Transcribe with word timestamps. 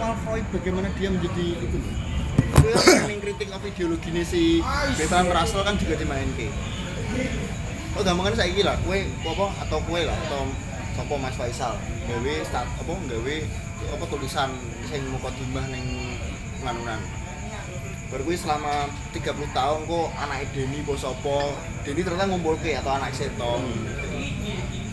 awal 0.00 0.16
Freud 0.24 0.46
bagaimana 0.48 0.88
dia 0.96 1.12
menjadi 1.12 1.44
itu? 1.60 1.78
Yang 3.04 3.20
kritik 3.20 3.48
apa 3.52 3.64
ideologi 3.68 4.08
ini 4.10 4.22
si 4.24 4.42
Bertrand 4.96 5.28
Russell 5.28 5.62
kan 5.62 5.76
juga 5.76 5.94
dimain 6.00 6.28
ke 6.34 6.48
Oh 7.98 8.06
gampangan 8.06 8.38
saya 8.38 8.54
gila, 8.54 8.78
kue 8.86 9.02
apa 9.26 9.46
atau 9.66 9.78
kue 9.84 10.06
lah 10.06 10.14
atau 10.14 10.46
sopo 10.94 11.18
Mas 11.18 11.34
Faisal. 11.34 11.74
Gawe 12.06 12.34
start 12.46 12.70
apa 12.80 12.92
gawe 12.96 13.36
apa 13.98 14.04
tulisan 14.06 14.50
sing 14.86 15.02
mukadimah 15.10 15.66
ning 15.68 16.16
nganunan. 16.62 17.02
Baru 18.14 18.22
gue 18.26 18.38
selama 18.38 18.86
30 19.10 19.26
tahun 19.54 19.78
kok 19.86 20.08
anak 20.22 20.48
Deni 20.54 20.82
kok 20.82 20.98
sopo 20.98 21.54
Deni 21.82 22.02
ternyata 22.02 22.30
ngumpul 22.30 22.58
ke 22.62 22.78
atau 22.78 22.94
anak 22.94 23.14
Seto 23.14 23.62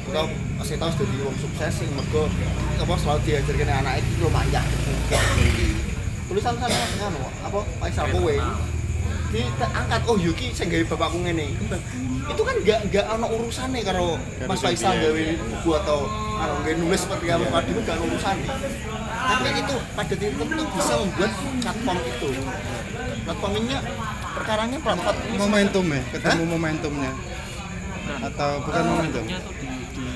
atau 0.08 0.26
Seto 0.62 0.86
sudah 0.90 1.08
jadi 1.10 1.26
sukses 1.38 1.74
sing 1.82 1.90
mergo 1.98 2.30
apa 2.78 2.94
selalu 2.98 3.20
diajarkan 3.26 3.70
anak 3.74 3.94
itu 4.00 4.22
lo 4.22 4.30
manjak 4.30 4.66
tulisan 6.28 6.56
sana 6.60 6.78
nganu 7.00 7.22
apa 7.44 7.60
Faisal 7.80 8.06
kowe. 8.12 8.36
Diangkat 9.28 10.02
oh 10.08 10.18
Yuki 10.20 10.52
sing 10.56 10.68
gawe 10.68 10.84
bapakku 10.96 11.20
ngene. 11.24 11.56
Itu 12.28 12.42
kan 12.44 12.56
gak 12.68 12.80
gak 12.92 13.06
ono 13.16 13.28
urusane 13.32 13.80
karo 13.84 14.20
Mas 14.44 14.60
Faisal 14.60 15.00
gawe 15.00 15.24
buku 15.40 15.70
atau 15.80 16.08
anu 16.38 16.56
gawe 16.64 16.76
nulis 16.76 17.00
seperti 17.02 17.32
apa 17.32 17.46
Pak 17.48 17.64
itu 17.72 17.80
gak 17.88 17.96
ono 18.00 18.06
urusane 18.12 18.48
tapi 19.28 19.50
itu 19.60 19.76
pada 19.92 20.14
titik 20.16 20.34
tertentu 20.40 20.64
bisa 20.72 20.94
membuat 21.04 21.32
platform 21.60 22.00
itu. 22.08 22.30
Platformnya 23.28 23.80
perkaranya 24.38 24.78
platform 24.80 25.18
ini 25.28 25.38
momentum 25.38 25.86
ya 25.92 26.02
ketemu 26.16 26.44
momentumnya. 26.48 27.12
Atau 28.24 28.52
bukan 28.64 28.84
momentum? 28.88 29.24
Di, 29.28 29.36
di, 29.36 29.68
di 29.92 30.08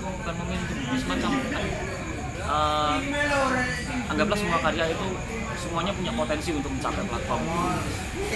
bukan 0.00 0.34
momentum 0.40 0.76
semacam 0.96 1.30
eh, 2.48 2.96
anggaplah 4.08 4.38
semua 4.38 4.58
karya 4.64 4.84
itu 4.88 5.06
semuanya 5.58 5.92
punya 5.92 6.12
potensi 6.14 6.50
untuk 6.54 6.70
mencapai 6.72 7.04
platform. 7.04 7.42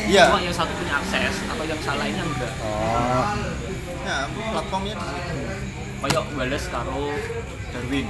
Iya. 0.09 0.25
Cuma 0.29 0.41
yang 0.43 0.55
satu 0.55 0.73
punya 0.77 0.95
akses 1.01 1.35
atau 1.49 1.65
yang 1.65 1.81
salah 1.81 2.05
ini 2.07 2.21
enggak. 2.21 2.53
Oh. 2.61 3.25
Nah 4.05 4.21
platformnya 4.29 4.95
di 4.99 5.07
situ. 5.07 5.37
Kayak 6.03 6.25
Wallace 6.35 6.67
karo 6.67 7.15
Darwin. 7.71 8.07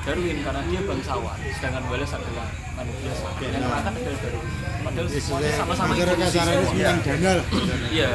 Darwin 0.00 0.36
karena 0.42 0.60
dia 0.66 0.80
bangsawan 0.84 1.38
sedangkan 1.54 1.82
Wallace 1.86 2.14
adalah 2.18 2.48
manusia. 2.74 3.12
Yang 3.40 3.62
mengangkat 3.62 3.94
adalah 3.94 4.18
Darwin. 4.20 4.46
Padahal 4.80 5.06
semuanya 5.12 5.50
sama-sama 5.54 5.92
dana 5.94 6.14
lah 6.16 7.44
iya 7.92 8.10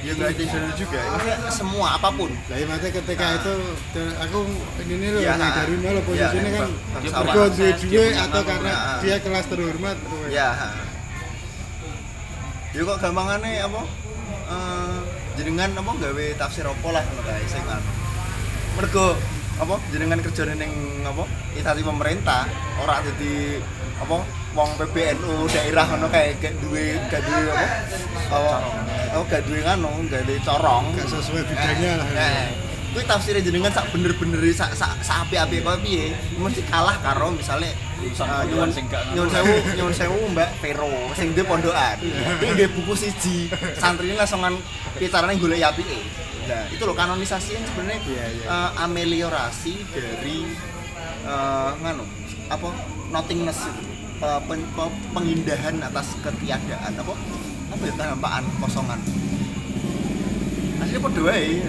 ya 0.00 0.10
nggak 0.16 0.30
intentional 0.32 0.72
juga 0.72 0.98
maksudnya 1.04 1.36
semua 1.52 1.88
apa 1.94 2.08
pun. 2.10 2.32
Lah 2.48 2.56
ya 2.56 2.64
maksudnya 2.64 2.92
ketika 2.96 3.26
itu 3.36 3.52
te- 3.92 4.16
aku 4.18 4.38
ini 4.80 4.94
nih 4.96 5.08
loh 5.12 5.20
Ya, 5.20 5.36
yang 5.36 5.52
dari 5.52 5.74
nol 5.76 5.96
posisinya 6.00 6.48
ya, 6.48 6.58
kan 6.58 6.68
mergo 7.12 7.42
duwe 7.52 8.06
atau 8.14 8.40
karena 8.42 8.72
ya. 8.72 8.80
dia 8.98 9.16
kelas 9.20 9.44
terhormat 9.46 9.96
ya? 10.28 10.48
Ha. 10.50 10.68
ya 12.70 12.80
kok 12.80 12.98
gampangannya 12.98 13.50
apa? 13.60 13.82
Eh 14.48 14.98
jenengan 15.36 15.70
apa 15.74 15.92
gawe 15.94 16.24
tafsir 16.36 16.64
apa 16.64 16.88
lah 16.90 17.02
ngono 17.02 17.22
kae 17.22 17.44
sing 17.44 17.62
mergo 18.74 19.06
apa 19.58 19.74
jenengan 19.90 20.20
kerja 20.22 20.54
ning 20.54 21.02
apa 21.02 21.24
instansi 21.56 21.82
pemerintah 21.82 22.46
ora 22.80 23.02
dadi 23.02 23.58
apa 24.00 24.16
wong 24.56 24.70
PBNU 24.80 25.46
daerah 25.52 25.84
ngono 25.86 26.08
kae 26.10 26.34
gak 26.40 26.54
duwe 26.64 26.96
gak 27.06 27.22
duwe 27.22 27.50
apa 27.52 27.66
apa 28.30 28.56
oh 29.14 29.24
gak 29.28 29.42
duwe 29.46 29.60
ngono 29.62 30.06
gak 30.08 30.22
duwe 30.26 30.38
corong. 30.42 30.84
Gak 30.96 31.08
sesuai 31.10 31.42
bidangnya 31.46 32.00
lah. 32.00 32.08
Nah, 32.14 32.46
kuwi 32.90 33.04
tafsirnya 33.06 33.42
jenengan 33.44 33.70
sak 33.70 33.86
bener-bener 33.94 34.42
sak 34.50 34.74
sak 34.74 34.98
sak 35.04 35.28
api-api 35.28 35.62
koyo 35.62 35.78
piye? 35.84 36.16
Mesti 36.38 36.62
kalah 36.66 36.96
karo 37.04 37.30
misalnya 37.34 37.70
eh, 38.02 38.12
pondokan 38.16 38.48
nyuwun 38.50 38.70
nyuwun 39.14 39.30
sewu 39.30 39.54
nyuwun 39.76 39.94
sewu 39.94 40.18
Mbak 40.34 40.50
Vero 40.64 40.94
sing 41.14 41.36
duwe 41.36 41.46
pondokan. 41.46 41.96
Iki 42.42 42.46
nggih 42.56 42.68
buku 42.74 42.92
siji. 42.96 43.52
Santrine 43.78 44.18
lasongan 44.18 44.58
piye 44.98 45.06
carane 45.12 45.38
golek 45.38 45.62
apike 45.62 46.00
nah 46.50 46.66
itu 46.66 46.82
loh 46.82 46.92
kanonisasi 46.92 47.50
yang 47.54 47.64
sebenarnya 47.64 48.00
Iya, 48.02 48.24
iya. 48.34 48.44
eh, 48.48 48.70
ameliorasi 48.82 49.74
dari 49.88 50.36
eh, 51.22 51.70
nganu 51.78 52.04
apa 52.48 52.68
nothingness 53.08 53.60
itu. 53.64 53.82
Pe- 54.20 54.42
pen- 54.44 54.68
pe- 54.74 54.96
pengindahan 55.10 55.80
atas 55.80 56.12
ketiadaan 56.20 56.92
apa 56.92 57.14
apa 57.70 57.82
ya 57.86 57.94
kehampaan 57.94 58.44
kosongan. 58.58 59.00
Aslinya 60.76 61.22
wae. 61.22 61.62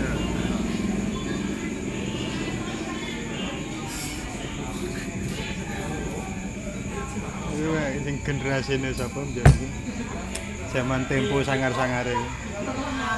Itu 7.52 7.70
kayak 7.70 8.02
sing 8.02 8.16
generasi 8.24 8.72
ini 8.80 8.90
siapa 8.96 9.20
menjadi 9.20 9.66
zaman 10.72 11.02
tempo 11.06 11.38
sangar-sangar 11.44 12.06
itu 12.08 12.26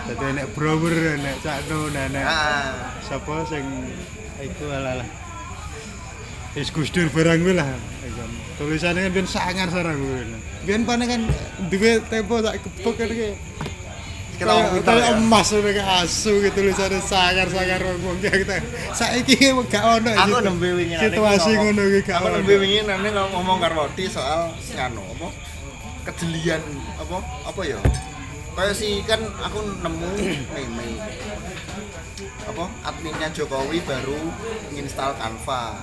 dadi 0.04 0.28
nek 0.36 0.48
brower 0.52 0.96
nek 1.20 1.36
cakno 1.40 1.88
nek 1.92 2.24
ah, 2.24 2.30
ah. 2.30 2.72
sapa 3.00 3.48
sing 3.48 3.64
iku 4.44 4.68
lalah 4.68 5.08
Wis 6.54 6.70
gustur 6.70 7.10
barang 7.10 7.42
lah. 7.58 7.66
Tulisane 8.62 9.10
ben 9.10 9.26
sangar 9.26 9.74
sarang 9.74 9.98
kuwi. 9.98 10.38
Ben 10.70 10.86
pane 10.86 11.10
kan 11.10 11.26
duwe 11.66 11.98
tempo 12.06 12.46
tak 12.46 12.62
kebok 12.62 12.94
kan 12.94 13.10
iki. 13.10 13.34
Kira 14.38 14.78
emas 15.18 15.50
ngene 15.50 15.82
asu 15.82 16.46
gitu 16.46 16.62
tulisane 16.62 17.02
sangar-sangar 17.02 17.82
wong 18.06 18.22
kita. 18.22 18.62
Saiki 18.94 19.50
gak 19.66 19.82
ono 19.82 20.14
Aku 20.14 20.46
nembe 20.46 20.78
wingi 20.78 20.94
Situasi 20.94 21.58
ngono 21.58 21.82
iki 21.90 22.02
gak 22.06 22.22
ono. 22.22 22.38
Nembe 22.38 22.56
wingi 22.62 22.86
nane 22.86 23.10
ngomong 23.10 23.58
karo 23.58 23.90
soal 24.14 24.54
ngono 24.78 25.02
apa? 25.10 25.28
Kedelian 26.06 26.62
apa 27.02 27.18
apa 27.50 27.62
ya? 27.66 27.82
Kayak 28.54 28.76
sih 28.78 29.02
kan 29.06 29.22
aku 29.42 29.60
nemu 29.82 30.12
meme 30.54 30.88
apa 32.44 32.66
adminnya 32.86 33.28
Jokowi 33.34 33.82
baru 33.84 34.20
nginstal 34.74 35.18
Canva 35.18 35.80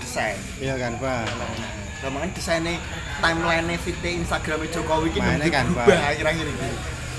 desain 0.00 0.38
iya 0.58 0.74
kan 0.80 0.96
pak 0.96 1.28
Gampangnya 2.00 2.32
desainnya 2.32 2.80
timeline 3.20 3.76
fitnya 3.76 4.24
Instagramnya 4.24 4.72
Jokowi 4.72 5.12
ini 5.12 5.20
Mainnya 5.20 5.52
Canva. 5.52 5.84
akhir-akhir 5.84 6.46
ini. 6.48 6.68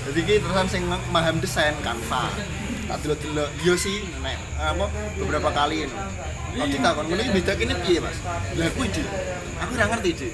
Jadi 0.09 0.19
kita 0.25 0.38
terusan 0.41 0.68
sing 0.73 0.84
paham 0.90 1.38
desain 1.38 1.78
Canva. 1.85 2.34
Tak 2.90 2.97
delok-delok 3.06 3.50
yo 3.62 3.78
sih 3.78 4.02
nek 4.25 4.41
apa 4.58 4.90
beberapa 5.22 5.53
kali 5.53 5.85
ini. 5.85 5.96
Tapi 6.58 6.78
tak 6.81 6.91
kon 6.97 7.06
ngene 7.13 7.29
beda 7.29 7.53
kene 7.56 7.78
piye, 7.85 8.02
Mas? 8.02 8.18
Lah 8.58 8.68
aku 8.73 8.81
ide. 8.90 9.06
Aku 9.62 9.72
ora 9.78 9.85
ngerti 9.85 10.09
ide. 10.18 10.29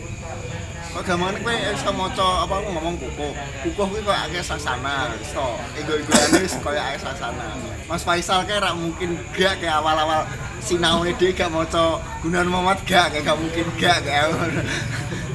Kok 0.97 1.05
gampangane 1.05 1.37
kowe 1.45 1.53
iso 1.53 1.93
maca 1.93 2.25
apa 2.41 2.53
aku 2.57 2.69
ngomong 2.73 2.97
kukuh. 2.97 3.29
Kukuh 3.61 3.85
kuwi 3.85 4.01
koyo 4.01 4.17
akeh 4.17 4.41
sasana, 4.41 5.13
iso. 5.21 5.53
Ego-egoane 5.77 6.41
wis 6.41 6.57
koyo 6.57 6.81
akeh 6.81 7.05
sasana. 7.05 7.53
Mas 7.85 8.01
Faisal 8.01 8.41
kayak 8.49 8.65
rak 8.65 8.73
mungkin 8.73 9.13
gak 9.29 9.61
kayak 9.61 9.77
awal-awal 9.77 10.25
sinaune 10.57 11.13
dia 11.21 11.29
gak 11.37 11.53
maca 11.53 12.01
Gunawan 12.25 12.49
Muhammad 12.49 12.81
gak 12.89 13.13
kayak 13.13 13.29
gak 13.29 13.37
mungkin 13.37 13.65
gak 13.77 14.01
kayak 14.09 14.33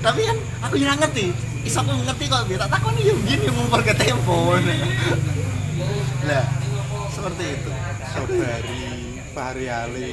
Tapi 0.03 0.21
kan 0.27 0.37
aku 0.67 0.75
yang 0.83 0.99
ngerti. 0.99 1.31
Iso 1.63 1.79
aku 1.79 1.95
ngerti 1.95 2.25
kok 2.27 2.43
dia 2.51 2.59
tak 2.59 2.71
takoni 2.75 3.07
yo 3.07 3.15
gini 3.23 3.47
ngumpul 3.47 3.87
ke 3.87 3.95
tempo. 3.95 4.59
Lah, 6.27 6.45
seperti 7.07 7.45
itu. 7.55 7.71
Sobari 8.11 8.92
Fahri 9.33 9.67
Ali 9.67 10.13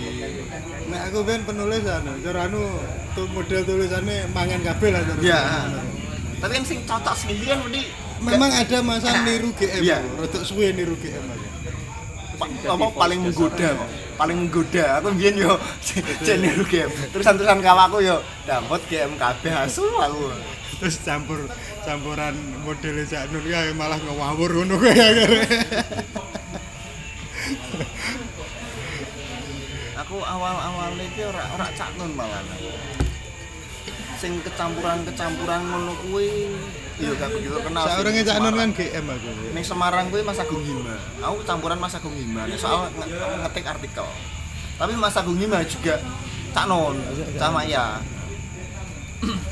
Nek 0.88 1.02
aku 1.07 1.19
kan 1.22 1.44
penulis 1.44 1.84
anu, 1.84 2.12
cara 2.19 2.47
anu 2.47 2.63
tuh 3.12 3.28
model 3.30 3.62
tulisannya 3.62 4.31
mangan 4.31 4.62
kabel 4.63 4.91
lah 4.91 5.03
terus. 5.03 5.22
Ya. 5.22 5.41
Tapi 6.40 6.52
kan 6.53 6.63
sing 6.63 6.80
cocok 6.84 7.16
sendiri 7.16 7.46
kan 7.47 7.59
mesti 7.62 7.84
Memang 8.19 8.52
ada 8.52 8.78
masa 8.80 9.24
niru 9.24 9.52
GM, 9.53 9.80
Iya. 9.80 10.00
aku, 10.00 10.12
rotok 10.19 10.44
suwe 10.44 10.72
niru 10.72 10.96
GM 10.96 11.24
aja. 11.24 11.47
pa- 12.35 12.47
apa 12.72 12.85
paling 12.96 13.19
menggoda 13.19 13.75
kok 13.75 13.89
paling 14.16 14.38
menggoda 14.39 14.83
aku 14.95 15.12
biyen 15.12 15.36
yo 15.36 15.60
jeneng 16.24 16.63
game 16.63 16.88
tulisan-tulisan 17.12 17.60
kawaku 17.60 18.00
yo 18.00 18.15
dapat 18.44 18.80
game 18.88 19.13
kabeh 19.15 19.51
asu 19.60 19.83
aku 20.00 20.31
Terus 20.80 20.95
campur 21.04 21.44
campuran 21.83 22.31
model 22.63 23.04
Cak 23.04 23.27
Nur 23.27 23.44
ya 23.44 23.68
malah 23.75 24.00
ngawur 24.00 24.63
ngono 24.63 24.80
akhirnya. 24.80 25.44
Aku 30.09 30.25
awal-awal 30.25 30.97
iki 30.97 31.21
ora 31.21 31.45
ora 31.53 31.69
cak 31.69 31.94
nun 31.94 32.17
malah 32.17 32.41
sing 34.17 34.41
kecampuran-kecampuran 34.41 35.61
ngono 35.63 35.94
kuwi 36.01 36.50
yo 36.97 37.13
gak 37.13 37.29
begitu 37.29 37.61
kenal 37.61 37.85
ning 37.85 38.25
Cak 38.25 38.41
Nur 38.41 38.57
kan. 38.57 38.69
GM 38.73 39.06
aku. 39.06 39.29
ning 39.53 39.61
Semarang 39.61 40.09
kuwi 40.09 40.25
Mas 40.25 40.41
Agung 40.41 40.65
Hima 40.65 40.97
aku 41.21 41.45
campuran 41.45 41.77
Mas 41.77 41.94
Agung 41.94 42.17
Hima 42.17 42.50
soal 42.57 42.89
nge- 42.89 43.06
ngetik 43.45 43.65
artikel 43.69 44.09
tapi 44.81 44.97
Mas 44.97 45.13
Agung 45.13 45.38
Hima 45.38 45.61
juga 45.61 46.01
cak 46.57 46.65
nun 46.65 46.97
sama 47.38 47.62
ya 47.69 48.01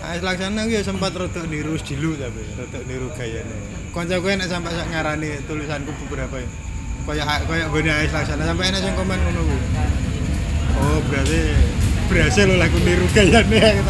Ah 0.02 0.18
laksana 0.18 0.66
aku 0.66 0.74
ya 0.74 0.82
sempat 0.82 1.14
rotok 1.14 1.46
niru 1.46 1.78
Dilu 1.78 2.18
tapi 2.18 2.40
rotok 2.56 2.82
niru 2.88 3.12
gayane. 3.14 3.52
Kancaku 3.92 4.32
nek 4.32 4.48
sampai 4.48 4.72
sak 4.72 4.88
ngarani 4.90 5.44
tulisanku 5.44 5.92
beberapa 6.02 6.40
ya. 6.40 6.48
kayak 7.04 7.46
kayak 7.46 7.68
benda 7.68 7.94
ais 8.00 8.10
laksana 8.10 8.48
sampai 8.48 8.72
enak 8.72 8.80
sing 8.80 8.96
komen 8.96 9.20
ngono. 9.22 10.07
Oh, 10.78 11.00
berarti 11.10 11.42
berhasil 12.08 12.48
lo 12.48 12.56
laku 12.56 12.78
niru 12.86 13.04
dasar 13.12 13.44
voice 13.44 13.84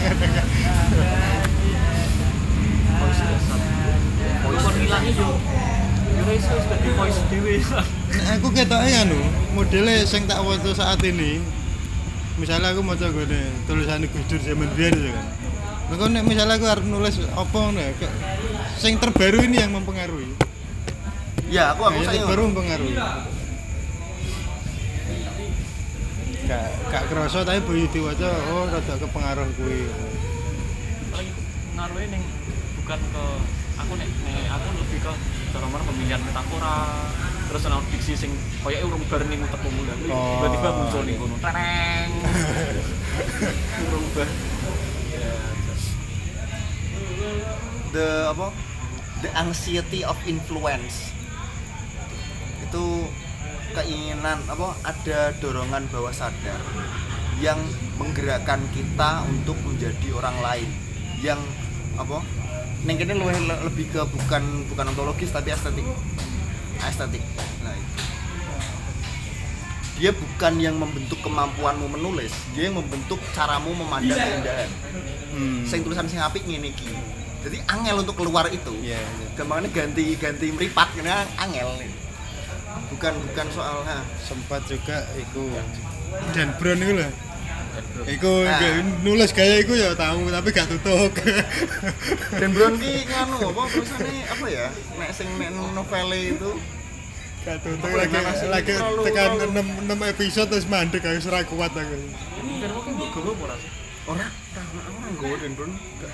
kon 4.64 4.74
ngilangi 4.80 5.12
yo 5.14 5.30
dadi 6.68 6.90
voice 6.98 7.22
dhewe 7.30 7.56
Nek 8.08 8.26
aku 8.40 8.48
ketoke 8.56 8.90
anu, 8.90 9.20
modele 9.54 10.08
sing 10.08 10.26
tak 10.26 10.42
waca 10.42 10.72
saat 10.74 11.00
ini. 11.06 11.44
Misalnya 12.40 12.74
aku 12.74 12.82
maca 12.82 13.10
gone 13.10 13.42
tulisan 13.66 14.06
Gus 14.08 14.24
Dur 14.30 14.42
zaman 14.42 14.70
biyen 14.74 14.94
itu 14.96 15.10
kan. 15.12 15.26
Maka 15.88 16.04
nek 16.12 16.24
misalnya 16.26 16.56
aku 16.58 16.66
harus 16.68 16.86
nulis 16.86 17.16
apa 17.34 17.56
ngono 17.56 17.80
ya, 17.80 17.92
sing 18.80 19.00
terbaru 19.00 19.44
ini 19.46 19.58
yang 19.64 19.72
mempengaruhi. 19.76 20.32
Ya, 21.48 21.72
aku 21.72 21.88
aku 21.88 22.00
saya 22.04 22.24
terbaru 22.24 22.52
mempengaruhi. 22.52 22.96
Gak 26.48 26.72
gak 26.88 27.04
kerasa 27.12 27.44
tapi 27.44 27.60
begitu 27.68 28.00
diwaca 28.00 28.30
oh 28.56 28.72
rada 28.72 28.96
kepengaruh 28.96 29.48
kuwi. 29.60 29.84
paling 31.12 31.30
ngaruhnya 31.76 32.08
ning 32.16 32.24
bukan 32.80 33.00
ke 33.04 33.26
aku 33.76 33.92
nek 34.00 34.10
aku 34.48 34.68
lebih 34.80 35.00
ke 35.04 35.12
cara 35.52 35.66
mana 35.68 35.84
pemilihan 35.84 36.22
metafora 36.24 36.76
terus 37.52 37.68
ana 37.68 37.84
diksi 37.92 38.14
sing 38.16 38.32
koyo 38.64 38.80
urung 38.88 39.04
bar 39.12 39.22
ning 39.28 39.44
utek 39.44 39.60
pemula 39.60 39.94
Oh. 40.08 40.40
tiba-tiba 40.40 40.70
muncul 40.72 41.02
ning 41.04 41.16
kono 41.20 41.36
teneng 41.44 42.10
urung 43.92 44.08
bar 44.16 44.28
ya 45.12 45.32
the 47.92 48.08
apa? 48.30 48.48
The 49.26 49.30
anxiety 49.34 50.06
of 50.06 50.18
influence. 50.30 51.10
Itu 52.62 53.10
keinginan 53.76 54.40
apa? 54.48 54.76
Ada 54.86 55.36
dorongan 55.42 55.90
bawah 55.92 56.14
sadar 56.14 56.60
yang 57.42 57.58
menggerakkan 58.02 58.62
kita 58.74 59.26
untuk 59.30 59.58
menjadi 59.66 60.08
orang 60.16 60.38
lain 60.42 60.70
yang 61.22 61.42
apa? 61.98 62.22
Neng 62.86 62.98
kene 63.02 63.18
lebih 63.68 63.90
ke 63.90 64.02
bukan 64.06 64.44
bukan 64.70 64.86
ontologis 64.94 65.34
tapi 65.34 65.52
estetik. 65.52 65.86
Estetik. 66.78 67.24
Nah, 67.66 67.74
itu. 67.74 67.96
Dia 69.98 70.14
bukan 70.14 70.54
yang 70.62 70.78
membentuk 70.78 71.18
kemampuanmu 71.26 71.90
menulis, 71.90 72.30
dia 72.54 72.70
yang 72.70 72.78
membentuk 72.78 73.18
caramu 73.34 73.74
memandang 73.74 74.14
keindahan 74.14 74.70
Hmm. 75.38 75.62
sing 75.70 75.86
tulisan 75.86 76.10
sing 76.10 76.18
apik 76.18 76.42
ngene 76.50 76.74
iki. 76.74 76.90
Jadi 77.46 77.62
angel 77.70 78.02
untuk 78.02 78.18
keluar 78.18 78.50
itu. 78.50 78.74
Iya, 78.82 78.98
iya. 78.98 79.28
Gampangnya 79.38 79.70
ganti 79.70 80.18
ganti 80.18 80.50
meripat 80.50 80.98
ini 80.98 81.14
angel. 81.38 81.70
Bukan 82.88 83.14
bukan 83.22 83.48
soal 83.52 83.84
ha. 83.84 84.00
sempat 84.18 84.64
juga 84.64 84.98
iku 85.14 85.52
dan 86.32 86.56
Brown 86.56 86.80
iku 86.80 86.94
lah. 86.96 87.12
Iku 88.08 88.32
Ah. 88.42 88.58
nggak- 88.58 89.04
nulis 89.04 89.30
gaya 89.32 89.60
iku 89.60 89.74
ya 89.74 89.94
tahu 89.94 90.28
tapi 90.28 90.50
gak 90.50 90.66
tutup. 90.68 91.12
Dan 92.40 92.50
Brown 92.52 92.74
ki 92.76 93.06
nganu 93.06 93.38
apa 93.46 93.62
tulisannya 93.68 94.24
apa 94.26 94.46
ya? 94.48 94.66
Nek 94.96 95.10
sing 95.12 95.30
nek 95.36 95.50
novel 95.54 96.10
itu 96.12 96.52
gak 97.44 97.58
tutup 97.62 97.86
Apa 97.86 97.96
lagi 98.00 98.18
lagi 98.46 98.72
Terlalu- 98.74 99.06
tekan 99.06 99.30
terlalu- 99.38 99.52
6 99.54 99.68
6 99.86 100.10
episode 100.10 100.48
terus 100.50 100.66
mandek 100.66 101.02
aku 101.02 101.20
ora 101.24 101.40
kuat 101.44 101.72
aku. 101.72 101.96
ini 102.40 102.52
biar 102.58 102.72
mungkin 102.74 102.92
mbok 102.96 103.10
gowo 103.14 103.32
ora 103.38 103.56
ora 104.08 104.26
ora 104.26 104.26
ora 104.90 105.08
nggowo 105.12 105.36
Dan 105.38 105.52
Brown. 105.54 105.72
Gak. 106.00 106.12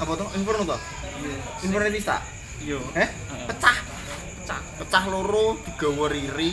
Apa 0.00 0.12
tuh? 0.16 0.28
Inferno 0.32 0.62
tuh? 0.66 0.80
Inferno 1.60 1.90
bisa? 1.92 2.16
Yo 2.64 2.80
Eh? 2.96 3.08
Pecah. 3.48 3.76
pecah 4.42 4.60
Pecah 4.78 5.04
loro 5.08 5.56
digawa 5.64 6.06
riri. 6.12 6.52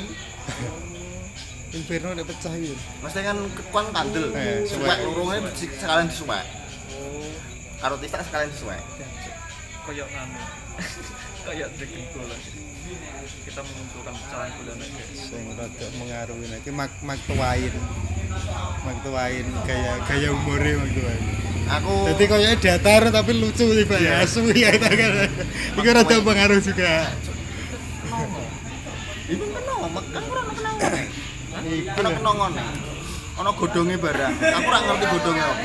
Inferno 1.76 2.16
udah 2.16 2.26
pecah 2.26 2.54
gitu. 2.56 2.76
Maksudnya 3.04 3.36
kan 3.36 3.38
kekuan 3.54 3.88
kandel. 3.92 4.26
Eh, 4.32 4.64
suwek. 4.64 4.98
Lorongnya 5.04 5.52
sekalian 5.52 6.08
disuwek. 6.08 6.46
Karo 7.78 7.96
tista 8.00 8.24
sekalian 8.24 8.50
disuwek. 8.52 8.82
koyo 9.88 10.04
nganu 10.04 10.36
koyo 11.48 11.66
Dragon 11.80 12.04
Ball 12.12 12.32
kita 13.48 13.62
mengumpulkan 13.64 14.14
pecahan 14.20 14.52
bulan 14.60 14.84
aja 14.84 15.04
Sing 15.16 15.48
rada 15.56 15.88
mengaruhi 15.96 16.48
iki 16.60 16.72
Mak 16.76 16.92
Mak 17.08 17.20
Twain. 17.24 17.74
Mak 18.84 18.98
Twain 19.08 19.48
gaya 19.64 19.94
gaya 20.04 20.30
umure 20.36 20.72
Mak 20.76 20.92
Twain. 20.92 21.47
Aku 21.68 21.94
Jadi 22.08 22.24
kayaknya 22.26 22.54
datar 22.58 23.02
tapi 23.12 23.32
lucu 23.36 23.66
sih 23.68 23.84
Pak 23.84 24.00
ya. 24.00 24.24
Asu 24.24 24.40
ya 24.52 24.72
kan. 24.72 24.96
Iku 25.76 25.90
rada 25.92 26.16
pengaruh 26.24 26.60
juga. 26.64 27.12
Ini 29.28 29.44
kenal, 29.44 29.78
kan 29.92 30.24
ora 30.24 30.42
kenal. 30.48 30.76
Iku 31.68 31.92
Ono 31.92 32.08
lah. 32.08 32.14
kenongon. 32.16 32.52
Ono 33.38 33.52
godhonge 33.54 33.96
barang. 34.00 34.34
Aku 34.40 34.66
ora 34.66 34.80
ngerti 34.82 35.06
godhonge 35.12 35.42
apa. 35.44 35.62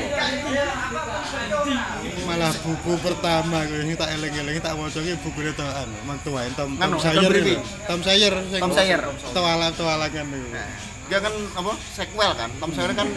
malah 2.23 2.55
buku 2.55 2.93
pertama 3.03 3.67
gue 3.67 3.83
ini 3.83 3.99
tak 3.99 4.15
eleng-eleng 4.15 4.55
tak 4.57 4.79
mau 4.79 4.87
coba 4.87 5.11
buku 5.19 5.39
itu 5.43 5.59
an 5.59 5.89
mang 6.07 6.15
tuain 6.23 6.47
Tom 6.55 6.71
Tom 6.79 6.87
Anu, 6.87 6.95
Sawyer 6.95 7.19
Tom 7.19 7.27
itu. 7.27 7.31
Brady. 7.35 7.55
Tom 7.83 7.99
Sawyer 7.99 8.33
sing 8.47 8.61
Tom 8.63 8.71
Sawyer. 8.71 9.01
tualang 9.35 9.73
tualangan 9.75 10.25
itu 10.31 10.47
Nah, 10.47 10.69
dia 11.11 11.19
kan 11.19 11.33
apa? 11.35 11.71
Sequel 11.91 12.31
kan. 12.33 12.49
Tom 12.57 12.71
Sawyer 12.71 12.91
kan 12.95 13.07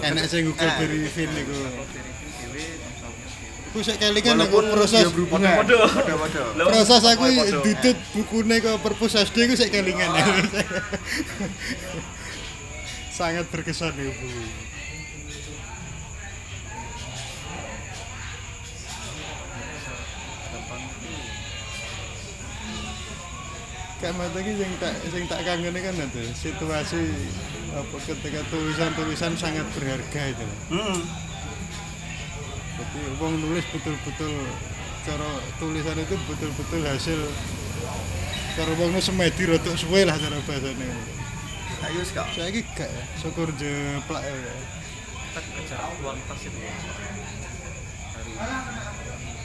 enak 0.00 0.24
sing 0.26 0.48
Google 0.48 0.64
Eh. 0.64 0.74
Berry 0.80 1.00
Fin 1.06 1.30
itu 1.30 1.56
aku 3.74 3.82
sik 3.82 3.98
kelingan 3.98 4.38
aku 4.38 4.62
proses. 4.70 5.10
berhubungan. 5.10 5.66
Proses 6.62 7.02
aku 7.02 7.26
dudut 7.58 7.98
bukune 8.14 8.62
ke 8.62 8.70
perpus 8.78 9.18
SD 9.18 9.50
aku 9.50 9.58
sik 9.58 9.74
kelingan. 9.74 10.14
Sangat 13.18 13.50
berkesan 13.50 13.98
ya 13.98 14.14
bu. 14.14 14.30
Kayak 23.98 24.14
mata 24.14 24.38
ki 24.38 24.52
yang 24.54 24.70
tak 24.78 24.94
sing 25.10 25.24
tak 25.26 25.42
kangen 25.42 25.74
kan 25.74 25.94
itu 25.98 26.22
situasi 26.30 27.02
apa 27.74 27.96
ketika 28.06 28.38
tulisan-tulisan 28.54 29.34
sangat 29.34 29.66
berharga 29.74 30.22
itu. 30.30 30.46
Hmm. 30.70 31.02
Jadi 32.74 33.00
wong 33.22 33.34
nulis 33.38 33.64
betul-betul 33.70 34.34
cara 35.04 35.30
tulisan 35.62 35.98
itu 36.00 36.14
betul-betul 36.26 36.80
hasil 36.82 37.20
cara 38.58 38.72
wong 38.78 38.90
nulis 38.94 39.06
semedi 39.06 39.42
rotok 39.46 39.74
suwe 39.78 40.02
lah 40.02 40.16
cara 40.18 40.38
bahasanya 40.42 40.90
Ayo 41.84 42.00
kak. 42.16 42.32
saya 42.32 42.48
ini 42.48 42.64
gak 42.72 42.88
ya? 42.88 43.02
Syukur 43.20 43.52
jeplak 43.60 44.24
ya 44.24 44.32
kita 44.32 45.40
kejar 45.52 45.80
kualitas 46.00 46.38
itu. 46.48 46.58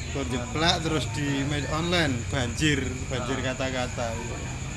Syukur 0.07 0.25
jeplak 0.31 0.75
terus 0.85 1.05
di 1.11 1.43
media 1.51 1.67
online. 1.75 2.15
Banjir 2.31 2.79
banjir 3.11 3.37
kata-kata. 3.43 4.15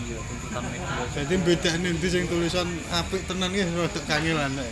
Iya 0.03 0.19
tuntutan 0.27 0.62
media. 0.75 1.05
Jadi 1.15 1.35
beda 1.38 1.71
nanti 1.79 2.07
sing 2.11 2.25
tulisan 2.27 2.67
apik 2.91 3.31
tenan 3.31 3.55
ya 3.55 3.62
rotok 3.79 4.03
kangelan 4.11 4.59
ya. 4.59 4.67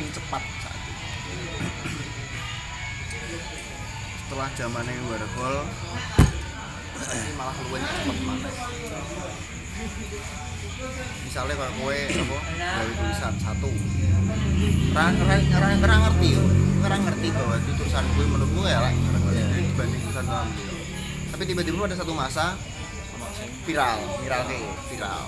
Makin 0.00 0.16
cepat 0.16 0.42
saat 0.64 0.80
itu. 0.80 0.92
Setelah 4.16 4.48
zamannya 4.56 4.96
Warhol 5.12 5.56
ini 7.00 7.32
malah 7.36 7.56
luwih 7.68 7.84
cepet 7.84 8.16
mana 8.24 8.48
misalnya 11.24 11.54
kalau 11.56 11.72
kowe 11.80 11.96
apa 11.96 12.38
dari 12.56 12.92
tulisan 12.96 13.34
satu. 13.44 13.70
Ra 14.96 15.06
ra 15.12 15.36
ra, 15.36 15.68
ra 15.84 15.96
ngerti 16.08 16.28
yo. 16.32 16.44
Ra 16.80 16.96
ngerti 16.96 17.28
bahwa 17.36 17.54
itu 17.60 17.72
tulisan 17.76 18.04
gue 18.16 18.24
menurutmu 18.24 18.60
ya 18.64 18.80
lah 18.80 18.92
dibanding 19.52 20.00
tulisan 20.00 20.24
orang 20.24 20.48
tapi 21.28 21.42
tiba-tiba 21.44 21.84
ada 21.88 21.96
satu 22.00 22.12
masa 22.16 22.56
viral 23.68 24.00
viral 24.24 24.42
kayak 24.48 24.72
viral. 24.88 25.24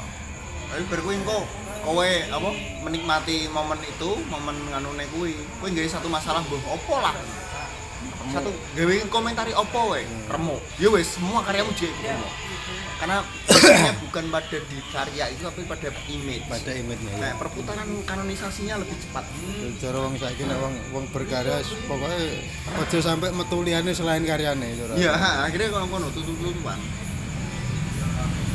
Tapi 0.73 0.83
baru 0.89 1.01
kuwi 1.05 1.17
engko 1.21 1.41
kowe 1.83 2.11
apa 2.31 2.51
menikmati 2.87 3.51
momen 3.51 3.79
itu 3.83 4.11
momen 4.31 4.57
nganune 4.71 5.05
kuwi. 5.15 5.35
Kowe 5.59 5.69
nggawe 5.69 5.89
satu 5.91 6.09
masalah 6.09 6.41
mbah 6.47 6.63
opo 6.73 6.95
lah. 7.03 7.15
Satu 8.31 8.51
gawe 8.79 8.95
komentari 9.11 9.53
opo 9.53 9.95
wae 9.95 10.07
remuk 10.31 10.63
ya 10.79 10.89
wes 10.89 11.19
semua 11.19 11.43
karyamu 11.43 11.75
jadi 11.75 12.15
remuk 12.15 12.33
karena 13.03 13.19
bukan 14.07 14.31
pada 14.31 14.59
di 14.63 14.79
karya 14.95 15.25
itu 15.35 15.43
tapi 15.43 15.67
pada 15.67 15.91
image. 16.07 16.47
Pada 16.47 16.71
image-nya 16.71 17.11
ya. 17.11 17.19
nah 17.19 17.33
perputaran 17.35 17.91
kanonisasinya 18.07 18.79
lebih 18.79 18.95
cepat. 18.95 19.27
Cara 19.83 19.99
wong 20.07 20.15
saiki 20.23 20.47
nek 20.47 20.59
wong 20.63 20.75
wong 20.95 21.05
berkarya 21.11 21.67
pokoknya 21.91 22.47
aja 22.79 22.99
sampai 23.03 23.35
metu 23.35 23.59
liyane 23.67 23.91
selain 23.91 24.23
karyane 24.23 24.79
ya 24.95 25.19
akhirnya 25.19 25.75
kalau 25.75 25.91
kono 25.91 26.09
tutup 26.15 26.37
tutupan 26.39 26.79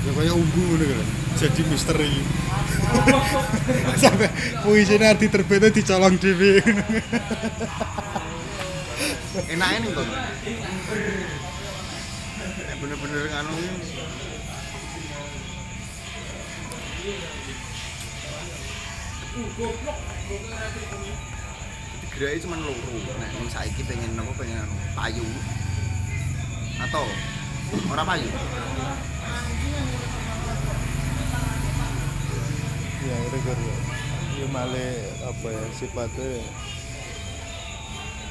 Ya 0.08 0.12
kaya 0.16 0.32
umbu 0.32 0.62
ngono 0.64 0.86
kan. 0.88 1.08
Jadi 1.36 1.62
misteri. 1.68 2.12
sampai 4.02 4.32
puisinya 4.64 5.12
arti 5.12 5.28
terbitnya 5.28 5.70
dicolong 5.74 6.16
enaknya 9.48 9.78
nih 9.86 9.92
kono 9.94 10.14
Nek 12.58 12.76
bener-bener 12.82 13.24
nganu 13.30 13.56
Gerai 22.18 22.42
cuma. 22.42 22.58
Nek 22.58 23.30
ning 23.38 23.46
saiki 23.54 23.86
pengen 23.86 24.18
apa 24.18 24.34
pengen 24.34 24.66
anu 24.66 24.74
payu. 24.98 25.22
Atau 26.82 27.06
ora 27.92 28.04
payu. 28.08 28.30
ya 33.08 33.16
itu 33.24 33.38
kan 33.40 33.60
ya 34.36 34.46
malah 34.52 34.96
apa 35.32 35.48
ya 35.48 35.64
sifatnya 35.80 36.44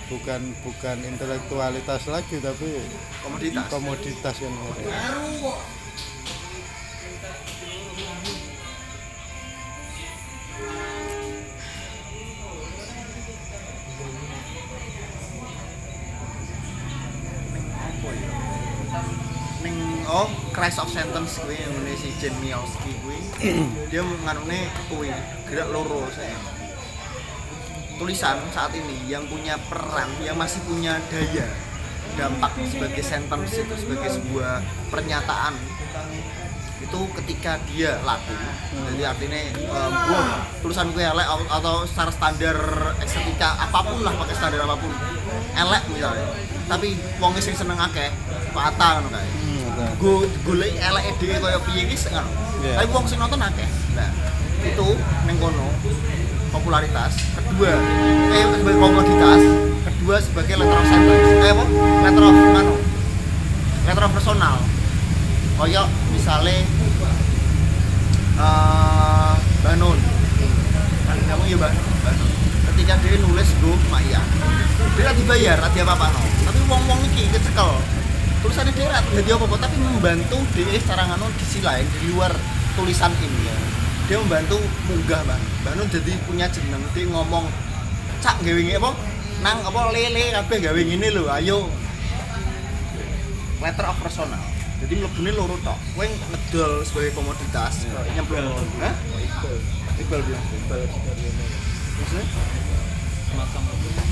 bukan 0.07 0.41
bukan 0.63 0.97
intelektualitas 1.03 2.03
lagi 2.07 2.37
tapi 2.39 2.79
Komoditas. 3.25 3.67
komoditas 3.73 4.35
kan 4.37 4.53
apa 4.53 5.76
oh 20.07 20.31
Crash 20.55 20.79
of 20.79 20.89
Sentence 20.91 21.43
kuwi 21.43 21.59
yang 21.59 21.73
ngene 21.75 21.95
si 21.99 22.09
Jen 22.23 22.35
Miowski 22.39 22.93
kuwi. 23.03 23.19
dia 23.91 24.03
nganune 24.03 24.71
kuwi 24.91 25.11
gerak 25.51 25.69
loro 25.71 26.07
saya. 26.15 26.39
Tulisan 27.97 28.37
saat 28.53 28.77
ini 28.77 29.09
yang 29.09 29.25
punya 29.25 29.57
peran, 29.73 30.11
yang 30.21 30.37
masih 30.37 30.61
punya 30.69 31.01
daya 31.09 31.49
dampak 32.17 32.53
sebagai 32.73 33.05
sentence 33.05 33.61
itu 33.61 33.75
sebagai 33.77 34.09
sebuah 34.09 34.65
pernyataan 34.89 35.53
itu 36.77 37.01
ketika 37.23 37.57
dia 37.73 37.99
laku 38.05 38.33
jadi 38.93 39.13
artinya 39.13 39.41
um, 39.69 39.93
gua 40.07 40.23
tulisan 40.61 40.93
gue 40.93 41.03
elek 41.03 41.25
atau- 41.49 41.89
secara 41.89 42.13
standar 42.13 42.57
estetika 43.01 43.57
apa 43.59 43.81
pun 43.81 44.05
lah 44.05 44.13
pakai 44.13 44.35
standar 44.37 44.61
apa 44.65 44.77
pun 44.77 44.93
elek 45.57 45.83
misalnya 45.89 46.27
tapi 46.69 46.95
wong 47.19 47.33
sing 47.41 47.57
seneng 47.57 47.81
akeh 47.81 48.13
patah 48.53 49.01
ngono 49.01 49.09
kae 49.13 49.29
gue 49.77 50.15
golek 50.41 50.73
elek 50.73 51.05
dhewe 51.21 51.37
kaya 51.37 51.59
piye 51.61 51.85
iki 51.85 51.97
sing 51.97 52.13
ngono 52.17 52.33
Iya. 52.57 52.81
tapi 52.81 52.89
wong 52.89 53.05
sing 53.05 53.21
nonton 53.21 53.37
akeh. 53.37 53.69
Nah 53.93 54.09
itu 54.65 54.89
ning 55.29 55.37
kono 55.37 55.69
popularitas. 56.49 57.13
Kedua 57.37 57.77
eh 58.33 58.45
sebagai 58.57 58.81
komoditas. 58.81 59.43
Kedua 59.85 60.17
sebagai 60.25 60.55
letter 60.57 60.79
of 60.81 60.87
sentence 60.89 61.31
eh 61.45 61.53
apa? 61.53 61.65
Letter 62.09 62.25
of 62.25 62.37
anu 62.57 62.75
letter 63.85 64.05
of 64.09 64.13
personal. 64.17 64.57
Kaya 65.61 65.83
misalnya 66.11 66.57
eh 68.37 69.35
Banon 69.65 69.99
kan 71.07 71.19
kamu 71.29 71.43
ya 71.53 71.57
Ban 71.61 71.75
Banon 72.05 72.31
ketika 72.73 72.95
dia 73.05 73.17
nulis 73.21 73.49
gue 73.61 73.77
Maya 73.93 74.21
dia 74.97 75.13
dibayar 75.13 75.57
nggak 75.61 75.85
apa 75.85 75.93
apa 75.93 76.07
no. 76.17 76.21
Tapi 76.49 76.59
wong 76.69 76.83
wong 76.89 77.01
iki 77.13 77.29
kecekel 77.29 77.77
tulisannya 78.47 78.79
dia 78.79 78.87
nggak 78.87 79.03
jadi 79.11 79.31
apa 79.35 79.45
apa 79.51 79.57
tapi 79.59 79.77
membantu 79.83 80.39
dia 80.55 80.79
secara 80.79 81.03
nganu 81.11 81.27
di 81.35 81.45
sisi 81.51 81.67
lain 81.67 81.83
di 81.83 82.15
luar 82.15 82.31
tulisan 82.79 83.11
ini 83.19 83.41
ya. 83.43 83.57
Dia 84.07 84.17
membantu 84.23 84.63
munggah 84.87 85.19
bang 85.27 85.43
Banon 85.67 85.91
jadi 85.91 86.15
punya 86.31 86.47
jeneng 86.55 86.79
dia 86.95 87.11
ngomong 87.11 87.51
cak 88.23 88.39
gawe 88.47 88.63
apa? 88.79 88.91
Nang 89.43 89.59
apa 89.67 89.81
lele 89.91 90.31
kabeh 90.31 90.59
gawe 90.63 90.79
ngene 90.79 91.09
lho 91.11 91.27
ayo. 91.27 91.67
Letter 93.59 93.87
of 93.91 93.99
personal. 93.99 94.39
Jadi 94.79 94.95
mlebune 94.95 95.35
loro 95.35 95.59
tok. 95.67 95.79
Kowe 95.99 96.07
ngedol 96.07 96.87
sebagai 96.87 97.19
komoditas 97.19 97.83
nyemplung 98.15 98.47
hah? 98.79 98.95
Iqbal 99.99 100.23
bilang. 100.23 100.45
Iqbal 100.55 100.81
maksudnya? 101.99 102.25
Semacam 103.27 103.63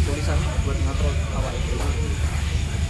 tulisannya 0.02 0.48
buat 0.66 0.78
ngatur 0.82 1.14
awal 1.38 1.54
itu. 1.54 1.74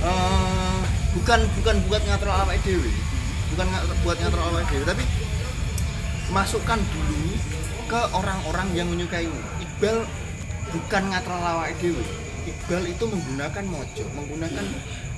Eh, 0.04 0.73
bukan 1.14 1.40
bukan 1.60 1.76
buat 1.86 2.02
ngatur 2.04 2.30
awake 2.30 2.62
dhewe. 2.66 2.90
Bukan 3.54 3.66
buat 4.02 4.16
ngatur 4.18 4.40
awake 4.40 4.68
dhewe 4.70 4.84
tapi 4.84 5.04
masukkan 6.32 6.80
dulu 6.80 7.36
ke 7.84 8.00
orang-orang 8.16 8.68
yang 8.72 8.88
menyukaimu 8.88 9.36
Iqbal 9.60 10.08
bukan 10.74 11.02
ngatur 11.14 11.34
awake 11.38 11.78
dhewe. 11.78 12.04
Iqbal 12.44 12.82
itu 12.90 13.04
menggunakan 13.08 13.64
mojo 13.64 14.04
menggunakan 14.18 14.66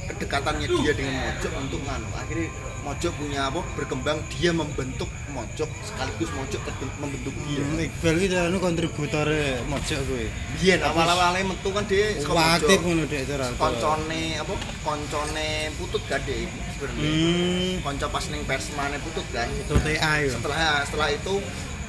kedekatannya 0.07 0.67
dia 0.71 0.93
dengan 0.95 1.15
mojok 1.27 1.53
untuk 1.59 1.81
nganu. 1.83 2.09
Akhirnya 2.15 2.49
mojok 2.87 3.13
punya 3.19 3.51
apa 3.51 3.67
berkembang 3.75 4.23
dia 4.31 4.55
membentuk 4.55 5.11
mojok 5.29 5.67
sekaligus 5.83 6.31
mojok 6.31 6.63
membentuk 6.97 7.35
dia 7.43 7.59
Iqbal 7.83 8.15
iki 8.17 8.37
anu 8.39 8.63
kontributor 8.63 9.27
mojok 9.67 9.99
kuwi. 10.07 10.31
biyen 10.55 10.79
awal-awalnya 10.81 11.51
metu 11.51 11.75
kan 11.75 11.83
dia 11.85 12.15
saka 12.23 12.63
Aktif 12.63 12.79
ngono 12.79 13.03
dek 13.05 13.27
cara. 13.27 13.51
koncone 13.59 14.39
apa 14.39 14.55
koncone 14.87 15.49
putut 15.75 16.03
gade 16.07 16.47
sebenarnya 16.47 17.11
Hmm. 17.11 17.75
konco 17.83 18.07
pas 18.07 18.25
ning 18.31 18.47
persmane 18.47 19.03
putut 19.03 19.27
kan 19.35 19.51
Itu 19.51 19.75
TA 19.83 20.13
yo. 20.23 20.31
setelah 20.31 20.87
setelah 20.87 21.09
itu 21.11 21.35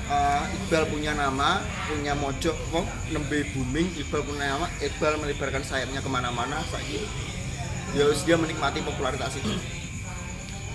eh, 0.09 0.43
Iqbal 0.57 0.83
punya 0.89 1.13
nama 1.13 1.61
punya 1.85 2.17
mojok 2.17 2.57
apa 2.73 2.81
nembe 3.13 3.45
booming 3.53 3.85
Iqbal 3.95 4.25
punya 4.25 4.57
nama 4.57 4.65
Iqbal 4.81 5.13
melebarkan 5.21 5.61
sayapnya 5.61 6.01
ke 6.01 6.09
mana-mana 6.09 6.57
saiki 6.65 7.05
ya 7.93 8.03
dia 8.17 8.35
menikmati 8.35 8.81
popularitas 8.81 9.37
itu 9.37 9.76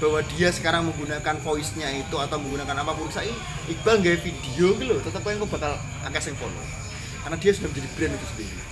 bahwa 0.02 0.18
dia 0.34 0.50
sekarang 0.50 0.90
menggunakan 0.90 1.38
voice-nya 1.46 1.86
itu 1.94 2.16
atau 2.18 2.34
menggunakan 2.42 2.74
apa 2.82 2.90
pun 2.98 3.06
saya 3.14 3.30
Iqbal 3.70 4.02
nggak 4.02 4.18
video 4.18 4.74
gitu 4.74 4.90
loh 4.90 4.98
tetap 4.98 5.22
yang 5.30 5.46
bakal 5.46 5.78
akeh 6.02 6.18
sing 6.18 6.34
follow 6.34 6.66
karena 7.22 7.38
dia 7.38 7.54
sudah 7.54 7.70
menjadi 7.70 7.88
brand 7.94 8.14
itu 8.18 8.26
sendiri 8.34 8.62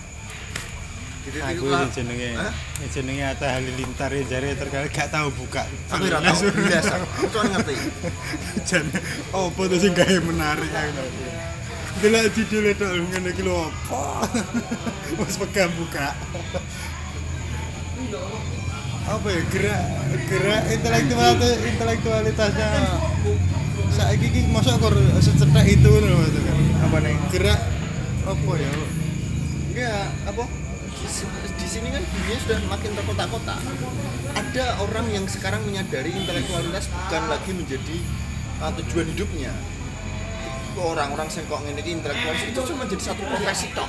jadi 1.21 1.39
Aku 1.53 1.69
itu 1.69 1.77
ini 1.77 1.89
jenenge, 1.93 2.31
ini 2.81 2.87
jenenge 2.89 3.25
Atta 3.29 3.47
Halilintar 3.53 4.09
ya 4.09 4.25
jare 4.25 4.57
terkadang 4.57 4.89
gak 4.89 5.13
tahu 5.13 5.29
buka. 5.37 5.69
aku 5.93 6.09
tidak 6.09 6.25
tahu 6.25 6.49
biasa 6.65 6.93
aku 6.97 7.25
cuma 7.29 7.45
ngerti 7.53 7.75
Jan 8.73 8.87
opo 9.37 9.61
to 9.69 9.77
sing 9.77 9.93
gawe 9.93 10.17
menarik 10.25 10.73
aku. 10.73 11.05
Delok 12.01 12.25
judule 12.33 12.73
tok 12.73 12.91
ngene 13.13 13.37
iki 13.37 13.45
lho 13.45 13.69
apa. 13.69 14.25
Wes 15.21 15.37
pegang 15.37 15.69
buka. 15.77 16.17
Apa 19.11 19.26
ya 19.26 19.43
gerak 19.50 19.83
gerak 20.31 20.62
intelektual 20.71 21.35
intelektualitasnya 21.43 22.69
saiki 23.90 24.31
iki 24.31 24.40
mosok 24.47 24.79
kok 24.79 24.95
secetek 25.19 25.67
itu 25.67 25.90
kan. 25.90 26.59
apa 26.87 26.97
nih 27.02 27.14
Gerak 27.35 27.61
apa 28.23 28.52
ya? 28.55 28.71
Enggak, 29.71 30.07
apa? 30.31 30.45
Di- 31.59 31.71
sini 31.71 31.88
kan 31.95 32.02
dunia 32.02 32.37
sudah 32.43 32.59
makin 32.67 32.90
terkotak-kotak. 32.99 33.59
Ada 34.35 34.83
orang 34.83 35.07
yang 35.14 35.25
sekarang 35.31 35.62
menyadari 35.62 36.11
intelektualitas 36.11 36.90
bukan 36.90 37.23
lagi 37.31 37.50
menjadi 37.55 37.97
uh, 38.59 38.75
tujuan 38.83 39.07
hidupnya. 39.14 39.55
Orang-orang 40.75 41.31
yang 41.31 41.45
kok 41.47 41.61
ngene 41.62 41.81
iki 41.83 41.93
intelektualis 41.95 42.43
itu 42.50 42.61
cuma 42.75 42.87
jadi 42.90 43.02
satu 43.14 43.23
profesi 43.23 43.71
tok. 43.71 43.87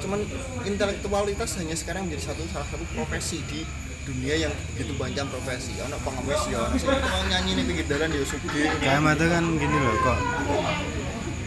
Cuman 0.00 0.20
intelektualitas 0.64 1.50
hanya 1.60 1.76
sekarang 1.76 2.08
menjadi 2.08 2.32
satu 2.32 2.42
salah 2.50 2.66
satu 2.66 2.84
profesi 2.90 3.40
di 3.46 3.62
dunia 4.00 4.48
yang 4.48 4.52
begitu 4.72 4.96
banyak 4.96 5.24
profesi. 5.28 5.76
Ono 5.84 5.96
pengemis 6.00 6.42
ya, 6.48 6.58
ono 6.64 6.76
mau 6.98 7.22
nyanyi 7.28 7.50
ning 7.54 7.66
pinggir 7.68 7.86
dalan 7.86 8.10
ya 8.10 8.24
sugih. 8.24 8.50
Kayak 8.80 9.00
mata 9.00 9.24
kan 9.28 9.44
gini 9.54 9.76
loh 9.76 9.96
kok 10.00 10.18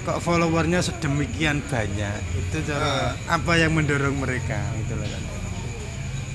kok 0.04 0.18
followernya 0.20 0.80
sedemikian 0.80 1.64
banyak? 1.66 2.20
Itu 2.36 2.58
cara 2.68 3.16
apa 3.26 3.52
yang 3.58 3.74
mendorong 3.74 4.16
mereka? 4.16 4.60
Gitu 4.80 4.94
loh 4.96 5.08
kan. 5.08 5.24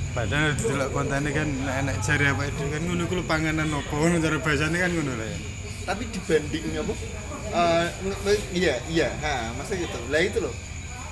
Padahal 0.09 0.51
delok 0.57 0.91
kontennya 0.91 1.31
kan 1.31 1.49
enak 1.87 1.97
jari 2.03 2.27
apa 2.27 2.43
itu 2.49 2.65
kan 2.67 2.81
ngono 2.83 3.07
kuwi 3.07 3.23
panganan 3.23 3.71
apa? 3.71 3.93
Ngono 3.93 4.17
cara 4.19 4.37
bahasanya 4.43 4.79
kan 4.83 4.91
ngono 4.91 5.13
lah 5.15 5.29
ya. 5.29 5.39
Tapi 5.87 6.03
dibanding 6.11 6.65
apa 6.77 6.93
eh, 7.49 7.87
nge- 8.05 8.45
iya 8.53 8.75
iya 8.91 9.09
ha 9.23 9.55
masa 9.55 9.79
gitu. 9.79 9.97
Lah 10.11 10.21
itu 10.21 10.43
loh 10.43 10.53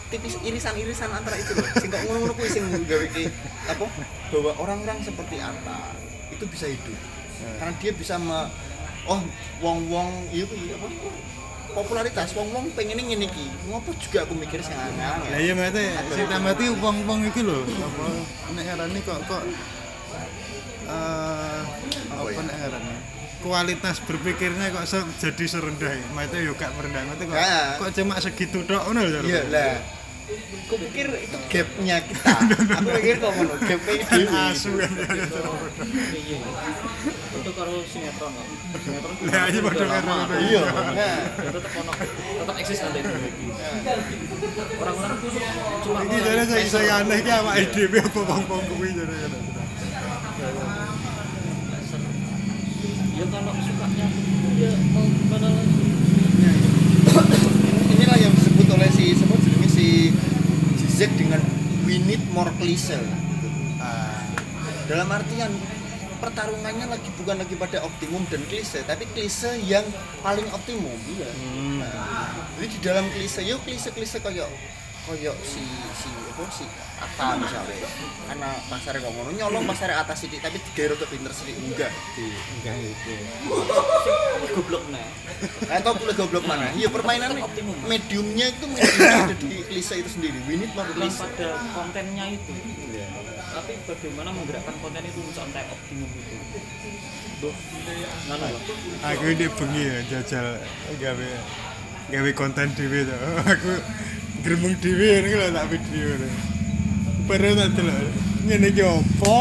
tipis 0.07 0.39
irisan-irisan 0.41 1.11
antara 1.11 1.35
itu 1.35 1.53
loh. 1.53 1.67
Sing 1.77 1.91
kok 1.91 2.01
ngono-ngono 2.07 2.33
kuwi 2.35 2.47
sing 2.47 2.63
gawe 2.63 3.07
ki 3.11 3.25
apa? 3.67 3.87
Bahwa 4.31 4.53
orang-orang 4.63 4.99
seperti 5.03 5.37
Atta 5.39 5.95
itu 6.31 6.45
bisa 6.47 6.67
hidup. 6.67 6.99
Karena 7.59 7.73
dia 7.77 7.93
bisa 7.93 8.15
me, 8.17 8.49
oh 9.07 9.21
wong-wong 9.61 10.31
itu 10.31 10.47
apa? 10.73 10.87
Popularitas 11.77 12.33
wong-wong 12.33 12.73
pengen 12.73 13.03
ngene 13.03 13.29
iki. 13.29 13.47
Ngopo 13.69 13.93
juga 13.99 14.25
aku 14.25 14.33
mikir 14.33 14.65
sing 14.65 14.73
aneh 14.73 15.29
Lah 15.29 15.37
iya 15.37 15.53
mate 15.53 15.83
sing 16.15 16.25
tamati 16.25 16.73
wong-wong 16.73 17.27
iki 17.29 17.45
lho 17.45 17.61
apa? 17.67 18.07
Nek 18.57 18.63
ngarani 18.65 18.99
kok 19.05 19.19
kok 19.29 19.43
eh 20.87 21.61
apa 22.15 22.29
ya? 22.31 22.41
nek 22.47 22.57
ngarani? 22.57 22.95
Kualitas 23.45 24.01
berpikirnya 24.03 24.73
kok 24.73 24.87
jadi 25.21 25.45
serendah. 25.45 25.93
Ya. 25.93 26.07
Mate 26.17 26.41
yo 26.41 26.57
gak 26.57 26.73
merendah. 26.75 27.05
Mate 27.05 27.23
kok 27.29 27.37
Ya. 27.37 27.77
kok 27.77 27.91
cuma 27.93 28.17
segitu 28.19 28.65
tok 28.65 28.83
ngono 28.89 29.03
lho. 29.05 29.21
iya 29.29 29.43
lah 29.51 29.75
aku 30.27 30.75
pikir 30.91 31.07
itu 31.23 31.37
gapnya 31.47 31.97
kita 32.03 32.33
aku 32.83 32.89
pikir 32.99 33.15
kok 33.23 33.31
ngono 33.31 33.55
gapnya 33.63 33.95
dewi 34.11 34.27
Asu 34.27 34.71
kan 34.75 34.91
ya. 34.91 35.15
iya 36.19 36.39
itu 37.37 37.51
karo 37.55 37.75
sinetron 37.87 38.33
kok 38.35 38.81
sinetron 38.83 39.15
Lah, 39.31 39.47
iya, 39.47 39.61
padha 39.63 39.85
karo 39.87 40.35
iya 40.43 40.63
Ya, 40.67 40.73
nah 40.99 41.51
tetep 41.55 41.73
ono 41.79 41.93
tetep 42.43 42.57
eksis 42.59 42.79
nanti 42.83 42.99
itu 43.07 43.13
orang-orang 44.83 45.17
cuma 45.87 45.99
Iki 46.03 46.19
jare 46.27 46.43
saya 46.51 46.65
saya 46.67 46.93
aneh 47.07 47.19
ki 47.23 47.31
awake 47.31 47.71
dhewe 47.71 47.99
apa 48.03 48.21
wong-wong 48.27 48.63
kuwi 48.67 48.89
jare 48.99 49.15
ngono. 49.15 49.39
ya 53.17 53.25
kalau 53.33 53.53
sukanya 53.65 54.07
ya 54.61 54.73
mau 54.93 55.05
gimana 55.09 55.49
lagi 55.49 55.81
inilah 57.97 58.19
yang 58.21 58.33
disebut 58.37 58.67
oleh 58.77 58.91
si 58.93 59.17
sebut 59.17 59.41
jenenge 59.41 59.69
si 59.73 59.89
Zizek 60.97 61.13
dengan 61.13 61.45
we 61.85 62.01
need 62.01 62.25
more 62.33 62.49
cliche 62.57 62.97
Ah, 63.77 64.25
dalam 64.89 65.13
artian 65.13 65.53
pertarungannya 66.25 66.89
lagi 66.89 67.13
bukan 67.21 67.37
lagi 67.37 67.53
pada 67.53 67.85
optimum 67.85 68.25
dan 68.33 68.41
klise 68.49 68.81
tapi 68.81 69.05
klise 69.13 69.61
yang 69.69 69.85
paling 70.25 70.49
optimum 70.57 70.97
iya 71.05 71.29
hmm. 71.29 71.85
jadi 72.57 72.67
di 72.73 72.79
dalam 72.81 73.05
klise 73.13 73.45
yuk 73.45 73.61
klise 73.69 73.93
klise 73.93 74.25
kayak 74.25 74.49
kayak 75.07 75.37
si 75.47 75.63
si 75.95 76.11
apa 76.11 76.43
si 76.51 76.67
Ata 76.97 77.39
misalnya. 77.39 77.89
Karena 78.27 78.51
pasarnya 78.67 79.05
kok 79.05 79.13
ngono 79.15 79.31
nyolong 79.37 79.65
pasarnya 79.69 80.03
atas 80.03 80.27
sidik 80.27 80.41
tapi 80.43 80.59
tiga 80.73 80.97
rada 80.97 81.07
pinter 81.07 81.31
sidik 81.31 81.55
enggak. 81.63 81.93
Enggak 82.59 82.75
gitu. 82.83 83.13
goblok 84.57 84.85
nah. 84.91 85.07
Atau 85.71 85.95
boleh 85.95 86.15
goblok 86.17 86.45
mana? 86.49 86.73
Iya 86.75 86.89
permainan 86.91 87.39
mediumnya 87.87 88.47
itu 88.51 88.65
medium 88.67 88.99
yang 88.99 89.29
ada 89.31 89.37
di 89.39 89.63
klise 89.63 89.95
itu 90.03 90.11
sendiri. 90.11 90.39
We 90.51 90.59
need 90.59 90.73
more 90.75 90.89
klise. 90.91 91.23
pada 91.23 91.61
kontennya 91.77 92.25
itu. 92.35 92.53
Tapi 93.57 93.73
bagaimana 93.89 94.29
menggerakkan 94.35 94.75
konten 94.83 95.03
itu 95.07 95.21
sampai 95.33 95.63
optimum 95.71 96.11
itu? 96.13 96.37
Loh 97.45 97.55
Aku 99.13 99.25
ini 99.29 99.47
bengi 99.53 99.83
ya 99.85 99.99
jajal 100.09 100.47
gawe 100.97 101.29
gawe 102.09 102.31
konten 102.33 102.73
dhewe 102.73 103.05
to. 103.05 103.17
Aku 103.53 103.73
gremeng 104.47 104.79
dhewe 104.79 105.11
ngene 105.27 105.37
lho 105.43 105.49
tak 105.51 105.67
lho. 105.75 106.29
Baru 107.27 107.51
tak 107.59 107.69
delok. 107.75 107.99
Ngene 108.47 108.67
iki 108.71 108.83
opo? 108.87 109.35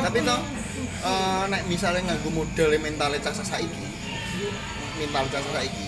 tapi 0.00 0.18
toh 0.26 0.40
eh, 1.06 1.42
nek 1.50 1.62
misalnya 1.70 2.00
nganggo 2.10 2.30
model 2.32 2.70
mental 2.80 3.12
cah 3.20 3.34
saiki 3.34 3.84
mental 4.98 5.24
cah 5.30 5.42
saiki 5.42 5.84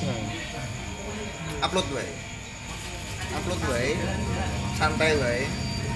upload 1.63 1.89
wae 1.91 2.11
upload 3.35 3.63
wae 3.71 3.91
santai 4.79 5.17
wae 5.19 5.43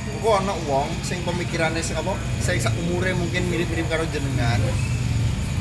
engko 0.06 0.30
ana 0.38 0.54
wong 0.66 0.88
sing 1.02 1.23
pemikirannya 1.26 1.83
sing 1.83 1.99
apa 1.99 2.14
sing 2.42 2.59
sak 2.62 2.75
umure 2.87 3.11
mungkin 3.14 3.47
mirip-mirip 3.50 3.87
karo 3.90 4.06
jenengan 4.11 4.62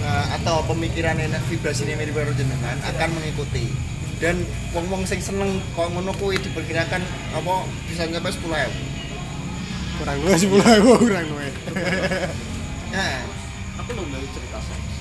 Nah, 0.06 0.38
atau 0.38 0.62
pemikirannya 0.70 1.34
nek 1.34 1.42
vibrasinya 1.50 1.98
mirip 1.98 2.14
karo 2.14 2.30
jenengan 2.38 2.78
akan 2.94 3.10
mengikuti. 3.18 3.74
Dan 4.22 4.46
wong-wong 4.70 5.02
sing 5.10 5.18
seneng 5.18 5.58
kok 5.74 5.90
ngono 5.90 6.14
kuwi 6.22 6.38
diperkirakan 6.38 7.02
apa 7.34 7.54
bisa 7.90 8.06
nyampe 8.08 8.30
10.000 8.32 8.46
Kurang 9.98 10.18
luwih 10.22 10.38
10 10.38 10.62
aku 10.62 10.92
kurang 11.10 11.26
luwih. 11.26 11.52
nah 12.96 13.26
aku 13.82 13.90
lo 13.98 14.02
nggak 14.06 14.22
cerita 14.30 14.60
seks. 14.62 14.94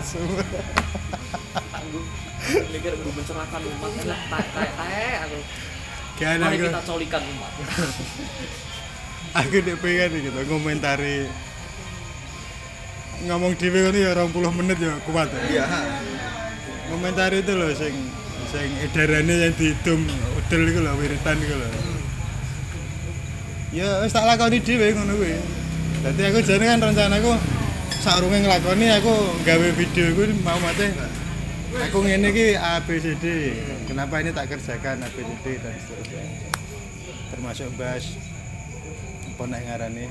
Asu. 0.00 0.22
mikir 2.72 2.94
gue 2.94 3.12
mencerahkan 3.14 3.62
umat 3.62 3.92
lah 4.06 4.20
tak 4.30 4.44
kayak 4.54 4.72
kayak 4.78 5.18
aku. 5.26 5.38
Mari 6.22 6.56
aku 6.56 6.66
kita 6.70 6.82
colikan 6.86 7.22
umat. 7.26 7.52
Aku 9.32 9.56
nek 9.66 9.76
pengen 9.82 10.10
gitu 10.30 10.40
ngomentari 10.46 11.26
ngomong 13.26 13.54
dhewe 13.54 13.78
ngono 13.86 13.98
ya 13.98 14.12
20 14.18 14.58
menit 14.58 14.78
ya 14.82 14.94
kuat. 15.06 15.28
ya. 15.30 15.40
iya. 15.50 15.64
Komentar 16.90 17.30
itu 17.30 17.52
loh 17.54 17.70
sing 17.72 17.94
sing 18.50 18.68
edarannya 18.84 19.48
yang 19.48 19.52
dihitung 19.56 20.02
udel 20.36 20.62
iku 20.68 20.80
lho 20.84 20.92
wiritan 21.00 21.40
iku 21.40 21.56
lho 21.56 21.68
ya 23.72 24.04
wis 24.04 24.12
tak 24.12 24.28
lakoni 24.28 24.58
dhewe 24.60 24.92
ngono 24.92 25.16
kuwi. 25.16 25.38
Dadi 26.02 26.22
aku 26.28 26.38
jane 26.42 26.64
kan 26.66 26.82
rencanaku 26.82 27.32
saurunge 28.02 28.42
nglakoni 28.42 28.86
aku 28.98 29.14
gawe 29.46 29.68
video 29.72 30.04
iku 30.12 30.22
mau 30.42 30.58
mate. 30.60 30.90
Aku 31.88 32.04
ngene 32.04 32.28
iki 32.28 32.52
A 32.58 32.84
B 32.84 33.00
C 33.00 33.16
D 33.16 33.56
kenapa 33.88 34.20
ini 34.20 34.34
tak 34.36 34.52
kerjakan 34.52 35.00
A 35.00 35.08
B 35.08 35.24
C 35.24 35.30
D 35.40 35.46
dan 35.62 35.72
seterusnya. 35.78 36.24
Termasuk 37.32 37.72
bahas 37.80 38.04
apa 39.32 39.42
nek 39.48 39.62
ngarani. 39.64 40.06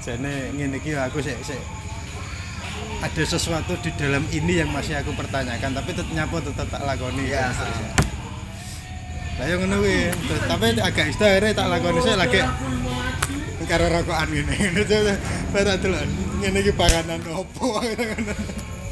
Jane 0.00 0.54
ngene 0.56 0.80
iki 0.80 0.96
aku 0.96 1.20
sik 1.20 1.36
sik 1.44 1.60
ada 2.96 3.22
sesuatu 3.22 3.76
di 3.84 3.90
dalam 3.94 4.24
ini 4.32 4.64
yang 4.64 4.72
masih 4.72 4.96
aku 4.96 5.12
pertanyakan 5.12 5.76
tapi 5.76 5.92
tetap 5.92 6.10
nyapo 6.10 6.40
tetap 6.40 6.66
tak 6.72 6.82
lakoni. 6.82 7.28
Seterusnya. 7.28 7.90
lah 9.36 9.46
yang 9.52 9.60
ngono 9.60 9.76
kuwi. 9.84 10.08
Tapi 10.48 10.64
agak 10.80 11.06
istilah 11.12 11.30
akhirnya 11.36 11.52
tak 11.52 11.68
lakoni. 11.68 11.98
Saya 12.00 12.16
lagi 12.16 12.40
karo 13.68 13.86
rokokan 13.92 14.28
ngene. 14.32 14.54
Ngene 14.56 14.82
coba 14.88 15.14
tak 15.60 15.76
delok. 15.84 16.02
Ngene 16.40 16.58
iki 16.64 16.72
panganan 16.72 17.20
opo 17.30 17.80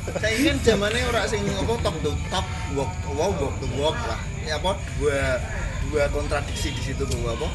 saya 0.05 0.37
kan 0.37 0.57
zamannya 0.61 1.01
orang 1.11 1.27
sing 1.27 1.43
apa 1.49 1.75
talk 1.81 1.97
the 2.05 2.13
talk 2.29 2.47
walk 2.77 2.93
wow 3.17 3.33
walk 3.41 3.57
the 3.59 3.69
walk 3.81 3.97
lah. 4.05 4.21
Ya 4.45 4.61
apa 4.61 4.77
dua 5.01 5.41
dua 5.89 6.03
kontradiksi 6.13 6.77
di 6.77 6.83
situ 6.93 7.03
bahwa 7.09 7.41
apa. 7.41 7.49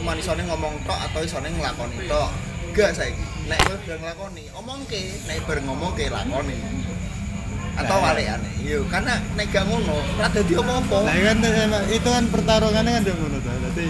Cuma 0.00 0.16
isone 0.16 0.42
ngomong 0.48 0.80
tok 0.88 0.98
atau 1.12 1.20
isone 1.22 1.52
ngelakoni 1.52 2.08
tok 2.08 2.47
enggak 2.78 2.94
saya 2.94 3.10
nek 3.50 3.58
kowe 4.14 4.30
omong 4.62 4.86
ke 4.86 5.18
nek 5.26 5.42
bareng 5.50 5.66
ngomong 5.66 5.98
ke 5.98 6.06
lakoni 6.06 6.54
atau 7.74 7.98
Nah. 7.98 8.10
walikane 8.14 8.50
yo 8.62 8.86
karena 8.86 9.18
nek 9.34 9.50
gak 9.50 9.66
ngono 9.66 9.98
ora 9.98 10.30
dadi 10.30 10.54
apa-apa 10.54 10.96
lah 11.02 11.14
kan 11.14 11.38
emang 11.42 11.84
itu 11.90 12.06
kan 12.06 12.24
pertarungannya 12.30 12.90
kan 12.90 13.02
ngono 13.02 13.38
to 13.42 13.50
dadi 13.50 13.86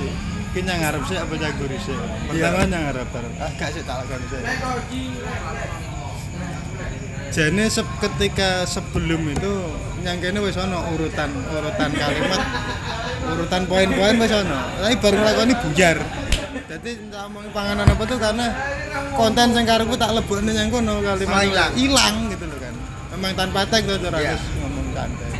ki 0.56 0.60
nyang 0.64 0.80
ngarep 0.80 1.02
sih 1.04 1.16
apa 1.20 1.34
jago 1.36 1.64
sih 1.68 1.96
pertama 2.32 2.64
nyang 2.64 2.82
ngarep 2.88 3.08
bareng 3.12 3.34
ah 3.36 3.50
gak 3.60 3.70
sih 3.76 3.82
tak 3.84 3.96
lakoni 4.00 4.26
sih 4.32 4.40
jane 7.28 7.64
sep- 7.68 7.96
ketika 8.00 8.64
sebelum 8.64 9.20
itu 9.28 9.52
nyangkene 10.00 10.40
wis 10.40 10.56
ana 10.56 10.80
urutan 10.96 11.28
urutan 11.52 11.90
kalimat. 11.92 12.40
Urutan 13.28 13.68
poin-poin 13.68 14.16
wis 14.16 14.32
ana 14.32 14.72
tapi 14.80 14.96
baru 14.96 15.16
nglakoni 15.20 15.52
buyar 15.60 16.00
jadi 16.68 16.90
entah 17.00 17.24
ngomongin 17.26 17.50
panganan 17.50 17.86
apa 17.88 18.02
tuh 18.04 18.18
karena 18.20 18.46
konten 19.16 19.46
sing 19.56 19.64
karepku 19.64 19.96
tak 19.96 20.12
lebokne 20.12 20.52
nyang 20.52 20.68
kono 20.68 21.00
kalimat 21.00 21.32
Malah 21.32 21.44
ilang. 21.48 21.72
hilang 21.74 22.14
gitu 22.28 22.44
loh 22.44 22.58
kan 22.60 22.74
memang 23.16 23.32
tanpa 23.34 23.60
tag 23.64 23.82
tuh 23.88 23.96
Iya. 23.96 24.36
harus 24.36 24.44
ngomong 24.60 24.86
santai 24.92 25.32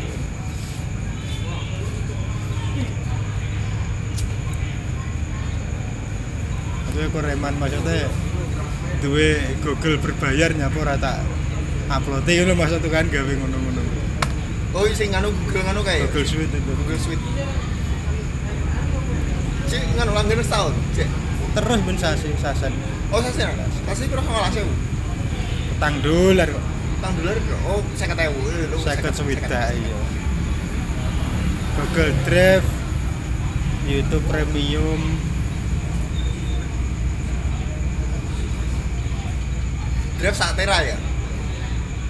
Tapi 6.88 6.98
aku 7.04 7.18
reman 7.20 7.54
maksudnya 7.60 8.08
duwe 8.98 9.28
Google 9.62 10.00
berbayar 10.02 10.50
nyapo 10.50 10.82
ora 10.82 10.98
tak 10.98 11.22
upload 11.86 12.26
ngono 12.26 12.54
maksud 12.58 12.80
tuh 12.82 12.90
kan 12.90 13.06
gawe 13.06 13.28
ngono-ngono. 13.30 13.82
oh 14.74 14.84
sing 14.90 15.14
nganu 15.14 15.30
Google 15.30 15.62
nganu 15.64 15.80
kayak 15.86 16.10
Google 16.10 16.26
Suite 16.26 16.50
itu. 16.50 16.70
Google 16.74 16.98
Suite 16.98 17.22
Cik 19.68 19.82
nganu 19.94 20.12
langgeng 20.12 20.40
setahun 20.40 20.74
cik? 20.92 21.08
Terus 21.54 21.80
ben 21.82 21.96
sasi 21.96 22.28
sasan. 22.38 22.72
oh 23.08 23.20
saya 23.24 23.52
kasih 23.84 24.06
pernah 24.06 24.24
ngalah 24.26 24.50
sewu 24.52 24.72
Utang 25.74 25.96
dolar 26.00 26.46
kok. 26.46 26.64
tang 26.98 27.14
dolar 27.14 27.36
oh 27.64 27.80
saya 27.94 28.06
kata 28.10 28.22
ewu 28.28 28.40
Seket 28.78 29.14
swidak 29.14 29.70
iya. 29.70 29.98
Google 31.78 32.10
Drive 32.26 32.66
YouTube 33.86 34.26
Premium. 34.26 35.00
Drive 40.18 40.34
sak 40.34 40.58
tera 40.58 40.82
ya? 40.82 40.98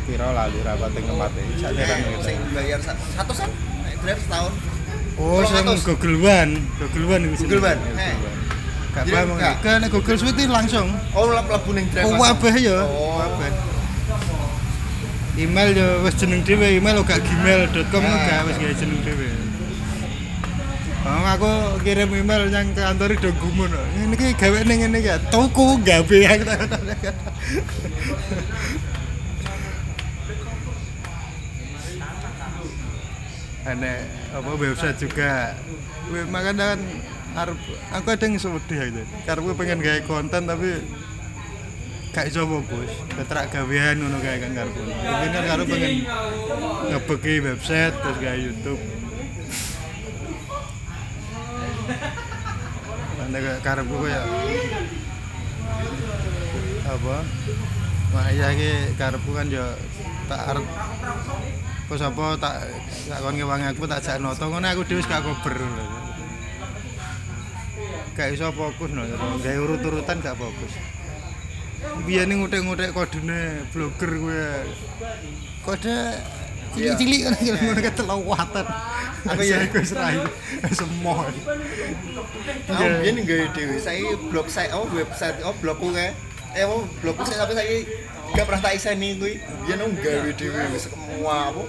Piro 0.03 0.33
lali 0.33 0.59
rapat 0.65 0.97
ing 0.97 1.05
tempate 1.05 1.43
sateran 1.61 2.01
sing 2.25 2.37
bayar 2.51 2.81
sa- 2.81 2.97
satu 3.13 3.33
sen? 3.37 3.51
Drive 4.01 4.21
setahun 4.25 4.53
oh 5.19 5.43
sing 5.43 5.67
200. 5.67 5.83
Google 5.85 6.17
One 6.23 6.53
Google 6.79 7.07
One 7.11 7.23
iku 7.27 7.35
Google 7.45 7.63
One. 7.67 7.81
Gak 8.89 9.05
Jadi 9.05 9.31
enggak. 9.31 9.55
kan 9.63 9.81
Google 9.87 10.17
Suite 10.17 10.39
itu 10.39 10.49
langsung 10.49 10.89
oh 11.13 11.29
lebu 11.29 11.71
ning 11.71 11.87
drive 11.91 12.07
Oh, 12.07 12.17
wabah 12.17 12.55
ya. 12.57 12.79
oh 12.83 13.19
Wabah. 13.19 13.51
Email 15.39 15.71
ya 15.71 16.03
wis 16.03 16.19
jeneng 16.19 16.43
dhewe, 16.43 16.67
email 16.67 16.99
gak 17.03 17.23
gmail.com 17.23 18.03
Ah. 18.03 18.19
gak 18.27 18.41
wis 18.51 18.57
gawe 18.59 18.75
jeneng 18.75 18.99
dhewe. 19.07 19.29
Oh, 21.07 21.23
aku 21.25 21.51
kirim 21.81 22.11
email 22.11 22.51
yang 22.51 22.75
ke 22.75 22.83
kantor 22.83 23.15
do 23.17 23.31
gumun. 23.39 23.71
Ini 23.97 24.13
ki 24.13 24.35
gawe 24.35 24.59
ning 24.67 24.83
ngene 24.83 24.99
iki. 24.99 25.15
Tuku 25.31 25.79
gawe 25.81 26.19
aku. 26.35 26.47
Aneh 33.69 34.01
apa 34.35 34.51
website 34.57 34.99
juga. 35.01 35.57
Makanya 36.09 36.77
kan 36.77 36.81
arep 37.39 37.59
aku 37.93 38.07
ada 38.13 38.25
yang 38.25 38.41
sedih 38.41 38.79
gitu. 38.89 39.03
Karena 39.29 39.41
gue 39.45 39.55
pengen 39.55 39.79
gawe 39.85 40.01
konten 40.09 40.43
tapi 40.49 40.69
gak 42.13 42.27
iso 42.33 42.43
fokus. 42.49 42.91
Ketrak 43.15 43.53
gawean 43.53 44.01
ngono 44.01 44.19
kae 44.19 44.41
kan 44.41 44.53
karepku. 44.57 44.81
Mungkin 44.83 45.31
kan 45.31 45.45
karo 45.47 45.63
pengen 45.69 45.93
ngebeki 46.91 47.35
website 47.45 47.95
terus 48.01 48.19
gawe 48.19 48.39
YouTube. 48.39 48.81
Anda 53.29 53.39
kayak 53.45 53.61
karepku 53.61 53.97
kayak 54.01 54.25
apa? 56.89 57.17
Mak 58.09 58.27
iya 58.33 58.49
ki 58.57 58.97
karepku 58.97 59.37
kan 59.37 59.53
yo 59.53 59.69
tak 60.33 60.41
arep 60.49 60.65
Apa 61.89 62.37
tak 62.37 62.69
tak 63.09 63.19
kon 63.25 63.33
ngewangi 63.33 63.73
aku 63.73 63.89
tak 63.89 64.05
jak 64.05 64.21
noto 64.21 64.45
ngono 64.45 64.69
aku 64.69 64.85
dhewe 64.85 65.01
gak 65.09 65.25
kober. 65.25 65.57
Gak 68.13 68.29
iso 68.37 68.53
fokus 68.53 68.93
no, 68.93 69.09
gawe 69.41 69.57
urut-urutan 69.57 70.21
gak 70.21 70.37
fokus. 70.37 70.73
Biyen 72.05 72.29
ngutek-ngutek 72.29 72.93
kodene 72.93 73.65
blogger 73.73 74.13
gue. 74.21 74.45
Kode 75.65 75.97
cilik-cilik 76.77 77.21
kan 77.25 77.35
ngono 77.41 77.81
ketelawatan. 77.81 78.67
Aku 79.25 79.33
Aku 79.33 79.43
ya. 79.49 79.57
ya 79.57 79.65
iku 79.65 79.81
wis 79.81 79.97
rai. 79.97 80.21
Semua. 80.77 81.25
Aku 82.69 82.85
biyen 83.01 83.17
nggawe 83.17 83.47
dhewe. 83.57 83.81
Saiki 83.81 84.13
blog 84.29 84.53
saya 84.53 84.77
oh 84.77 84.85
website 84.93 85.41
oh 85.41 85.57
blogku 85.57 85.89
kae. 85.97 86.13
Eh 86.53 86.69
oh 86.69 86.85
blogku 87.01 87.25
saya 87.25 87.49
tapi 87.49 87.57
saiki 87.57 87.79
gak 88.35 88.45
pernah 88.45 88.63
tak 88.63 88.75
iseni 88.75 89.09
kuwi. 89.17 89.35
Biyen 89.65 89.79
aku 89.79 89.91
nggawe 89.95 90.31
dhewe 90.35 90.63
wis 90.73 90.85
semua 90.87 91.37
apa. 91.53 91.63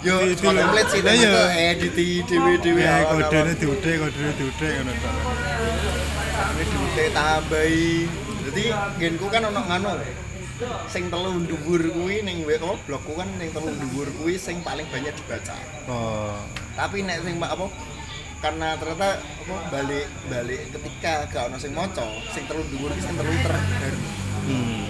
Yo, 0.00 0.16
template 0.32 0.88
sih, 0.88 1.04
Lah, 1.04 1.12
template 1.12 1.52
ya. 1.52 1.76
edit 1.76 1.98
dhewe 2.24 2.52
dhewe 2.58 2.80
Ya 2.80 3.04
kodene 3.04 3.52
diutek, 3.52 3.96
kodene 4.00 4.32
diutek 4.34 4.72
ngono 4.80 4.92
to. 4.94 5.10
Diutek 6.60 7.08
tambahi. 7.12 8.08
Jadi 8.48 8.62
genku 8.96 9.26
kan 9.28 9.42
ono 9.44 9.60
nganu. 9.60 9.92
Sing 10.88 11.08
telu 11.08 11.40
dhuwur 11.44 11.82
kuwi 11.88 12.20
ning 12.20 12.44
WO 12.44 12.76
blogku 12.84 13.16
kan 13.16 13.28
ning 13.36 13.48
telu 13.48 13.72
dhuwur 13.72 14.08
kuwi 14.16 14.36
sing 14.36 14.60
paling 14.60 14.84
banyak 14.88 15.12
dibaca. 15.12 15.56
Oh. 15.88 16.36
tapi 16.70 17.02
nek 17.04 17.20
sing 17.20 17.36
apa 17.36 17.66
karena 18.40 18.72
ternyata 18.76 19.20
apa 19.20 19.56
balik 19.68 20.06
balik 20.32 20.60
ketika 20.72 21.28
gak 21.28 21.52
ono 21.52 21.60
sing 21.60 21.76
maca 21.76 22.08
sing 22.32 22.48
terlalu 22.48 22.72
dhuwur 22.72 22.90
ki 22.92 23.00
sing 23.04 23.14
terbaru 23.16 23.60
Hmm. 24.40 24.89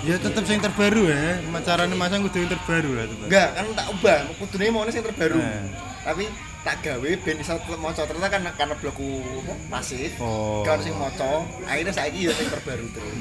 Ya 0.00 0.16
tetep 0.16 0.44
sing 0.48 0.58
terbaru 0.64 1.12
ya. 1.12 1.44
Carane 1.60 1.92
masang 1.92 2.24
kudu 2.24 2.40
yang 2.40 2.50
terbaru 2.50 2.90
lah 2.96 3.04
tetep. 3.04 3.26
enggak 3.28 3.48
kan 3.52 3.64
tak 3.76 3.86
ubah. 3.92 4.18
Kudune 4.40 4.64
mau 4.72 4.88
sing 4.88 5.04
terbaru. 5.04 5.38
Eh. 5.38 5.64
tapi 6.00 6.24
tak 6.64 6.80
gawe 6.80 7.10
ben 7.20 7.36
iso 7.40 7.60
maca. 7.76 8.02
Ternyata 8.08 8.28
kan 8.32 8.42
karena 8.56 8.74
blogku 8.80 9.20
apa, 9.44 9.54
pasif 9.68 10.16
Oh. 10.16 10.64
ono 10.64 10.80
sing 10.80 10.96
maca. 10.96 11.44
Akhirnya 11.68 11.92
saiki 11.92 12.28
ya 12.28 12.32
sing 12.32 12.48
terbaru 12.48 12.88
terus 12.92 13.14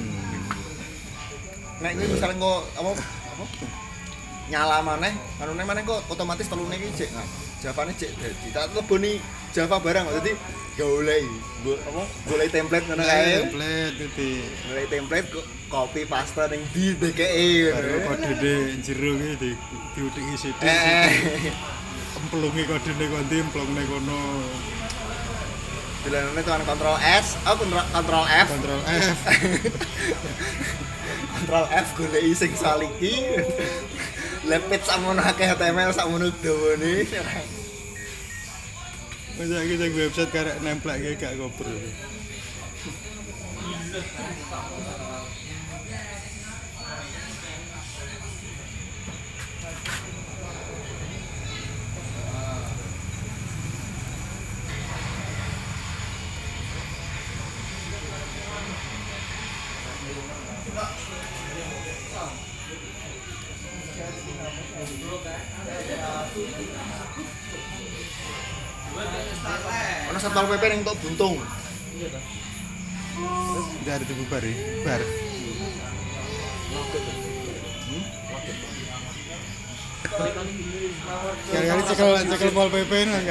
nek 1.80 1.96
kuwi 1.96 2.08
misalnya 2.12 2.44
kok 2.44 2.62
apa 2.76 2.92
apa? 2.92 3.46
Nyala 4.52 4.78
maneh 4.84 5.14
anune 5.40 5.64
maneh 5.64 5.82
kok 5.88 6.04
otomatis 6.12 6.52
telune 6.52 6.76
iki 6.76 6.92
cek 6.92 7.10
nah, 7.16 7.28
javane 7.64 7.96
cek 7.96 8.12
dadi. 8.20 8.48
Tak 8.52 8.76
leboni 8.76 9.16
java 9.52 9.78
barang 9.80 10.04
kok 10.06 10.16
dadi 10.22 10.34
golek 10.80 11.24
Go- 11.60 11.76
apa? 11.76 12.04
golek 12.24 12.50
template 12.50 12.86
ngono 12.88 13.04
kae. 13.04 13.44
Template 13.44 14.00
iki. 14.00 14.32
golek 14.64 14.86
template 14.88 15.28
kok 15.28 15.46
copy 15.70 16.02
paste 16.06 16.44
ning 16.50 16.62
di 16.72 16.96
DKE 16.96 17.48
kodene 18.08 18.54
jero 18.80 19.12
ki 19.14 19.30
di 19.38 19.52
diutiki 19.94 20.34
sithik. 20.40 20.64
eh 20.64 21.52
Emplunge 22.20 22.64
kodene 22.64 23.06
kondi 23.12 23.36
emplungne 23.40 23.84
kono. 23.86 24.20
dilanane 26.00 26.42
tuan 26.42 26.64
kontrol 26.64 26.96
S. 26.96 27.36
Oh 27.44 27.56
kontrol 27.60 27.84
kontrol 27.92 28.24
F. 28.24 28.48
Kontrol 28.48 28.82
F. 28.88 29.06
kontrol 31.36 31.66
F 31.68 31.88
goleki 32.00 32.32
sing 32.32 32.52
saliki. 32.56 33.14
Lepit 34.48 34.82
sakmono 34.88 35.20
akeh 35.20 35.44
HTML 35.44 35.92
sakmono 35.92 36.32
dawane 36.40 37.04
Masa 39.40 39.64
iki 39.64 39.80
sing 39.80 39.92
website 39.96 40.32
karek 40.36 40.60
nempleke 40.60 41.16
gak 41.16 41.40
kober. 41.40 41.72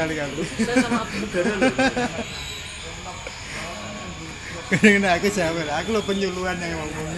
Kali-kali. 0.09 0.45
saya 0.65 0.77
sama 0.89 1.05
negara 1.05 1.53
loh 1.61 1.73
Ini 4.69 5.01
aku 5.01 5.29
siapa? 5.33 5.65
Aku 5.81 5.97
lo 5.97 6.05
penyuluhan 6.05 6.61
yang 6.61 6.77
ngomong. 6.77 7.09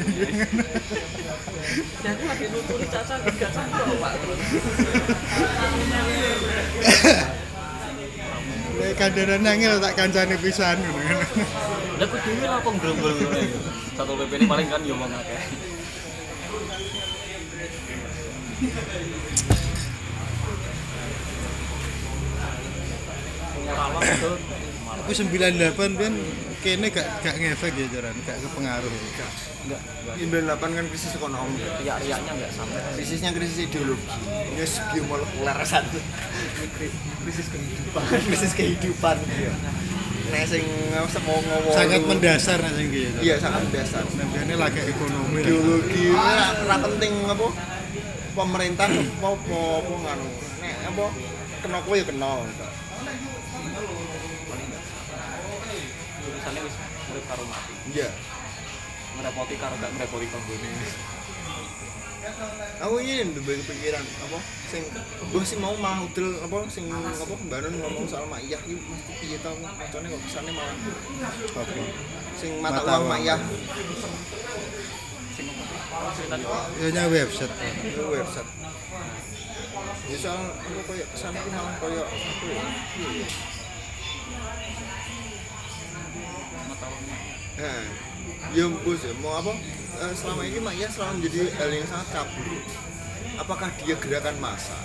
ya 2.02 2.10
aku 2.14 2.22
lagi 2.30 2.46
nuturi 2.46 2.86
caca 2.86 3.14
gak 3.26 3.50
sanggup 3.50 3.98
pak 3.98 4.12
Kayak 8.80 8.94
kandaran 8.96 9.42
nangil 9.42 9.82
tak 9.82 9.92
kancane 9.98 10.36
pisan 10.40 10.78
ngono 10.78 10.98
kan. 11.04 11.18
lah 12.00 12.06
aku 12.08 12.16
dewi 12.22 12.44
lah 12.48 12.58
kok 12.64 12.74
gerombol 12.80 13.12
satu 13.92 14.12
pp 14.16 14.32
ini 14.40 14.46
paling 14.48 14.68
kan 14.72 14.80
yo 14.88 14.96
mau 14.96 15.04
ngakeh 15.04 15.42
Aku 25.00 25.10
98 25.14 25.76
kan 25.96 26.12
kene 26.60 26.86
gak 26.92 27.08
gak 27.24 27.34
ngefek 27.40 27.72
ya 27.72 27.86
jaran, 27.88 28.14
gak 28.26 28.36
kepengaruh. 28.42 28.90
enggak 28.90 29.80
Indo 30.20 30.36
8 30.44 30.60
kan 30.60 30.84
krisis 30.88 31.12
ekonomi. 31.16 31.62
Riak-riaknya 31.84 32.32
enggak 32.36 32.52
sampai 32.52 32.80
krisisnya 32.98 33.30
krisis 33.32 33.58
ideologi. 33.64 34.06
Ini 34.54 34.64
biomolekuler 34.92 35.58
satu. 35.64 35.98
Krisis 37.24 37.46
kehidupan. 37.48 38.02
Krisis 38.28 38.52
kehidupan 38.56 39.16
nek 40.30 40.46
sing 40.46 40.64
semua 41.10 41.38
ngomong 41.42 41.74
Sangat 41.74 42.02
mendasar 42.06 42.58
nek 42.62 42.72
sing 42.78 42.88
ya. 42.94 43.10
iya 43.20 43.34
sangat 43.36 43.66
mendasar. 43.66 44.06
Sampeyan 44.06 44.54
lagi 44.56 44.80
ekonomi. 44.86 45.42
Ideologi 45.42 46.04
ora 46.14 46.76
penting 46.86 47.12
apa? 47.26 47.48
Pemerintah 48.30 48.86
apa 48.86 49.26
apa 49.26 49.58
apa 49.82 49.92
nganu. 50.06 50.28
Nek 50.62 50.74
apa? 50.94 51.06
Kena 51.60 51.78
kowe 51.84 51.96
ya 51.98 52.04
kena 52.06 52.32
misalnya 56.40 56.60
wis 56.64 56.76
urip 57.12 57.24
karo 57.28 57.44
mati. 57.44 57.72
Iya. 57.92 58.08
Ngerepoti 59.20 59.54
karo 59.60 59.74
gak 59.76 59.92
ngerepoti 59.92 60.26
kanggone 60.32 60.70
aku 62.80 62.96
ini 63.00 63.32
duwe 63.32 63.56
kepikiran 63.64 64.04
apa 64.28 64.38
sing 64.68 64.84
gue 65.32 65.44
sih 65.44 65.56
mau 65.56 65.72
mah 65.80 66.04
udel 66.04 66.36
apa 66.44 66.68
sing 66.68 66.84
apa 66.92 67.34
mbanon 67.48 67.74
ngomong 67.80 68.04
soal 68.08 68.28
maiyah 68.28 68.60
iki 68.68 68.76
mesti 68.76 69.12
piye 69.24 69.36
to 69.40 69.52
macane 69.56 70.06
kok 70.08 70.20
kesane 70.28 70.50
malah. 70.52 70.76
Apa? 71.56 71.72
sing 72.36 72.50
mata 72.60 72.80
Mata 72.84 73.00
uang 73.00 73.20
cerita 76.16 76.36
Ya 76.80 76.88
nya 76.92 77.04
website. 77.08 77.52
itu 77.84 78.02
website. 78.04 78.50
Ya 80.12 80.16
soal 80.20 80.44
apa 80.52 80.80
kayak 80.92 81.08
kesan 81.16 81.32
aku 81.36 81.48
malah 81.52 81.74
kayak 81.80 82.04
apa 82.04 82.36
ya 82.44 82.64
pengetahuan 86.80 87.28
Nah, 87.60 87.84
ya 88.56 88.64
bos 88.72 89.02
mau 89.20 89.36
apa? 89.36 89.52
Eh, 90.00 90.12
selama 90.16 90.42
ini 90.48 90.58
Mak 90.64 90.74
Iya 90.80 90.88
selalu 90.88 91.12
menjadi 91.20 91.40
hal 91.60 91.68
yang 91.76 91.86
sangat 91.92 92.08
kabur 92.08 92.48
apakah 93.36 93.68
dia 93.84 93.96
gerakan 94.00 94.36
massa? 94.40 94.76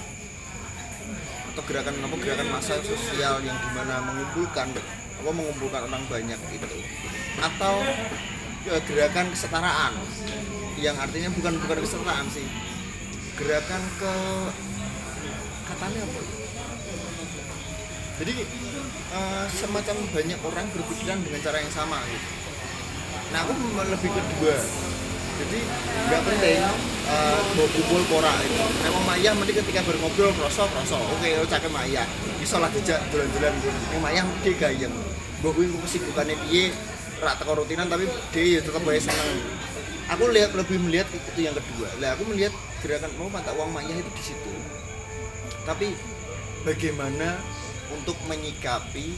Atau 1.54 1.64
gerakan 1.64 1.96
apa? 2.04 2.16
Gerakan 2.20 2.48
massa 2.52 2.76
sosial 2.84 3.40
yang 3.48 3.56
di 3.56 3.70
mana 3.72 4.04
mengumpulkan 4.04 4.76
apa 5.16 5.32
mengumpulkan 5.32 5.88
orang 5.88 6.04
banyak 6.12 6.40
itu 6.52 6.68
atau 7.40 7.76
ya, 8.68 8.76
gerakan 8.84 9.32
kesetaraan? 9.32 9.94
Yang 10.76 10.96
artinya 11.00 11.30
bukan 11.32 11.54
bukan 11.64 11.78
kesetaraan 11.80 12.28
sih. 12.28 12.48
Gerakan 13.40 13.82
ke 13.96 14.14
katanya 15.72 16.02
apa? 16.04 16.22
Jadi 18.16 18.34
eh, 19.15 19.45
semacam 19.56 19.95
banyak 20.12 20.39
orang 20.43 20.65
berpikiran 20.75 21.17
dengan 21.23 21.39
cara 21.39 21.58
yang 21.63 21.71
sama 21.71 22.04
gitu. 22.12 22.28
Nah 23.32 23.39
aku 23.47 23.54
lebih 23.89 24.12
kedua. 24.12 24.58
Jadi 25.36 25.60
nggak 26.08 26.21
penting 26.23 26.63
uh, 27.12 27.39
mau 27.60 27.67
kumpul 27.67 28.01
pora 28.08 28.32
itu 28.39 28.56
emang 28.88 29.04
Maya 29.04 29.36
nanti 29.36 29.51
ketika 29.51 29.84
berngobrol 29.84 30.32
kroso 30.32 30.63
kroso. 30.71 30.95
Oke 30.95 31.36
lo 31.36 31.43
cakep 31.43 31.71
Maya. 31.75 32.08
Bisa 32.39 32.56
lah 32.56 32.71
dijak 32.71 33.04
jalan-jalan 33.12 33.51
yang 33.91 33.99
Maya 33.99 34.21
dia 34.47 34.56
gayeng. 34.56 34.95
Bahwa 35.43 35.51
gue 35.60 35.67
kesibukannya 35.67 36.39
dia 36.47 36.71
rak 37.19 37.36
teko 37.43 37.51
rutinan 37.60 37.91
tapi 37.91 38.08
dia 38.32 38.63
tetap 38.63 38.80
baik 38.88 39.04
seneng. 39.04 39.43
Aku 40.15 40.32
lihat 40.32 40.56
lebih 40.56 40.80
melihat 40.80 41.12
itu 41.12 41.39
yang 41.43 41.51
kedua. 41.51 41.91
Lah 41.99 42.15
aku 42.15 42.32
melihat 42.32 42.56
gerakan 42.80 43.12
mau 43.19 43.28
mata 43.28 43.51
uang 43.60 43.75
Maya 43.75 43.91
itu 43.91 44.12
di 44.15 44.23
situ. 44.23 44.51
Tapi 45.67 45.91
bagaimana 46.63 47.43
untuk 47.93 48.17
menyikapi 48.26 49.13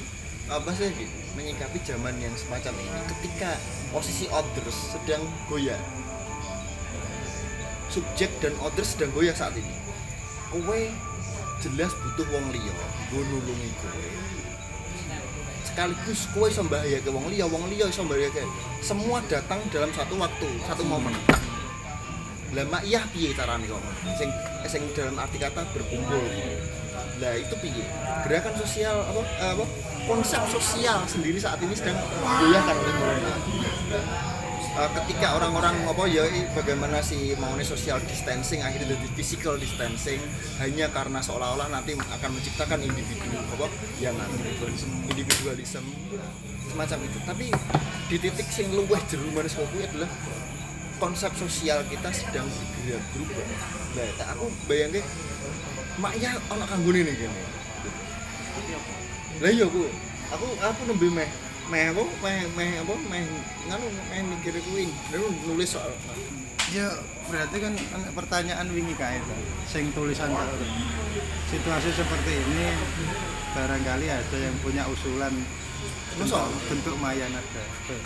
apa 0.47 0.71
sih 0.71 0.87
gitu 0.95 1.27
menyikapi 1.35 1.77
zaman 1.83 2.15
yang 2.17 2.31
semacam 2.39 2.73
ini 2.81 2.99
ketika 3.15 3.53
posisi 3.93 4.25
others 4.33 4.97
sedang 4.97 5.21
goyah. 5.45 5.77
Subjek 7.93 8.31
dan 8.41 8.57
others 8.63 8.97
sedang 8.97 9.13
goyah 9.13 9.35
saat 9.37 9.53
ini. 9.53 9.75
Kowe 10.49 10.79
jelas 11.61 11.91
butuh 11.93 12.27
wong 12.33 12.45
liya 12.55 12.73
gue 13.13 13.21
nulungi 13.21 13.69
kowe. 13.83 14.07
Sekaligus 15.67 16.25
kowe 16.33 16.47
iso 16.49 16.65
ke 16.65 17.09
wong 17.13 17.27
liya 17.29 17.45
wong 17.45 17.69
liya 17.69 17.85
iso 17.91 18.01
ke 18.07 18.43
semua 18.81 19.21
datang 19.29 19.61
dalam 19.69 19.93
satu 19.93 20.17
waktu 20.17 20.49
satu 20.65 20.83
momen. 20.87 21.13
Lah 22.55 22.65
mak 22.71 22.87
iya 22.87 23.03
piye 23.11 23.35
carane 23.35 23.67
kok? 23.67 23.83
Sing 24.15 24.31
sing 24.65 24.83
dalam 24.95 25.19
arti 25.19 25.37
kata 25.37 25.67
berkumpul 25.75 26.23
lah 27.17 27.33
itu 27.37 27.55
piye? 27.59 27.85
Gerakan 28.25 28.53
sosial 28.57 28.95
apa 29.01 29.21
apa? 29.57 29.65
Konsep 30.07 30.41
sosial 30.47 31.03
sendiri 31.09 31.37
saat 31.41 31.59
ini 31.59 31.73
sedang 31.75 31.97
digoyahkan 31.97 32.75
oleh 32.77 32.93
corona 32.95 33.33
Eh, 34.77 34.91
ketika 34.93 35.33
orang-orang 35.33 35.73
apa 35.89 36.05
ya 36.05 36.21
bagaimana 36.53 37.01
sih 37.01 37.33
maunya 37.41 37.65
social 37.65 37.97
distancing 38.05 38.61
akhirnya 38.61 38.93
jadi 38.93 39.09
physical 39.17 39.57
distancing 39.57 40.21
hanya 40.61 40.85
karena 40.93 41.17
seolah-olah 41.17 41.65
nanti 41.73 41.97
akan 41.97 42.29
menciptakan 42.37 42.85
individu 42.85 43.25
apa 43.57 43.65
yang 43.97 44.13
individualisme 44.37 44.93
individualisme 45.09 45.81
semacam 46.69 46.99
itu. 47.09 47.17
Tapi 47.25 47.45
di 48.05 48.17
titik 48.21 48.45
sing 48.53 48.69
luweh 48.69 49.01
jero 49.09 49.25
manis 49.33 49.57
adalah 49.57 50.13
konsep 51.01 51.33
sosial 51.41 51.81
kita 51.89 52.13
sedang 52.13 52.45
bergerak 52.45 53.01
berubah. 53.17 53.45
Nah 53.97 54.29
aku 54.29 54.45
bayangke 54.69 55.01
maknya 55.97 56.37
ono 56.53 56.63
kanggone 56.69 57.01
nih 57.01 57.15
gini 57.17 57.41
lah 59.37 59.51
iya 59.53 59.65
aku 59.65 59.81
aku 60.33 60.47
aku 60.61 60.81
nembe 60.89 61.07
meh 61.13 61.29
meh 61.67 61.83
apa 61.91 62.03
meh 62.23 62.37
meh 62.55 62.69
apa 62.81 62.93
meh 63.11 63.21
nganu 63.69 63.87
meh 63.91 64.21
mikir 64.37 64.55
kuwi 64.65 64.89
lalu 65.13 65.27
nulis 65.45 65.69
soal 65.73 65.93
Ya 66.75 66.91
berarti 67.31 67.63
kan 67.63 67.73
ana 67.95 68.11
pertanyaan 68.11 68.67
wingi 68.75 68.91
kae 68.99 69.23
to. 69.23 69.35
Sing 69.71 69.87
tulisan 69.95 70.27
tak. 70.35 70.51
Situasi 71.47 71.95
seperti 71.95 72.43
ini 72.43 72.75
barangkali 73.55 74.11
ada 74.11 74.35
yang 74.35 74.51
punya 74.59 74.83
usulan 74.91 75.31
bentuk, 76.19 76.43
bentuk 76.67 76.95
maya 76.99 77.23
nada. 77.31 77.63
Tuh. 77.87 78.03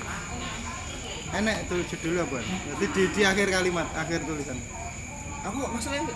Enak 1.41 1.58
tulis 1.73 1.89
judul 1.89 2.21
apa? 2.21 2.38
Berarti 2.38 2.86
di, 2.93 3.04
di 3.10 3.21
akhir 3.25 3.49
kalimat, 3.49 3.89
akhir 3.97 4.30
tulisan. 4.30 4.62
Aku 5.41 5.58
masalahnya 5.73 6.13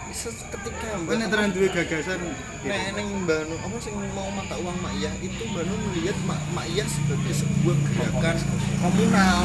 ketika 0.53 0.87
Kowe 1.01 1.15
nek 1.17 1.29
terang 1.33 1.49
duwe 1.49 1.67
gagasan 1.73 2.21
gitu. 2.21 2.41
Nek 2.69 2.81
neng 2.93 3.07
Mbak 3.25 3.39
Nu, 3.49 3.55
apa 3.57 3.75
sih 3.81 3.91
mau 3.93 4.29
mata 4.29 4.55
uang 4.61 4.77
Mak 4.81 4.93
Iyah 5.01 5.13
itu? 5.21 5.41
Mbak 5.49 5.63
melihat 5.65 6.17
Mak, 6.29 6.39
Mak 6.53 6.65
Iyah 6.69 6.87
sebagai 6.89 7.33
sebuah 7.33 7.77
gerakan 7.89 8.37
komunal 8.81 9.39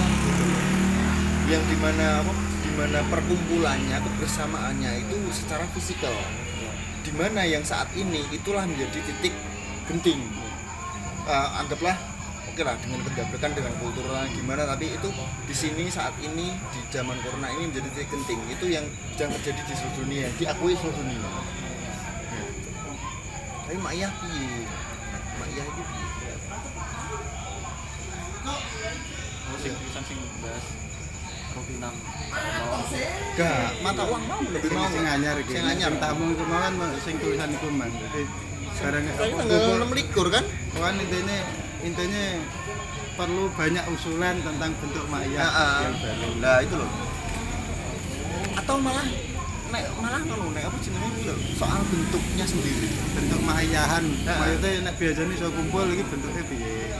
yang 1.48 1.64
di 1.66 1.76
mana 1.82 2.22
apa 2.22 2.32
di 2.62 2.70
mana 2.78 2.98
perkumpulannya 3.10 3.96
kebersamaannya 3.98 4.90
itu 5.08 5.16
secara 5.32 5.64
fisikal. 5.72 6.14
Di 7.00 7.12
mana 7.16 7.42
yang 7.48 7.64
saat 7.64 7.88
ini 7.96 8.20
itulah 8.30 8.68
menjadi 8.68 9.00
titik 9.00 9.32
genting. 9.88 10.20
Eh, 11.24 11.48
anggaplah 11.56 12.09
oke 12.60 12.68
lah 12.68 12.76
dengan 12.84 13.00
pendabrakan 13.08 13.50
dengan 13.56 13.72
kultural 13.80 14.24
gimana 14.36 14.68
tapi 14.68 14.92
itu 14.92 15.08
di 15.48 15.54
sini 15.56 15.88
saat 15.88 16.12
ini 16.20 16.52
di 16.52 16.80
zaman 16.92 17.16
corona 17.24 17.48
ini 17.56 17.72
menjadi 17.72 17.88
titik 17.96 18.12
genting. 18.12 18.36
Itu 18.52 18.68
yang 18.68 18.84
sedang 19.16 19.32
terjadi 19.40 19.64
di 19.64 19.74
seluruh 19.80 19.96
dunia 20.04 20.28
diakui 20.36 20.76
seluruh 20.76 20.92
dunia. 20.92 21.24
Tapi 23.64 23.80
mak 23.80 23.92
Iyah 23.96 24.12
piye? 24.12 24.68
Mak 25.40 25.48
Iyah 25.56 25.64
itu 25.72 25.82
piye? 25.88 26.32
Oh 28.44 29.56
sing 29.56 29.72
bahas 30.44 30.64
gak 33.40 33.72
mata 33.80 34.02
uang 34.04 34.22
mau 34.28 34.40
lebih 34.52 34.70
mau. 34.76 34.84
sing 34.92 35.04
anyar 35.08 35.36
iki. 35.40 35.56
sing 35.56 35.64
anyar. 35.64 35.96
Tamu 35.96 36.36
kemauan 36.36 36.76
sing 37.00 37.16
tulisan 37.24 37.56
iku 37.56 37.72
man. 37.72 37.88
Jadi 37.88 38.28
barang 38.84 39.04
enam 39.48 39.90
likur 39.96 40.28
kan? 40.28 40.44
Kan 40.76 41.00
intinya 41.00 41.69
intinya 41.80 42.24
perlu 43.16 43.48
banyak 43.52 43.84
usulan 43.92 44.36
tentang 44.40 44.72
bentuk 44.80 45.04
maya 45.08 45.44
Nah, 45.44 45.80
yang 45.84 45.96
baru. 46.00 46.28
lah 46.40 46.56
itu 46.64 46.74
loh. 46.76 46.90
Atau 48.56 48.76
malah 48.80 49.06
nek 49.70 49.86
malah 50.02 50.18
ngono 50.26 50.50
nek 50.50 50.66
apa 50.66 50.76
jenenge 50.82 51.22
lho 51.30 51.36
soal 51.54 51.78
bentuknya 51.86 52.42
sendiri 52.42 52.88
bentuk 53.14 53.40
mayahan. 53.44 54.04
Nah. 54.26 54.36
maksudnya 54.40 54.70
nek 54.88 54.94
biasanya 54.98 55.32
iso 55.36 55.48
kumpul 55.52 55.86
iki 55.90 56.04
bentuknya 56.06 56.42
piye? 56.48 56.90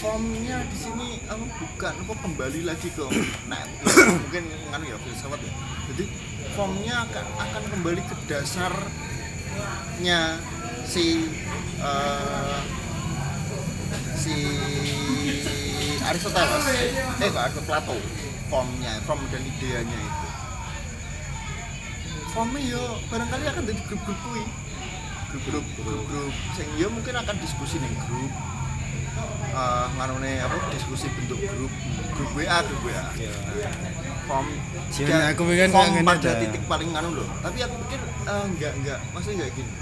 Formnya 0.00 0.64
di 0.64 0.76
sini 0.80 1.20
apa 1.28 1.44
bukan 1.60 1.94
apa 2.00 2.14
kembali 2.24 2.60
lagi 2.64 2.88
ke 2.88 3.04
nah 3.52 3.60
mungkin 4.16 4.44
kan 4.72 4.80
ya 4.80 4.96
filsafat 4.96 5.40
ya. 5.44 5.52
Jadi 5.92 6.04
formnya 6.56 7.04
akan 7.04 7.26
akan 7.38 7.62
kembali 7.68 8.00
ke 8.02 8.14
dasarnya 8.24 10.20
si 10.84 11.28
eh, 11.78 12.58
si 14.20 14.34
Aristoteles. 16.04 16.64
Eh 17.20 17.28
enggak 17.32 17.56
ke 17.56 17.60
Plato. 17.64 17.96
Formnya 18.52 18.92
form 19.08 19.22
dan 19.32 19.42
ideanya 19.46 19.96
itu. 19.96 20.26
Formnya 22.34 22.60
yo 22.60 22.82
barangkali 23.08 23.44
akan 23.48 23.62
jadi 23.64 23.80
grup-grup 23.88 24.20
kui 24.28 24.44
grup-grup 25.30 25.66
grup-grup. 25.80 26.34
Sing 26.58 26.68
yo 26.76 26.92
mungkin 26.92 27.14
akan 27.16 27.36
diskusi 27.40 27.80
nih 27.80 27.92
grup. 28.04 28.32
Uh, 29.50 29.86
ngarone 29.98 30.38
apa 30.44 30.56
diskusi 30.74 31.08
bentuk 31.16 31.40
grup. 31.40 31.72
Grup 32.14 32.30
WA 32.36 32.58
grup 32.66 32.80
WA 32.84 33.04
form 34.30 34.46
Ya, 34.94 35.34
aku 35.34 35.42
pikir 35.50 35.74
form 35.74 36.06
pada 36.06 36.22
dah. 36.22 36.38
titik 36.38 36.62
paling 36.70 36.94
nganu 36.94 37.18
loh 37.18 37.26
tapi 37.42 37.58
aku 37.66 37.74
pikir 37.86 37.98
eh, 38.30 38.44
enggak 38.46 38.72
enggak 38.78 38.98
maksudnya 39.10 39.42
enggak 39.42 39.50
gini. 39.58 39.72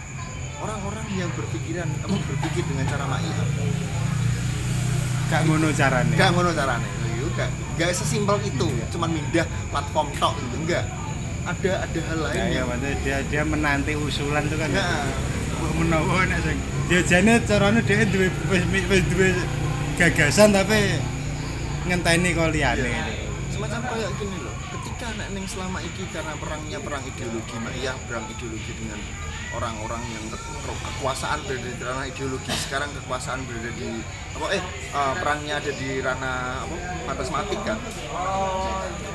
Orang-orang 0.58 1.06
yang 1.14 1.30
berpikiran 1.36 1.88
apa 2.02 2.14
berpikir 2.16 2.64
dengan 2.66 2.84
cara 2.88 3.04
maia 3.06 3.42
gak 5.28 5.40
ngono 5.44 5.68
carane. 5.76 6.12
Enggak 6.16 6.30
ngono 6.32 6.50
carane. 6.56 6.88
Iya, 6.88 7.24
enggak 7.28 7.50
enggak 7.76 7.88
sesimpel 7.92 8.36
itu. 8.42 8.68
Cuman 8.96 9.10
mindah 9.12 9.46
platform 9.70 10.08
tok 10.16 10.32
gitu 10.40 10.56
enggak. 10.64 10.84
Ada 11.48 11.88
ada 11.88 12.00
hal 12.12 12.18
lain 12.28 12.40
ya, 12.52 12.62
ya 12.64 12.92
dia 13.00 13.16
dia 13.24 13.42
menanti 13.44 13.96
usulan 13.96 14.44
tuh 14.48 14.58
kan. 14.60 14.68
Nah. 14.72 15.08
menawa 15.58 16.22
nek 16.26 16.38
sing 16.42 16.58
dia 16.86 17.02
jane 17.02 17.38
carane 17.42 17.82
dia 17.82 18.06
duwe 18.06 18.30
wis 18.50 19.02
duwe 19.10 19.34
gagasan 19.98 20.54
tapi 20.54 20.98
ngenteni 21.86 22.34
kok 22.34 22.50
liyane. 22.54 22.86
Iya. 22.86 23.04
semacam 23.50 23.80
kayak 23.90 24.10
gini 24.22 24.36
loh. 24.38 24.54
Ketika 24.70 25.06
nek 25.18 25.46
selama 25.50 25.78
ini 25.82 26.02
karena 26.14 26.34
perangnya 26.38 26.78
perang 26.78 27.02
ideologi 27.06 27.56
mak 27.58 27.74
iya 27.74 27.92
perang 28.06 28.24
ideologi 28.30 28.72
dengan 28.78 28.98
orang-orang 29.52 30.02
yang 30.10 30.24
ke- 30.28 30.40
ke- 30.40 30.80
kekuasaan 30.84 31.38
berada 31.44 31.68
di 31.68 31.80
ranah 31.80 32.04
ideologi. 32.04 32.52
Sekarang 32.58 32.90
kekuasaan 32.92 33.40
berada 33.44 33.70
di 33.72 33.88
apa 34.36 34.46
eh 34.54 34.62
eh, 34.92 35.14
perangnya 35.18 35.54
ada 35.58 35.72
di 35.72 35.88
ranah 35.98 36.62
apa 36.62 36.76
batas 37.06 37.28
matik 37.28 37.58
kan 37.66 37.74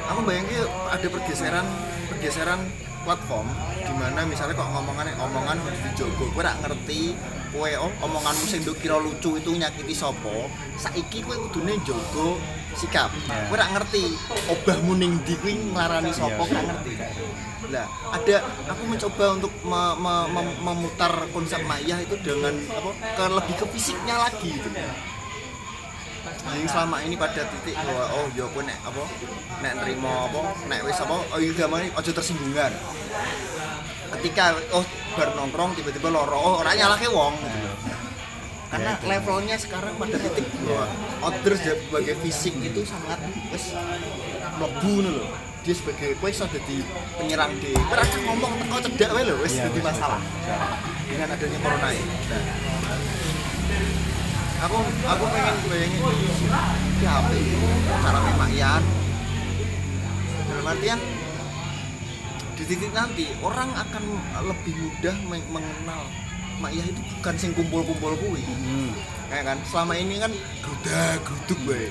aku 0.03 0.19
bayangin 0.27 0.67
ada 0.89 1.07
pergeseran 1.07 1.63
pergeseran 2.11 2.59
platform 3.03 3.47
di 3.77 3.93
mana 3.93 4.23
misalnya 4.23 4.55
kok 4.55 4.69
ngomongan 4.71 5.13
omongan 5.19 5.57
di 5.67 5.89
jogo 5.93 6.31
gue 6.31 6.43
gak 6.43 6.59
ngerti 6.63 7.01
kowe 7.53 7.69
oh, 7.85 7.91
omonganmu 8.01 8.45
sing 8.49 8.65
kira 8.81 8.97
lucu 8.97 9.37
itu 9.37 9.53
nyakiti 9.53 9.93
sopo 9.93 10.49
saiki 10.79 11.21
kowe 11.21 11.37
kudune 11.47 11.77
jogo 11.85 12.41
sikap. 12.73 13.13
Gue 13.29 13.53
gak 13.53 13.69
ngerti 13.77 14.17
obahmu 14.49 14.97
ning 14.97 15.21
ndi 15.21 15.37
kuwi 15.37 15.53
nglarani 15.69 16.09
sopo 16.09 16.49
gak 16.49 16.65
ngerti. 16.65 16.97
Lah 17.69 17.85
ada 18.09 18.35
aku 18.73 18.81
mencoba 18.89 19.25
untuk 19.37 19.53
me- 19.61 19.97
me- 20.01 20.27
mem- 20.33 20.57
memutar 20.65 21.13
konsep 21.29 21.61
mayah 21.69 22.01
itu 22.01 22.17
dengan 22.25 22.57
apa 22.73 22.89
ke 23.13 23.23
lebih 23.29 23.55
ke 23.61 23.65
fisiknya 23.77 24.17
lagi 24.17 24.49
gitu 24.57 24.69
yang 26.53 26.69
selama 26.69 26.97
ini 27.05 27.15
pada 27.15 27.45
titik 27.47 27.75
bahwa 27.75 28.05
oh 28.13 28.25
yo 28.35 28.45
kowe 28.51 28.61
nek 28.65 28.77
apa 28.83 29.03
nek 29.63 29.73
nerima 29.79 30.27
apa 30.27 30.41
nek 30.67 30.79
wis 30.85 30.99
apa 30.99 31.15
oh 31.15 31.39
iya 31.39 31.51
gampang 31.55 31.87
aja 31.89 32.11
tersinggungan. 32.11 32.71
Ketika 34.19 34.57
oh 34.75 34.85
bar 35.17 35.29
nongkrong 35.33 35.73
tiba-tiba 35.79 36.09
loro 36.13 36.37
oh 36.37 36.55
ora 36.61 36.75
nyalahke 36.75 37.09
wong. 37.09 37.33
Gitu 37.39 37.59
loh. 37.63 37.77
karena 38.73 38.97
levelnya 39.05 39.53
sekarang 39.61 39.93
pada 40.01 40.17
titik 40.17 40.49
bahwa 40.65 40.89
outdoor 41.21 41.53
sebagai 41.61 42.17
fisik 42.25 42.57
itu 42.57 42.81
sangat 42.81 43.21
wis 43.53 43.77
mlebu 44.57 44.91
ngono 44.97 45.11
lho. 45.21 45.25
Dia 45.63 45.77
sebagai 45.77 46.17
kowe 46.19 46.27
iso 46.27 46.49
dadi 46.49 46.81
penyerang 47.15 47.53
di 47.61 47.71
kowe 47.71 48.01
ngomong 48.01 48.51
teko 48.65 48.77
cedak 48.89 49.09
wae 49.13 49.23
lho 49.29 49.37
wis 49.45 49.61
dadi 49.61 49.79
masalah. 49.79 50.19
dengan 51.13 51.29
adanya 51.37 51.59
corona 51.61 51.89
ini. 51.93 52.15
Nah, 52.25 52.92
aku 54.63 54.77
aku 55.03 55.23
pengen 55.27 55.55
bayangin 55.67 56.01
di 56.99 57.05
HP 57.05 57.29
itu 57.35 57.57
cara 57.99 58.19
pemakaian. 58.23 58.81
Dalam 60.47 60.65
artian 60.71 60.99
di 62.53 62.63
titik 62.63 62.91
nanti 62.95 63.25
orang 63.43 63.69
akan 63.75 64.03
lebih 64.47 64.73
mudah 64.77 65.15
men- 65.27 65.49
mengenal 65.51 66.07
Makyah 66.53 66.85
itu 66.85 67.01
bukan 67.19 67.35
sing 67.35 67.51
kumpul-kumpul 67.57 68.13
kuwi. 68.23 68.45
Hmm. 68.45 68.93
kayak 69.27 69.43
kan? 69.51 69.57
Selama 69.67 69.97
ini 69.97 70.21
kan 70.21 70.31
grudak 70.61 71.17
gruduk 71.25 71.59
gue 71.65 71.83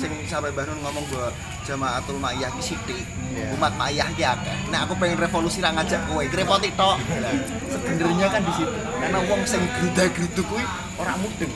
sing 0.00 0.12
sampai 0.24 0.48
Mbah 0.50 0.64
Nun 0.64 0.80
ngomong 0.80 1.04
bahwa 1.12 1.28
jamaatul 1.68 2.16
Makyah 2.16 2.50
ki 2.56 2.62
sithik 2.72 3.04
Iya. 3.30 3.54
umat 3.54 3.72
Makyah 3.78 4.08
ki 4.16 4.22
akeh 4.26 4.56
nah 4.72 4.82
aku 4.88 4.96
pengen 4.98 5.20
revolusi 5.20 5.60
ra 5.62 5.70
ngajak 5.76 6.00
kowe 6.08 6.24
repot 6.24 6.58
tok 6.74 6.96
sebenarnya 7.70 8.26
kan 8.32 8.42
di 8.42 8.52
situ 8.56 8.78
karena 8.98 9.18
wong 9.28 9.40
sing 9.46 9.62
grudak 9.78 10.08
gruduk 10.16 10.46
kuwi 10.48 10.64
ora 10.98 11.14
mudeng 11.20 11.52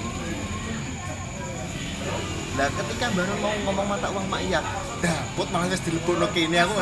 Lah 2.54 2.70
ketika 2.70 3.10
baru 3.10 3.34
mau 3.42 3.50
ngomong 3.66 3.98
mata 3.98 4.06
uang 4.14 4.30
Makyah, 4.30 4.62
dapet 5.02 5.46
malah 5.50 5.66
wis 5.66 5.82
dilebokno 5.82 6.30
kene 6.30 6.62
aku 6.62 6.78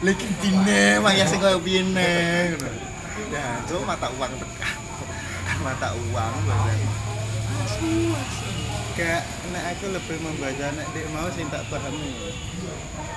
lagi 0.00 0.24
dine 0.40 1.04
Makyah 1.04 1.28
sing 1.28 1.36
koyo 1.36 1.60
piye 1.60 1.84
ne 1.84 2.48
ngono. 2.56 2.72
Nah, 3.28 3.60
itu 3.60 3.76
mata 3.84 4.08
uang 4.08 4.32
tekan. 4.40 4.76
Kan 5.44 5.58
mata 5.68 5.92
uang 5.92 6.32
bener. 6.48 6.80
Kayak 8.92 9.22
nek 9.52 9.64
aku 9.72 9.86
lebih 9.88 10.16
membaca 10.20 10.66
nek 10.76 10.86
dia 10.92 11.06
mau 11.12 11.28
sih 11.32 11.44
tak 11.48 11.64
pahami 11.72 12.12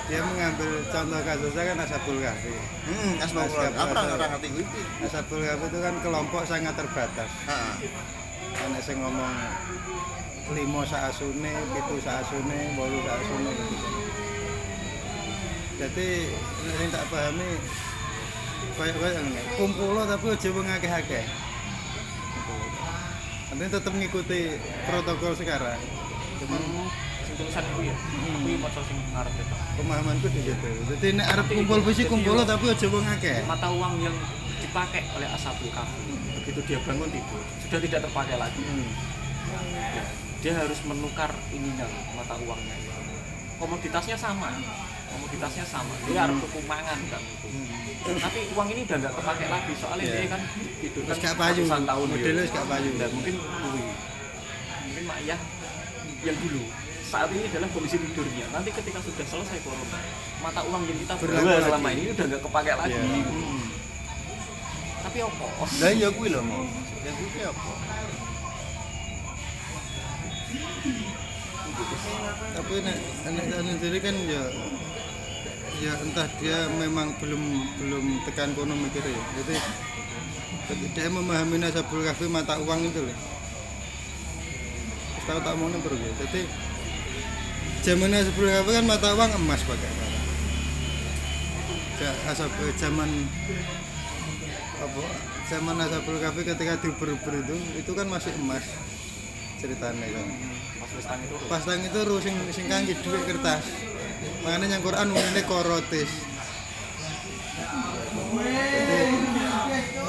dia 0.05 0.21
mengambil 0.21 0.69
contoh 0.93 1.21
kasusnya 1.25 1.63
kan 1.65 1.77
Ashabul 1.81 2.21
Kahfi 2.21 2.53
Hmm, 2.85 3.17
asma 3.17 3.49
Allah. 3.49 3.73
Aku 3.73 3.89
ora 3.97 4.13
ora 4.13 4.25
ngerti 4.37 4.47
kuwi. 4.53 4.65
Ashabul 5.01 5.41
Kahfi 5.41 5.65
itu 5.65 5.79
kan 5.81 5.95
kelompok 6.05 6.43
sangat 6.45 6.77
terbatas. 6.77 7.31
Ana 8.61 8.79
sing 8.85 9.01
ngomong 9.01 9.33
limo 10.53 10.85
saasune, 10.85 11.53
pitu 11.73 11.95
saasune, 12.05 12.59
bolu 12.77 13.01
saasune. 13.01 13.51
Jadi 15.81 16.09
nek 16.69 16.87
tak 16.93 17.03
pahami 17.09 17.49
kayak-kayak 18.77 19.13
ngene, 19.25 19.41
kumpulo 19.57 20.01
tapi 20.05 20.25
aja 20.37 20.49
wong 20.53 20.67
akeh-akeh. 20.69 21.25
Nanti 23.55 23.71
tetap 23.71 23.95
ngikuti 23.95 24.51
protokol 24.83 25.31
sekarang. 25.31 25.79
Cuman 26.43 26.59
sing 27.23 27.39
tulisan 27.39 27.63
kuwi 27.71 27.87
ya? 27.87 27.95
Kuwi 28.43 28.59
maca 28.59 28.83
sing 28.83 28.99
ngarep 29.15 29.31
itu. 29.31 29.55
Pemahamanku 29.79 30.27
di 30.27 30.41
situ. 30.43 30.69
Jadi 30.91 31.07
nek 31.15 31.27
arep 31.31 31.47
kumpul 31.55 31.79
fisik 31.87 32.11
kumpul 32.11 32.35
tapi 32.43 32.67
aja 32.67 32.87
wong 32.91 33.07
akeh. 33.15 33.47
mata 33.47 33.71
uang 33.71 33.95
yang 34.03 34.15
dipakai 34.59 35.07
oleh 35.15 35.27
Ashabul 35.31 35.71
Kahfi 35.71 36.03
begitu 36.35 36.59
dia 36.67 36.83
bangun 36.83 37.07
tidur. 37.07 37.41
Sudah 37.63 37.79
tidak 37.79 37.99
terpakai 38.03 38.35
lagi. 38.35 38.59
Hmm. 38.59 38.91
Ya, 39.71 40.03
dia 40.43 40.53
harus 40.59 40.79
menukar 40.83 41.31
ininya 41.55 41.87
mata 42.11 42.35
uangnya. 42.35 42.75
Komoditasnya 43.55 44.19
sama 44.19 44.51
komoditasnya 45.15 45.65
sama 45.65 45.93
dia 46.03 46.19
harus 46.21 46.37
tuku 46.37 46.59
mangan 46.65 46.99
kan 47.07 47.23
itu 48.05 48.11
tapi 48.19 48.39
uang 48.51 48.67
ini 48.69 48.81
udah 48.83 48.97
nggak 48.99 49.13
kepake 49.15 49.45
lagi 49.47 49.73
soalnya 49.79 50.05
Iya. 50.05 50.15
dia 50.19 50.29
kan 50.29 50.41
tidur 50.77 51.01
Terus 51.07 51.17
gak 51.17 51.35
payu, 51.35 51.63
tahun 51.65 52.05
modelnya 52.05 52.43
ya. 52.43 52.53
gak 52.53 52.65
payu. 52.67 52.89
dan 52.95 53.09
mungkin 53.09 53.33
kuwi 53.39 53.83
mungkin 54.85 55.03
mak 55.05 55.19
Yah 55.23 55.39
yang 56.21 56.37
dulu 56.37 56.61
saat 57.05 57.29
ini 57.29 57.45
adalah 57.47 57.69
kondisi 57.71 57.97
tidurnya 57.97 58.45
nanti 58.49 58.69
ketika 58.69 58.99
sudah 58.99 59.25
selesai 59.25 59.57
corona 59.61 59.99
mata 60.39 60.61
uang 60.65 60.83
yang 60.83 60.97
kita 60.99 61.13
lagi. 61.15 61.63
selama 61.63 61.89
ini 61.91 62.03
udah 62.11 62.25
nggak 62.27 62.41
kepake 62.43 62.71
lagi 62.75 62.93
Iya. 62.93 63.21
Hmm. 63.25 63.65
tapi 65.01 65.17
apa 65.21 65.45
Lah 65.79 65.91
iya 65.91 66.09
kuwi 66.11 66.27
lho 66.29 66.41
mau. 66.41 66.65
Ya 67.05 67.11
ki 67.13 67.41
apa? 67.41 67.71
tapi 72.55 72.73
nek 72.81 72.97
nek 73.25 73.45
sendiri 73.77 73.99
kan 73.99 74.15
ya 74.25 74.43
ya 75.83 75.93
entah 75.99 76.27
dia 76.39 76.71
memang 76.79 77.11
belum 77.19 77.43
belum 77.81 78.05
tekan 78.23 78.55
kono 78.55 78.73
mikirnya 78.79 79.11
ya. 79.11 79.23
jadi 80.71 80.85
dia 80.95 81.07
memahami 81.11 81.59
nasabul 81.59 82.01
kafe 82.01 82.25
mata 82.31 82.57
uang 82.57 82.89
itu 82.89 83.03
loh. 83.03 83.17
Tahu 85.25 85.39
tak 85.41 85.57
mau 85.57 85.65
nempel 85.73 85.97
ya 85.97 86.11
jadi 86.21 86.41
zaman 87.81 88.13
nasabul 88.13 88.47
kafe 88.47 88.69
kan 88.71 88.85
mata 88.85 89.09
uang 89.17 89.31
emas 89.41 89.61
pakai 89.65 89.91
Ja- 91.95 92.19
asap 92.29 92.51
zaman 92.75 93.09
apa 94.75 95.01
zaman 95.47 95.75
nasabul 95.79 96.17
kafe 96.21 96.43
ketika 96.43 96.77
diuber-uber 96.79 97.33
itu 97.41 97.55
itu 97.79 97.91
kan 97.93 98.07
masih 98.07 98.31
emas 98.39 98.63
ceritanya 99.59 100.07
kan. 100.13 100.27
Pas 100.75 100.91
wis 100.93 101.05
tangi 101.07 101.25
turu 101.31 101.45
pas 101.49 101.63
tang 101.63 101.81
itu 101.81 101.99
ru 102.05 102.15
sing 102.21 102.35
sing 102.53 102.65
kangge 102.69 102.93
dhuwit 103.01 103.23
kertas 103.25 103.65
makanya 104.45 104.77
yang 104.77 104.83
Quran 104.85 105.07
umumnya 105.09 105.43
korotis. 105.49 106.11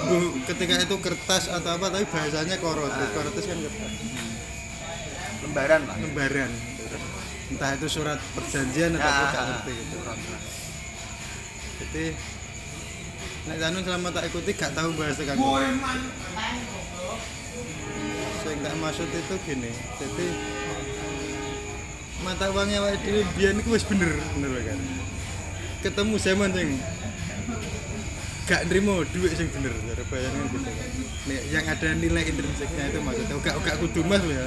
Bu- 0.07 0.37
ketika 0.44 0.75
itu 0.79 0.96
kertas 1.01 1.49
atau 1.49 1.70
apa 1.81 1.87
tapi 1.88 2.05
bahasanya 2.07 2.57
korotis. 2.61 3.09
Korotis 3.16 3.44
kan 3.49 3.59
kertas 3.59 3.92
Lembaran 5.40 5.81
lah. 5.88 5.96
lembaran. 5.96 6.51
Entah 7.46 7.70
itu 7.81 7.87
surat 7.88 8.20
perjanjian 8.37 8.92
atau 8.99 9.09
apa 9.09 9.25
gak 9.33 9.44
ngerti 9.46 9.72
gitu 9.72 9.96
jadi 11.77 12.05
nek 13.46 13.62
anu 13.62 13.79
selama 13.85 14.09
tak 14.11 14.27
ikuti 14.33 14.51
gak 14.57 14.72
tahu 14.72 14.96
bahasa 14.96 15.22
kan 15.29 15.37
sing 18.42 18.57
tak 18.64 18.75
maksud 18.81 19.09
itu 19.11 19.35
gini. 19.44 19.70
Jadi 20.01 20.27
mata 22.27 22.51
uangnya 22.51 22.83
wae 22.83 22.99
dhewe 22.99 23.23
biyen 23.39 23.62
iku 23.62 23.79
wis 23.79 23.87
bener 23.87 24.11
bener 24.35 24.51
kan 24.67 24.79
ketemu 25.87 26.15
zaman 26.19 26.51
sing 26.51 26.69
gak 28.51 28.67
nrimo 28.67 29.07
duit 29.15 29.31
sing 29.39 29.47
bener 29.55 29.71
cara 29.71 30.03
bayangan 30.11 30.43
gitu 30.51 30.59
kan 30.67 30.91
Nek 31.27 31.43
yang 31.51 31.67
ada 31.67 31.89
nilai 31.99 32.23
intrinsiknya 32.27 32.85
itu 32.91 32.99
maksudnya 33.03 33.35
gak 33.43 33.55
gak 33.62 33.77
kudu 33.79 34.03
mas 34.03 34.23
ya 34.27 34.47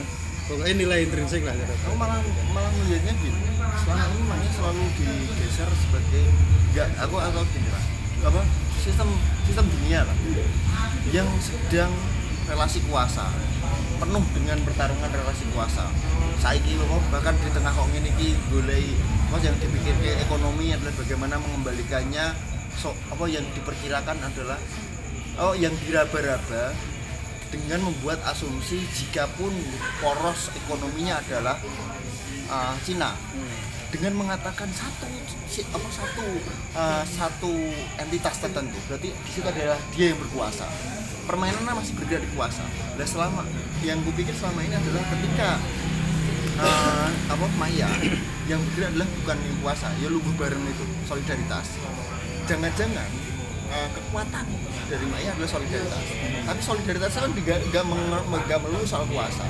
pokoknya 0.52 0.76
nilai 0.76 1.00
intrinsik 1.08 1.44
lah 1.48 1.56
cara 1.56 1.74
Aku 1.88 1.96
malah 1.96 2.20
malah 2.52 2.72
melihatnya 2.74 3.14
gini. 3.22 3.40
Selama 3.86 4.06
ini 4.10 4.24
maknya 4.26 4.50
selalu 4.58 4.84
digeser 4.98 5.70
sebagai 5.78 6.26
enggak 6.74 6.90
aku 6.98 7.16
atau 7.22 7.42
gini 7.54 7.70
lah. 7.70 7.84
Apa? 8.34 8.42
Sistem 8.82 9.10
sistem 9.46 9.66
dunia 9.70 10.10
lah. 10.10 10.18
Yang 11.14 11.30
sedang 11.54 11.94
relasi 12.50 12.82
kuasa 12.90 13.30
penuh 14.00 14.24
dengan 14.32 14.58
pertarungan 14.64 15.12
relasi 15.12 15.46
kuasa. 15.52 15.86
Saiki 16.40 16.80
kok 16.80 17.04
bahkan 17.12 17.36
di 17.36 17.52
tengah 17.52 17.76
kok 17.76 17.88
ngene 17.92 18.10
iki 18.16 18.32
golei 18.48 18.96
mas 19.28 19.44
yang 19.44 19.54
dipikirkan 19.60 20.24
ekonomi 20.24 20.72
adalah 20.72 20.96
bagaimana 20.96 21.36
mengembalikannya. 21.38 22.32
So, 22.80 22.96
apa 23.12 23.28
yang 23.28 23.44
diperkirakan 23.52 24.18
adalah 24.24 24.56
oh 25.44 25.52
yang 25.52 25.76
diraba-raba 25.84 26.72
dengan 27.52 27.92
membuat 27.92 28.24
asumsi 28.24 28.80
jikapun 28.96 29.52
poros 30.00 30.48
ekonominya 30.56 31.20
adalah 31.20 31.60
uh, 32.48 32.74
Cina. 32.88 33.12
Dengan 33.90 34.22
mengatakan 34.22 34.70
satu 34.70 35.10
apa 35.76 35.90
satu 35.92 36.26
uh, 36.78 37.04
satu 37.04 37.52
entitas 38.00 38.38
tertentu. 38.40 38.80
Berarti 38.88 39.12
di 39.12 39.30
situ 39.34 39.44
adalah 39.50 39.82
dia 39.92 40.14
yang 40.14 40.20
berkuasa 40.24 40.70
permainannya 41.30 41.78
masih 41.78 41.94
bergerak 41.94 42.26
di 42.26 42.32
kuasa. 42.34 42.66
Dan 42.98 43.06
selama 43.06 43.46
yang 43.86 44.02
gue 44.02 44.14
pikir 44.18 44.34
selama 44.34 44.66
ini 44.66 44.74
adalah 44.74 45.06
ketika 45.14 45.50
eh, 46.58 47.10
apa 47.30 47.46
Maya 47.62 47.90
yang 48.50 48.58
bergerak 48.74 48.98
adalah 48.98 49.10
bukan 49.22 49.38
yang 49.38 49.58
kuasa 49.62 49.88
ya 50.02 50.10
lubuh 50.10 50.34
bareng 50.42 50.64
itu 50.66 50.86
solidaritas. 51.06 51.78
Jangan-jangan 52.50 53.10
eh, 53.70 53.90
kekuatan 53.94 54.46
dari 54.90 55.06
Maya 55.06 55.30
adalah 55.38 55.50
solidaritas. 55.54 56.06
Tapi 56.50 56.62
solidaritas 56.66 57.14
kan 57.14 57.30
nggak 57.30 57.60
nggak 58.26 58.60
melulu 58.66 58.86
soal 58.90 59.06
kuasa. 59.06 59.46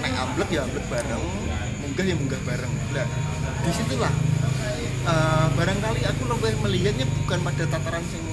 Naik 0.00 0.16
amblek 0.16 0.48
ya 0.48 0.64
amblek 0.64 0.88
bareng 0.88 1.24
munggah 1.84 2.04
ya 2.08 2.14
munggah 2.16 2.40
bareng. 2.48 2.72
Nah 2.96 3.06
di 3.60 3.70
situlah 3.76 4.12
eh, 5.04 5.46
barangkali 5.52 6.00
aku 6.08 6.22
lebih 6.32 6.52
melihatnya 6.64 7.04
bukan 7.04 7.38
pada 7.44 7.64
tataran 7.68 8.00
yang 8.08 8.27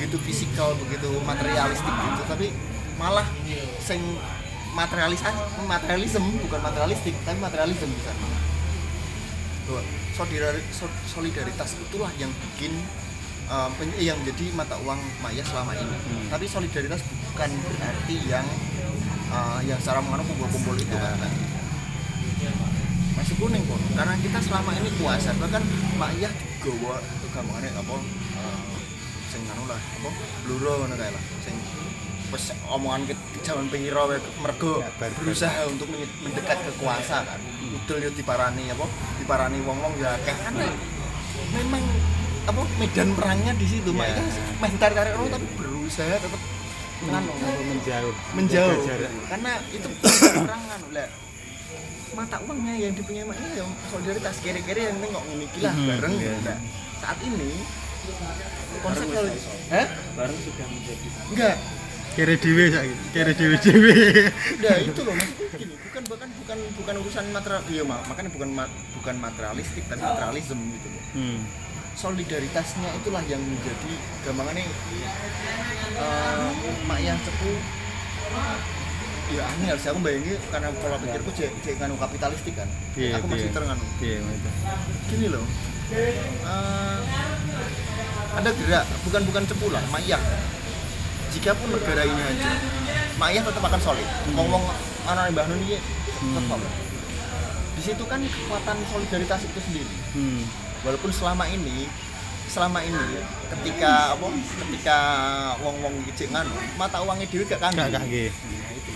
begitu 0.00 0.16
fisikal 0.24 0.72
begitu 0.80 1.12
materialistik 1.20 1.92
gitu 1.92 2.22
tapi 2.24 2.46
malah 2.96 3.28
sing 3.78 4.00
materialis 4.72 5.20
materialism 5.60 6.24
bukan 6.40 6.60
materialistik 6.64 7.12
tapi 7.20 7.36
materialism 7.36 7.92
sana 8.00 8.28
bahwa 9.68 9.84
solidari- 10.16 10.64
so- 10.72 10.96
solidaritas 11.06 11.76
itulah 11.76 12.08
yang 12.16 12.32
bikin 12.32 12.72
um, 13.46 13.68
pen- 13.76 13.92
yang 14.00 14.16
menjadi 14.16 14.50
mata 14.52 14.74
uang 14.80 14.98
maya 15.20 15.44
selama 15.44 15.76
ini. 15.76 15.94
Tapi 16.26 16.44
solidaritas 16.44 16.98
bukan 17.28 17.50
berarti 17.68 18.16
yang 18.26 18.42
uh, 19.30 19.60
yang 19.62 19.78
secara 19.78 20.02
mengenai 20.02 20.26
kumpul-kumpul 20.26 20.74
itu 20.74 20.90
kan 20.90 21.22
masih 23.14 23.34
kuning 23.36 23.62
pun 23.62 23.78
karena 23.92 24.16
kita 24.18 24.38
selama 24.40 24.70
ini 24.74 24.90
kuasa 24.96 25.30
bahkan 25.36 25.62
maya 25.94 26.30
juga 26.58 26.98
gampangannya 27.30 27.70
apa 27.70 27.94
uh, 28.40 28.60
sing 29.30 29.42
anu 29.46 29.64
lah 29.64 29.78
apa? 29.78 30.10
Bluro 30.42 30.72
ngono 30.82 30.94
kae 30.94 31.10
lah. 31.10 31.22
Sing 31.40 31.54
wis 32.30 32.44
omongan 32.66 33.10
ke 33.10 33.14
jaman 33.42 33.66
piro 33.66 34.06
wae 34.06 34.18
mergo 34.38 34.78
Ya, 34.78 34.90
berusaha 35.18 35.66
untuk 35.66 35.86
men- 35.88 36.14
mendekat 36.20 36.58
ke 36.60 36.72
kuasa 36.78 37.22
kan. 37.24 37.40
Udel 37.70 37.98
yo 38.04 38.10
diparani 38.10 38.70
apa? 38.70 38.86
Diparani 39.18 39.58
wong-wong 39.62 39.94
ya 39.98 40.14
akeh. 40.14 40.34
Kan 40.36 40.54
memang 41.50 41.82
apa? 42.44 42.62
Medan 42.78 43.08
perangnya 43.14 43.52
di 43.54 43.66
situ. 43.66 43.90
Ya. 43.90 43.98
makanya 43.98 44.22
meh 44.58 44.70
tarik-tarik 44.78 45.12
orang 45.14 45.30
tapi 45.32 45.46
berusaha 45.54 46.14
tetap 46.16 46.42
nganu 47.00 47.32
menjauh. 47.66 48.14
Menjauh 48.34 48.78
karena 49.26 49.52
itu 49.70 49.88
orang 50.44 50.62
anu 50.70 50.88
lah 50.92 51.08
mata 52.10 52.42
uangnya 52.42 52.74
yang 52.74 52.92
dipunyai 52.98 53.22
maknya 53.22 53.62
yang 53.62 53.70
solidaritas 53.86 54.42
kira-kira 54.42 54.90
yang 54.90 54.98
nengok 54.98 55.22
ini 55.30 55.46
lah 55.62 55.70
Hmm, 55.70 55.86
bareng. 55.94 56.14
Iya. 56.18 56.34
Nah, 56.42 56.58
saat 56.98 57.18
ini 57.22 57.50
konsep 58.78 59.06
kalau 59.08 59.30
eh 59.70 59.86
bareng 60.14 60.38
sudah 60.38 60.66
menjadi 60.66 61.06
enggak. 61.30 61.56
Kira 62.10 62.34
dewe 62.34 62.64
saiki 62.68 62.94
kira 63.14 63.32
dewe 63.32 63.54
dewe 63.56 63.94
udah 64.58 64.76
itu 64.82 65.00
loh 65.00 65.14
maksudku 65.14 65.44
gini 65.54 65.74
bukan 65.78 66.02
bukan 66.10 66.28
bukan 66.42 66.58
bukan 66.74 66.94
urusan 67.06 67.24
material 67.30 67.62
iya 67.70 67.82
mak- 67.86 68.02
makanya 68.04 68.30
bukan 68.34 68.50
ma- 68.50 68.72
bukan 68.98 69.14
materialistik 69.16 69.86
tapi 69.86 70.02
materialism 70.02 70.58
gitu 70.74 70.88
loh. 70.90 71.02
Hmm. 71.14 71.38
solidaritasnya 71.94 72.88
itulah 72.96 73.20
yang 73.28 73.38
menjadi 73.38 73.92
gampangannya 74.24 74.64
uh, 75.98 76.50
mak 76.88 76.98
yang 76.98 77.18
cepu. 77.20 77.52
Ya 79.30 79.46
aneh 79.46 79.70
harus 79.70 79.86
aku 79.86 80.02
bayangin 80.02 80.34
karena 80.50 80.74
pola 80.74 80.98
pikirku 80.98 81.30
cek 81.30 81.50
cek 81.62 81.74
nganu 81.78 81.94
kapitalistik 81.94 82.54
kan. 82.58 82.66
Iya, 82.98 83.22
aku 83.22 83.26
masih 83.30 83.54
ternganu 83.54 83.84
iya 84.02 84.18
itu 84.18 84.50
gini 85.06 85.26
loh 85.30 85.44
uh, 86.42 86.98
ada 88.30 88.50
gerak 88.54 88.84
bukan 89.02 89.22
bukan 89.26 89.42
cepu 89.46 89.66
lah 89.74 89.82
mayah 89.90 90.20
jika 91.30 91.54
pun 91.54 91.70
negara 91.70 92.02
ini 92.06 92.20
hancur 92.20 92.54
mayah 93.20 93.42
tetap 93.44 93.62
akan 93.62 93.80
solid. 93.84 94.08
Ngomong 94.34 94.64
anak 95.06 95.30
Mbah 95.30 95.46
Nun 95.46 95.60
ini 95.62 95.78
tetap 96.20 96.60
di 97.70 97.80
situ 97.86 98.04
kan 98.04 98.20
kekuatan 98.20 98.76
solidaritas 98.92 99.40
itu 99.46 99.60
sendiri. 99.62 99.94
Hmm. 100.12 100.42
walaupun 100.84 101.12
selama 101.12 101.44
ini 101.48 101.86
selama 102.50 102.82
ini 102.82 103.20
ketika 103.52 104.16
apa 104.16 104.26
ketika 104.66 104.98
wong 105.62 105.76
wong 105.84 105.94
gede 106.08 106.28
nganu 106.34 106.56
mata 106.74 106.98
uangnya 107.04 107.28
dewi 107.30 107.44
gak 107.46 107.62
kanggo 107.62 107.84
gak 107.88 108.02
Nah, 108.02 108.04
itu. 108.74 108.92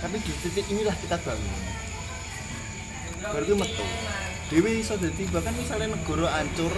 tapi 0.00 0.16
di 0.22 0.32
titik 0.44 0.66
inilah 0.70 0.94
kita 1.02 1.16
bangun. 1.18 1.60
Baru 3.24 3.44
itu 3.48 3.56
metu. 3.58 3.84
Dewi 4.52 4.84
iso 4.84 4.94
dadi 5.00 5.24
bahkan 5.32 5.56
misalnya 5.56 5.96
negara 5.96 6.28
hancur 6.40 6.72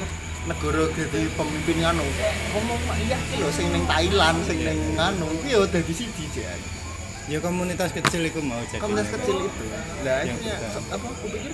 negara 0.46 0.82
jadi 0.88 1.20
pemimpin 1.34 1.76
nganu. 1.82 2.06
Ngomong 2.54 2.80
mak 2.86 2.98
iya 3.02 3.18
ki 3.20 3.34
lho 3.36 3.50
sing 3.50 3.66
ning 3.70 3.84
Thailand 3.84 4.38
sing 4.46 4.58
ning 4.58 4.78
nganu 4.94 5.26
ki 5.42 5.48
yo 5.50 5.62
dadi 5.66 5.92
siji 5.92 6.24
jan 6.30 6.60
ya 7.26 7.42
komunitas 7.42 7.90
kecil 7.90 8.22
itu 8.22 8.38
mau 8.38 8.62
jadi 8.64 8.78
komunitas 8.78 9.10
kecil 9.12 9.36
itu. 9.42 9.64
Lah 10.02 10.22
akhirnya 10.22 10.54
apa 10.70 11.06
aku 11.10 11.26
pikir 11.26 11.52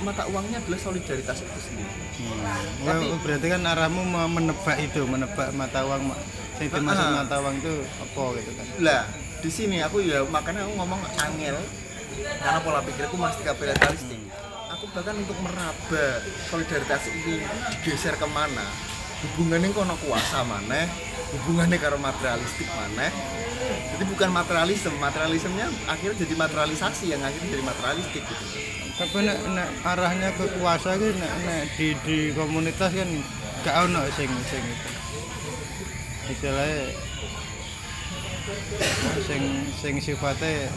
mata 0.00 0.22
uangnya 0.24 0.58
adalah 0.58 0.80
solidaritas 0.80 1.36
itu 1.38 1.60
sendiri. 1.60 1.92
Hmm. 2.16 2.40
Tapi- 2.80 3.10
Wah, 3.10 3.18
berarti 3.20 3.46
kan 3.48 3.62
arahmu 3.66 4.02
mau 4.02 4.24
menebak 4.24 4.78
itu, 4.78 5.02
menebak 5.04 5.50
mata 5.52 5.82
uang 5.84 6.14
yang 6.56 6.70
dimaksud 6.70 7.04
Ah. 7.04 7.14
mata 7.20 7.36
uang 7.40 7.54
itu 7.56 7.72
apa 7.98 8.22
gitu 8.36 8.50
kan? 8.52 8.66
lah 8.78 9.02
di 9.40 9.50
sini 9.50 9.80
aku 9.80 10.00
ya 10.00 10.22
makanya 10.24 10.64
aku 10.64 10.72
ngomong 10.76 11.00
angel. 11.18 11.56
Karena 12.20 12.60
pola 12.60 12.80
pikirku 12.80 13.16
masih 13.16 13.42
kapitalistik. 13.42 14.20
aku 14.28 14.49
bahkan 14.90 15.14
untuk 15.22 15.38
meraba 15.38 16.06
solidaritas 16.50 17.06
ini 17.06 17.46
digeser 17.78 18.18
ke 18.18 18.26
mana 18.26 18.66
hubungannya 19.22 19.70
kono 19.70 19.94
kuasa 20.02 20.42
mana 20.42 20.90
hubungannya 21.38 21.78
karo 21.78 21.94
materialistik 21.94 22.66
mana 22.74 23.06
jadi 23.94 24.04
bukan 24.10 24.30
materialisme 24.34 24.96
materialismenya 24.98 25.70
akhirnya 25.86 26.26
jadi 26.26 26.34
materialisasi 26.34 27.04
yang 27.14 27.22
akhirnya 27.22 27.48
jadi 27.54 27.64
materialistik 27.64 28.22
gitu 28.26 28.46
Tapi 29.00 29.24
nek, 29.24 29.38
nek 29.56 29.68
arahnya 29.80 30.28
ke 30.36 30.44
kuasa 30.60 31.00
gitu, 31.00 31.16
nek, 31.16 31.32
nek 31.48 31.72
di, 31.72 31.96
di 32.04 32.36
komunitas 32.36 32.92
kan 32.92 33.08
gak 33.64 33.88
ono 33.88 34.04
sing 34.12 34.28
sing 34.28 34.60
itu. 34.60 34.90
Istilahnya 36.28 36.84
sing 39.24 39.42
sing 39.80 39.94
sifatnya 40.04 40.68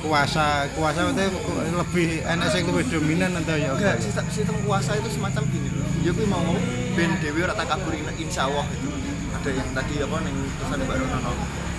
kuasa 0.00 0.64
kuasa 0.72 1.12
itu 1.12 1.24
lebih 1.70 2.08
enak 2.24 2.46
sing 2.48 2.64
lebih 2.64 2.84
dominan 2.88 3.36
atau 3.36 3.54
ya 3.54 3.68
enggak 3.70 3.94
apa? 3.96 4.02
sistem, 4.02 4.24
sistem 4.32 4.56
kuasa 4.64 4.96
itu 4.96 5.08
semacam 5.12 5.42
gini 5.48 5.68
loh. 5.70 5.84
Ya 6.00 6.10
aku 6.10 6.24
mau 6.24 6.40
ngomong 6.40 6.58
ben 6.96 7.10
dewi 7.20 7.44
ora 7.44 7.52
takabur 7.52 7.92
in- 7.92 8.16
insya 8.16 8.48
Allah 8.48 8.64
itu 8.72 8.88
ada 9.30 9.50
yang 9.52 9.68
tadi 9.70 9.94
apa 10.00 10.16
ning 10.24 10.36
tulisan 10.56 10.78
Mbak 10.80 10.96
Rono 10.96 11.32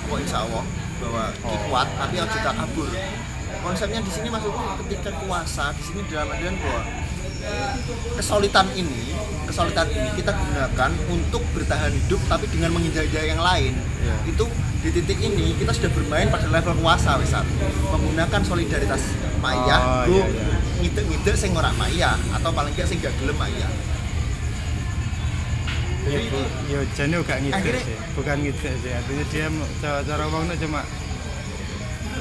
kok 0.06 0.18
insya 0.22 0.38
Allah 0.46 0.64
bahwa 1.02 1.24
ki 1.34 1.58
kuat 1.66 1.88
tapi 1.98 2.16
harus 2.22 2.38
takabur 2.38 2.88
konsepnya 3.62 4.00
di 4.02 4.12
sini 4.14 4.28
maksudku 4.30 4.64
ketika 4.86 5.10
kuasa 5.22 5.66
di 5.74 5.82
sini 5.82 6.00
dalam 6.06 6.30
artian 6.30 6.56
bahwa 6.62 6.82
kesulitan 8.14 8.68
ini 8.74 9.12
kesulitan 9.44 9.88
ini 9.88 10.10
kita 10.14 10.32
gunakan 10.32 10.92
untuk 11.08 11.44
bertahan 11.52 11.92
hidup 11.92 12.22
tapi 12.26 12.46
dengan 12.48 12.72
menginjak-injak 12.72 13.26
yang 13.28 13.42
lain 13.42 13.74
Iya. 14.02 14.16
itu 14.28 14.44
di 14.82 14.90
titik 14.92 15.20
ini 15.20 15.54
kita 15.56 15.72
sudah 15.72 15.92
bermain 15.92 16.26
pada 16.28 16.48
level 16.48 16.74
kuasa 16.76 17.18
wis 17.18 17.34
menggunakan 17.86 18.42
solidaritas 18.42 19.02
maya 19.38 19.78
Oh, 19.78 20.06
go 20.08 20.16
iya, 20.16 20.26
iya. 20.26 20.58
ngidek-ngidek 20.80 21.36
sing 21.36 21.52
ora 21.52 21.70
maya 21.72 22.14
atau 22.32 22.50
paling 22.50 22.74
nggak 22.74 22.86
sing 22.86 22.98
gak 22.98 23.14
gelem 23.18 23.36
maya 23.36 23.70
Ya, 26.02 26.18
bu, 26.18 26.42
ya 26.66 26.82
jane 26.92 27.14
gak 27.22 27.38
Akhirnya- 27.54 27.86
sih, 27.86 27.94
bukan 28.18 28.42
ngidek 28.42 28.74
sih. 28.82 28.90
Artinya 28.90 29.26
dia 29.30 29.46
mau- 29.54 29.70
cara 29.78 30.02
cara 30.02 30.26
wongnya 30.26 30.58
cuma 30.58 30.82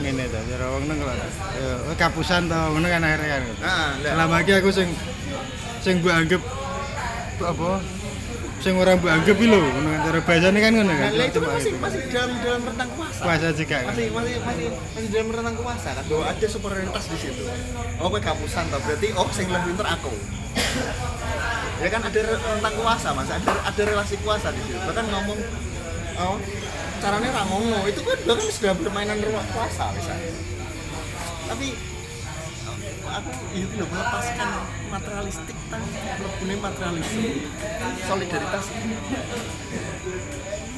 ngene 0.00 0.24
ta, 0.28 0.40
cara 0.42 0.66
wongnya 0.72 0.94
kalau 0.96 1.14
ya 1.14 1.70
oh, 1.86 1.96
kapusan 1.96 2.42
to 2.48 2.60
ngono 2.72 2.86
kan 2.88 3.00
akhirnya 3.04 3.28
kan. 3.36 3.42
nah 3.60 3.88
lah. 4.00 4.12
Selama 4.16 4.36
iki 4.40 4.52
aku 4.56 4.70
sing 4.72 4.88
sing 5.80 5.94
mbok 6.00 6.14
anggap 6.16 6.42
apa? 7.40 7.70
Sing 8.60 8.74
ora 8.76 8.92
mbok 8.96 9.12
anggap 9.12 9.36
lho, 9.36 9.60
ngono 9.60 9.88
kan. 9.88 10.00
Cara 10.04 10.18
bahasane 10.24 10.58
kan 10.60 10.72
ngono 10.76 10.92
kan. 10.92 11.10
Lah 11.16 11.26
itu 11.28 11.40
masih 11.40 11.70
gitu. 11.72 11.78
masih 11.80 12.00
dalam 12.12 12.30
dalam 12.44 12.60
rentang 12.68 12.90
kuasa. 12.96 13.20
Kuasa 13.24 13.46
juga. 13.56 13.76
Kan. 13.76 13.84
masih 13.92 14.06
masih 14.12 14.34
masih 14.44 14.66
masih 14.72 15.08
dalam 15.12 15.28
rentang 15.32 15.56
kuasa 15.60 15.88
kan. 15.96 16.04
Bahwa 16.08 16.24
ada 16.28 16.46
superioritas 16.48 17.04
di 17.08 17.16
situ. 17.20 17.42
Oh 18.00 18.06
kowe 18.08 18.20
kapusan 18.20 18.64
toh 18.72 18.80
berarti 18.84 19.08
oh 19.16 19.28
sing 19.32 19.46
lebih 19.48 19.76
pinter 19.76 19.86
aku. 19.88 20.12
Ya 21.80 21.88
kan 21.88 22.00
ada 22.04 22.20
re- 22.20 22.42
rentang 22.44 22.74
kuasa 22.76 23.08
mas. 23.16 23.28
Ada 23.32 23.52
ada 23.64 23.82
relasi 23.84 24.14
kuasa 24.20 24.48
di 24.52 24.60
situ. 24.64 24.78
Bahkan 24.84 25.04
ngomong 25.08 25.38
oh 26.20 26.36
caranya 27.00 27.28
ra 27.32 27.42
ngono. 27.48 27.78
Itu 27.88 28.00
kan 28.04 28.18
bahkan 28.28 28.48
sudah 28.52 28.72
permainan 28.76 29.18
rumah 29.24 29.44
kuasa 29.56 29.90
misalnya 29.96 30.50
tapi 31.50 31.74
aku 33.10 33.30
itu 33.58 33.74
melepaskan 33.74 34.50
materialistik 34.86 35.58
tan 35.66 35.82
lebih 36.22 36.58
materialisme 36.62 37.26
solidaritas. 38.06 38.64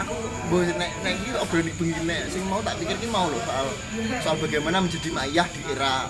Aku 0.01 0.15
boleh 0.49 0.73
nek 0.81 0.91
nek 1.05 1.13
iki 1.21 1.31
obrolan 1.37 1.69
bengi 1.77 2.03
nek 2.09 2.21
sing 2.33 2.43
mau 2.49 2.65
tak 2.65 2.81
pikir 2.81 2.97
ki 2.97 3.09
mau 3.13 3.29
loh 3.29 3.37
soal 3.45 3.69
soal 4.25 4.37
bagaimana 4.41 4.81
menjadi 4.81 5.13
mayah 5.13 5.45
di 5.53 5.61
era 5.69 6.09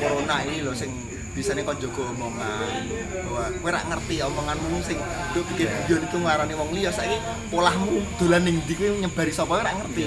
corona 0.00 0.36
ini 0.48 0.64
loh 0.64 0.72
sing 0.72 0.88
bisa 1.30 1.54
nih 1.54 1.62
kon 1.62 1.78
jogo 1.78 2.02
omongan. 2.10 2.90
Bahwa 3.26 3.44
kowe 3.62 3.70
rak 3.70 3.84
ngerti 3.86 4.14
omonganmu 4.26 4.78
sing 4.82 4.98
do 5.32 5.40
bikin 5.54 5.70
video 5.70 5.96
itu 6.02 6.16
ngarani 6.18 6.54
wong 6.58 6.70
liya. 6.74 6.90
Saiki 6.90 7.18
polahmu 7.48 8.02
dolan 8.18 8.42
ning 8.42 8.56
ndi 8.62 8.74
kowe 8.74 8.88
nyebari 8.98 9.32
sapa 9.32 9.62
ora 9.62 9.70
ngerti. 9.74 10.04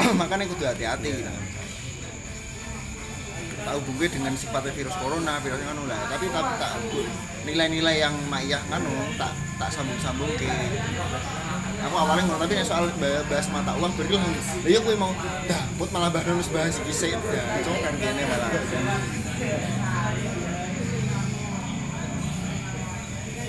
Makanya 0.20 0.48
kudu 0.48 0.64
hati-hati 0.64 1.08
gitu. 1.12 1.32
Tak 3.60 3.76
hubungke 3.76 4.08
dengan 4.08 4.32
sifatnya 4.40 4.72
virus 4.72 4.96
corona 4.96 5.36
virus 5.44 5.60
ngono 5.60 5.84
lah. 5.84 6.00
Tapi 6.08 6.26
tapi 6.32 6.52
tak 6.56 6.72
nilai-nilai 7.44 7.96
yang 8.00 8.14
makiyah 8.28 8.62
nganu 8.72 8.92
tak 9.20 9.32
tak 9.60 9.68
sambung-sambung 9.72 10.32
ke 10.40 10.48
aku 11.80 11.94
awalnya 11.96 12.22
ngono 12.24 12.38
tapi 12.38 12.54
soal 12.60 12.92
bah- 12.94 13.24
bahas 13.24 13.46
mata 13.48 13.72
uang 13.74 13.92
berarti 13.94 14.12
lah 14.12 14.24
iya 14.64 14.78
kowe 14.78 14.94
mau 14.94 15.12
dah 15.44 15.62
put 15.74 15.88
malah 15.90 16.08
bahas 16.08 16.26
nulis 16.26 16.48
bahas 16.48 16.76
iki 16.76 16.92
sik 16.92 17.12
ya 17.12 17.42
cuma 17.62 17.78
kan 17.80 17.94
kene 17.96 18.22
malah 18.22 18.48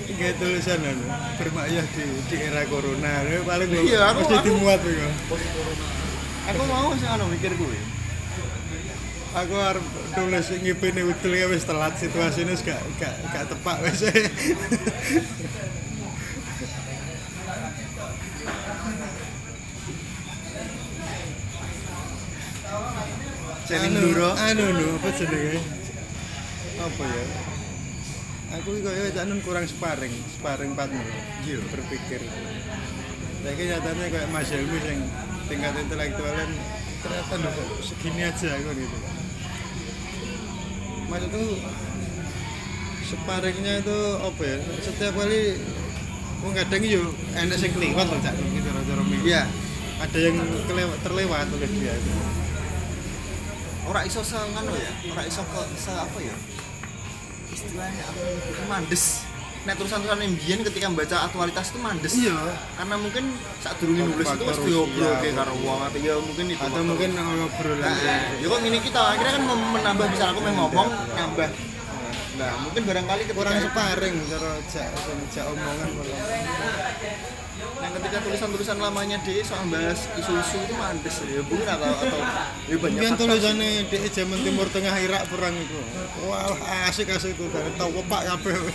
Ini 0.04 0.38
tulisan 0.38 0.78
anu, 0.78 1.02
bermakyah 1.34 1.82
di, 1.88 2.04
di 2.28 2.36
era 2.38 2.62
corona. 2.64 3.24
Ini 3.24 3.42
paling 3.42 3.68
Iya, 3.82 4.06
aku- 4.06 4.22
mesti 4.22 4.34
aku- 4.36 4.46
dimuat 4.46 4.80
iku. 4.80 5.08
aku 6.44 6.62
mau 6.64 6.94
sih 6.94 7.08
anu 7.08 7.24
mikir 7.26 7.52
gue 7.52 7.78
Aku 9.32 9.54
harus 9.56 9.82
tulis 10.12 10.46
ngipine 10.52 11.02
udel 11.02 11.32
ya 11.32 11.46
wis 11.48 11.64
telat 11.64 11.96
situasinya 11.96 12.52
gak 12.54 12.78
gak 13.00 13.14
gak 13.26 13.44
tepak 13.48 13.76
wis. 13.80 14.00
Celing 23.72 23.96
Anu- 23.96 24.04
Duro 24.04 24.28
Anu 24.36 24.64
lho, 24.76 24.88
apa 25.00 25.08
jenenge? 25.16 25.56
Apa 26.76 27.04
ya? 27.08 27.24
Aku 28.60 28.68
iki 28.76 28.84
kaya 28.84 29.08
jangan 29.16 29.40
kurang 29.40 29.64
sparring, 29.64 30.12
sparring 30.36 30.76
partner. 30.76 31.00
Iya. 31.48 31.64
berpikir. 31.72 32.20
Tapi 33.42 33.62
nyatanya 33.64 34.06
kayak 34.12 34.28
Mas 34.28 34.52
Helmi 34.52 34.76
yang 34.84 35.00
tingkat 35.48 35.72
intelektualnya 35.72 36.46
ternyata 37.00 37.34
lho 37.40 37.50
segini 37.80 38.28
aja 38.28 38.48
aku 38.60 38.70
gitu. 38.76 38.98
Itu 41.12 41.44
sparringnya 43.08 43.72
itu 43.80 43.98
apa 44.20 44.42
ya? 44.44 44.56
Setiap 44.84 45.16
kali 45.16 45.56
Wong 46.42 46.58
kadang 46.58 46.82
yo 46.82 47.06
enak 47.38 47.54
sing 47.54 47.70
kliwat 47.70 48.10
loh 48.10 48.18
cak 48.18 48.34
gitu 48.34 48.66
cara 48.66 49.02
mikir. 49.06 49.30
iya 49.30 49.42
Ada 50.02 50.18
yang 50.18 50.36
kelewat 50.66 50.98
terlewat 51.06 51.46
oleh 51.54 51.70
dia 51.78 51.94
itu. 51.94 52.10
Ora 53.92 54.08
iso 54.08 54.24
se 54.24 54.36
nganu 54.40 54.72
ya 54.72 54.92
ora 55.12 55.22
iso 55.28 55.44
ke 55.44 55.60
se 55.76 55.92
apa 55.92 56.18
ya? 56.18 56.32
Istilahnya 57.52 58.02
apa 58.08 58.20
ya, 58.24 58.64
mandes. 58.64 59.04
Nek 59.62 59.78
tulisan-tulisan 59.78 60.18
yang 60.26 60.34
biyen 60.34 60.60
ketika 60.66 60.86
membaca 60.90 61.16
aktualitas 61.22 61.70
itu 61.70 61.78
mandes. 61.78 62.12
Iya. 62.18 62.34
karena 62.74 62.96
mungkin 62.98 63.24
saat 63.62 63.76
durungin 63.78 64.10
nulis 64.10 64.26
itu 64.26 64.42
wis 64.42 64.58
diobrol 64.58 65.12
ke 65.22 65.28
karo 65.30 65.54
wong 65.62 65.80
atau 65.86 66.00
ya 66.02 66.14
mungkin 66.18 66.46
itu 66.50 66.58
Atau 66.58 66.82
mungkin 66.82 67.10
ngobrolan. 67.14 67.84
nah, 67.86 68.26
ya 68.42 68.46
kok 68.48 68.58
ini 68.64 68.78
kita 68.82 69.00
akhirnya 69.12 69.32
kan 69.38 69.44
menambah 69.46 70.06
misal 70.10 70.26
aku 70.34 70.40
ngomong 70.42 70.88
nambah 71.14 71.48
nah 72.32 72.52
mungkin 72.64 72.82
barangkali 72.88 73.22
ketika 73.28 73.38
kurang 73.38 73.60
sparring 73.60 74.16
cara 74.28 74.52
jak 74.72 74.88
jak 75.30 75.44
omongan 75.52 75.90
Nah, 77.82 77.90
ketika 77.98 78.22
tulisan-tulisan 78.22 78.78
lamanya 78.78 79.18
dia 79.22 79.42
soal 79.42 79.66
bahas 79.66 80.06
isu-isu 80.14 80.56
itu 80.66 80.74
mandes 80.74 81.18
ya 81.22 81.42
mungkin 81.42 81.66
atau 81.66 81.90
atau 81.94 82.20
ya 82.70 82.76
banyak 82.78 83.02
faktor. 83.14 83.26
tulisannya 83.26 83.86
di 83.90 83.98
zaman 84.10 84.38
Timur 84.42 84.66
Tengah 84.70 84.96
Irak 85.02 85.26
perang 85.30 85.54
itu. 85.54 85.78
Wah, 86.26 86.54
asik 86.86 87.10
asik 87.10 87.34
itu 87.34 87.44
dari 87.50 87.70
tahu 87.74 88.02
pak 88.06 88.22
kabeh. 88.22 88.54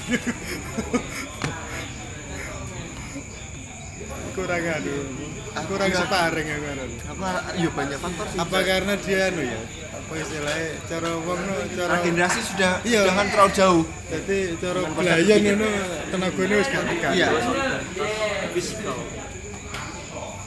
kurang 4.37 4.63
aduh. 4.69 5.26
Kurang 5.65 5.89
Aku- 5.89 6.03
sparring 6.03 6.45
ya 6.45 6.57
kurang. 6.57 6.91
apa 7.07 7.27
ya 7.55 7.69
banyak 7.69 7.97
faktor 7.97 8.25
sih 8.27 8.37
Apa 8.37 8.57
karena 8.61 8.93
dia 8.95 9.19
anu 9.27 9.41
ya? 9.41 9.59
Apa 9.89 10.13
istilahnya 10.15 10.67
cara 10.85 11.09
wong 11.17 11.39
no, 11.41 11.53
cara 11.73 11.93
generasi 11.99 12.39
sudah 12.41 12.73
Iya. 12.81 13.01
jangan 13.03 13.25
terlalu 13.27 13.51
jauh 13.53 13.83
jadi 14.07 14.37
cara 14.55 14.79
belayan 14.89 15.39
itu 15.43 15.67
tenaganya 16.07 16.55
wis 16.55 16.67
gak 16.67 16.83
tekan. 16.85 17.11
Iya. 17.11 17.27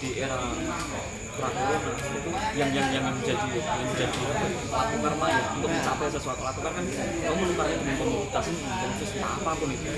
di 0.00 0.16
era 0.16 0.32
itu 0.32 2.30
yang 2.56 2.70
yang 2.72 2.88
yang 2.90 3.04
menjadi 3.06 3.36
yang 3.52 3.80
menjadi 3.82 4.20
lakukan 4.66 5.12
maya 5.14 5.40
untuk 5.52 5.68
mencapai 5.68 6.08
sesuatu 6.08 6.40
lakukan 6.40 6.72
kan 6.72 6.84
kamu 6.88 7.36
menukarnya 7.38 7.76
dengan 7.76 7.96
komunitas 7.98 8.44
ini 8.46 8.60
dengan 8.60 8.90
sesuatu 8.96 9.28
apa 9.36 9.50
pun 9.54 9.68
itu 9.68 9.88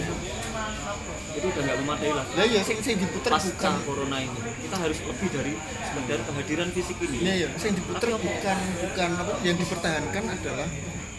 itu 1.33 1.47
udah 1.49 1.63
nggak 1.63 1.79
memadai 1.81 2.11
lah 2.13 2.25
lah 2.29 2.47
ya 2.47 2.61
sing 2.61 2.79
sing 2.81 2.97
diputer 2.97 3.31
pasca 3.31 3.51
bukan 3.51 3.75
corona 3.83 4.19
ini 4.19 4.39
kita 4.63 4.77
harus 4.77 4.99
lebih 5.01 5.29
dari 5.31 5.53
sekedar 5.83 6.19
kehadiran 6.23 6.69
fisik 6.71 6.97
ini 7.01 7.17
Iya, 7.19 7.33
iya. 7.35 7.49
Sing 7.57 7.73
diputer 7.73 8.09
bukan 8.13 8.57
bukan 8.81 9.11
apa 9.17 9.33
yang 9.41 9.57
dipertahankan 9.57 10.25
adalah 10.29 10.69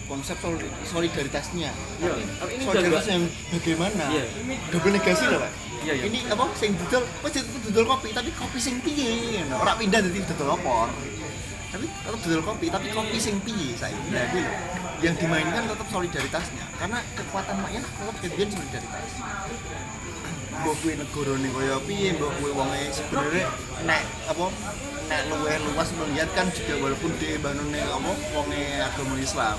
konsep 0.03 0.35
soli- 0.37 0.69
solidaritasnya. 0.83 1.71
Iya, 1.71 2.11
Tapi 2.11 2.21
tapi 2.37 2.51
ini 2.53 2.63
solidaritas 2.67 3.07
yang 3.07 3.23
bagaimana? 3.49 4.03
Iya. 4.11 4.25
Double 4.69 4.91
negasi 4.93 5.23
loh, 5.25 5.39
Pak. 5.39 5.51
Iya, 5.81 5.93
iya. 5.95 6.03
Ini 6.05 6.19
apa 6.27 6.43
sing 6.53 6.71
wis 6.75 7.33
itu 7.33 7.57
dodol 7.65 7.85
kopi 7.89 8.07
tapi 8.11 8.29
kopi 8.31 8.59
sing 8.59 8.75
piye. 8.79 9.41
Ora 9.49 9.73
pindah 9.73 9.99
dadi 9.99 10.19
dodol 10.25 10.53
opor. 10.53 10.87
Tapi 11.73 11.85
tetap 11.89 12.19
dodol 12.21 12.41
kopi 12.45 12.69
tapi 12.69 12.87
kopi 12.93 13.17
sing 13.17 13.41
piye 13.41 13.73
saya. 13.73 13.97
Nah, 14.13 14.23
itu 14.29 14.45
loh. 14.45 14.55
Yang 15.01 15.25
dimainkan 15.25 15.65
tetap 15.65 15.87
solidaritasnya 15.89 16.65
karena 16.77 17.01
kekuatan 17.17 17.55
maknya 17.59 17.81
tetap 17.81 18.15
kejadian 18.21 18.49
solidaritas. 18.53 19.09
mbok 20.53 20.75
kuwi 20.79 20.93
negarane 20.95 21.49
kaya 21.49 21.77
piye 21.83 22.09
mbok 22.13 22.31
kuwi 22.37 22.51
wonge 22.53 22.81
sebenarnya 22.93 23.49
nek 23.89 24.03
apa 24.29 24.45
nek 25.09 25.21
luwih 25.27 25.57
luas 25.65 25.89
melihat 25.97 26.29
kan 26.37 26.47
juga 26.53 26.73
walaupun 26.77 27.11
di 27.17 27.41
banone 27.41 27.81
apa 27.81 28.11
wonge 28.37 28.63
agama 28.79 29.15
Islam 29.17 29.57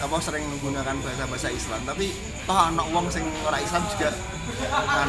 apa 0.00 0.16
sering 0.18 0.44
menggunakan 0.48 0.96
bahasa-bahasa 0.98 1.48
Islam. 1.52 1.80
Tapi 1.84 2.06
toh 2.48 2.56
anak 2.56 2.86
wong 2.88 3.06
sing 3.12 3.24
ora 3.44 3.60
Islam 3.60 3.84
juga 3.92 4.10
kan 4.66 5.08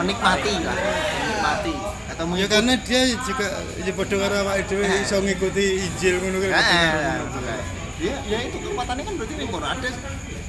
menikmati 0.00 0.52
lah 0.64 0.74
menikmati. 0.74 1.74
Atau 2.10 2.24
Ya 2.24 2.28
mengikuti. 2.28 2.52
karena 2.52 2.72
dia 2.80 3.00
juga 3.20 3.46
ya 3.78 3.92
padha 3.92 4.16
karo 4.16 4.34
awake 4.42 4.64
dhewe 4.66 4.84
Eh. 4.84 5.04
iso 5.04 5.16
ngikuti 5.20 5.64
Injil 5.84 6.14
ngono 6.18 6.36
kan. 6.40 6.50
Eh, 6.50 6.64
eh, 6.64 7.62
ya, 8.00 8.14
ya 8.26 8.38
itu 8.48 8.56
kekuatannya 8.58 9.02
kan 9.04 9.14
berarti 9.20 9.34
nih 9.36 9.48
ada 9.52 9.88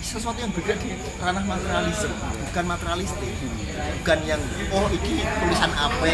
sesuatu 0.02 0.40
yang 0.42 0.50
beda 0.50 0.74
di 0.82 0.88
ranah 1.22 1.44
materialisme 1.46 2.16
bukan 2.50 2.66
materialistik. 2.66 3.32
Bukan 4.02 4.20
yang 4.26 4.42
oh 4.74 4.88
ini 4.90 5.22
tulisan 5.22 5.72
apa 5.78 6.08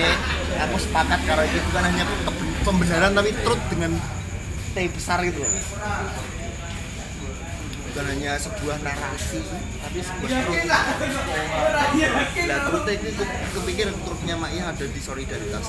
aku 0.65 0.75
sepakat 0.81 1.19
karena 1.23 1.43
itu 1.45 1.59
bukan 1.71 1.83
hanya 1.85 2.03
pembenaran 2.65 3.11
tapi 3.15 3.31
truth 3.45 3.63
dengan 3.71 3.91
T 4.75 4.77
besar 4.91 5.23
gitu 5.23 5.39
loh 5.41 5.51
bukan 7.97 8.13
hanya 8.13 8.37
sebuah 8.37 8.77
narasi 8.85 9.41
tapi 9.81 10.05
sebuah 10.05 10.29
nah 12.45 12.57
truth 12.69 12.85
itu 12.93 13.09
ke- 13.09 13.29
kepikir 13.57 13.89
truthnya 14.05 14.37
Maya 14.37 14.69
ada 14.69 14.85
di 14.85 15.01
solidaritas. 15.01 15.65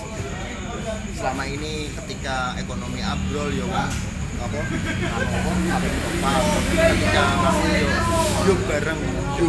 Selama 1.16 1.48
ini 1.48 1.88
ketika 1.88 2.52
ekonomi 2.60 3.00
abrol 3.00 3.48
ya 3.48 3.64
kan 3.64 3.88
apa? 4.44 4.60
Apa 4.60 5.88
topang 5.88 6.44
ketika 6.68 7.24
kamu 7.32 7.64
yo 7.64 7.88
yo 8.44 8.54
bareng. 8.68 9.00
Yo 9.40 9.48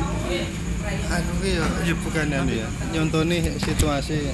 Aku 1.20 1.32
ki 1.44 1.60
ya 1.60 1.68
ya 1.84 1.96
bukan 2.00 2.32
anu 2.32 2.54
ya. 2.64 2.68
Nyontoni 2.96 3.60
situasi 3.60 4.32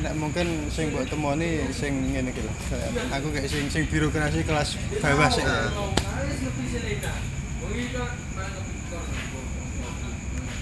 Nek 0.00 0.16
mungkin 0.16 0.72
sing 0.72 0.88
mbok 0.88 1.04
temoni 1.12 1.68
sing 1.76 1.92
ngene 2.16 2.32
iki 2.32 2.40
Aku 3.12 3.28
kayak 3.36 3.52
sing 3.52 3.68
sing 3.68 3.84
birokrasi 3.84 4.40
kelas 4.48 4.80
bawah 4.96 5.28
sik. 5.28 5.44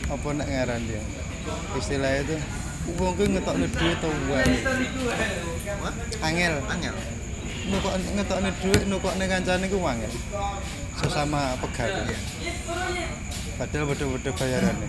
Apa 0.08 0.28
nek 0.34 0.48
ngaran 0.50 0.82
dia? 0.90 1.02
Istilahnya 1.78 2.26
itu 2.26 2.36
wong 2.98 3.14
kuwi 3.14 3.28
ngetokne 3.38 3.66
dhuwit 3.70 3.98
to 4.02 4.10
wae. 4.26 4.54
Angel. 6.18 6.54
angel 6.66 6.96
nukok 7.68 7.94
ngetokne 8.16 8.50
dhuwit 8.58 8.82
nukokne 8.88 9.24
kancane 9.28 9.66
ku 9.70 9.78
wangel. 9.78 10.12
Sesama 10.98 11.54
pegawai. 11.62 12.16
Padahal 13.58 13.84
bodoh-bodoh 13.90 14.32
bayarannya. 14.34 14.88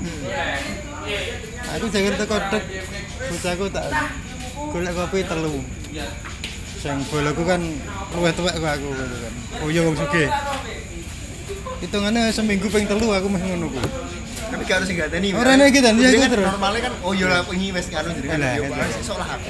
Aku 1.78 1.86
jangan 1.90 2.14
teko 2.18 2.38
dek 2.50 2.64
bocahku 3.30 3.66
tak 3.70 3.86
golek 4.72 4.94
kopi 4.96 5.20
telu. 5.24 5.64
Sing 6.80 6.98
bolaku 7.12 7.44
kan 7.44 7.62
luwih 8.16 8.34
tuwek 8.36 8.56
kok 8.60 8.72
aku 8.76 8.90
kan. 8.96 9.34
Oh 9.64 9.68
iya 9.72 9.82
wong 9.84 9.96
sugih. 9.96 10.28
Hitungannya 11.80 12.32
seminggu 12.36 12.68
ping 12.68 12.88
telu 12.88 13.08
aku 13.12 13.28
meh 13.32 13.40
ngono 13.40 13.68
ku. 13.72 13.80
tapi 14.50 14.64
gak 14.66 14.76
harus 14.82 14.90
nggak 14.90 15.10
nih 15.14 15.32
Ora 15.38 15.52
nek 15.54 15.66
iki 15.70 15.80
dan, 15.80 15.94
iya, 16.02 16.10
iki 16.10 16.26
terus. 16.26 16.48
normalnya 16.50 16.82
kan 16.90 16.94
oh 17.06 17.14
iya 17.14 17.28
lah 17.30 17.42
wes 17.46 17.88
karo 17.94 18.10
jadi 18.10 18.28
kan 18.34 18.38
Lah, 18.42 18.54
yo 18.58 18.64
paling 18.66 19.04
seolah 19.06 19.30
aku 19.38 19.50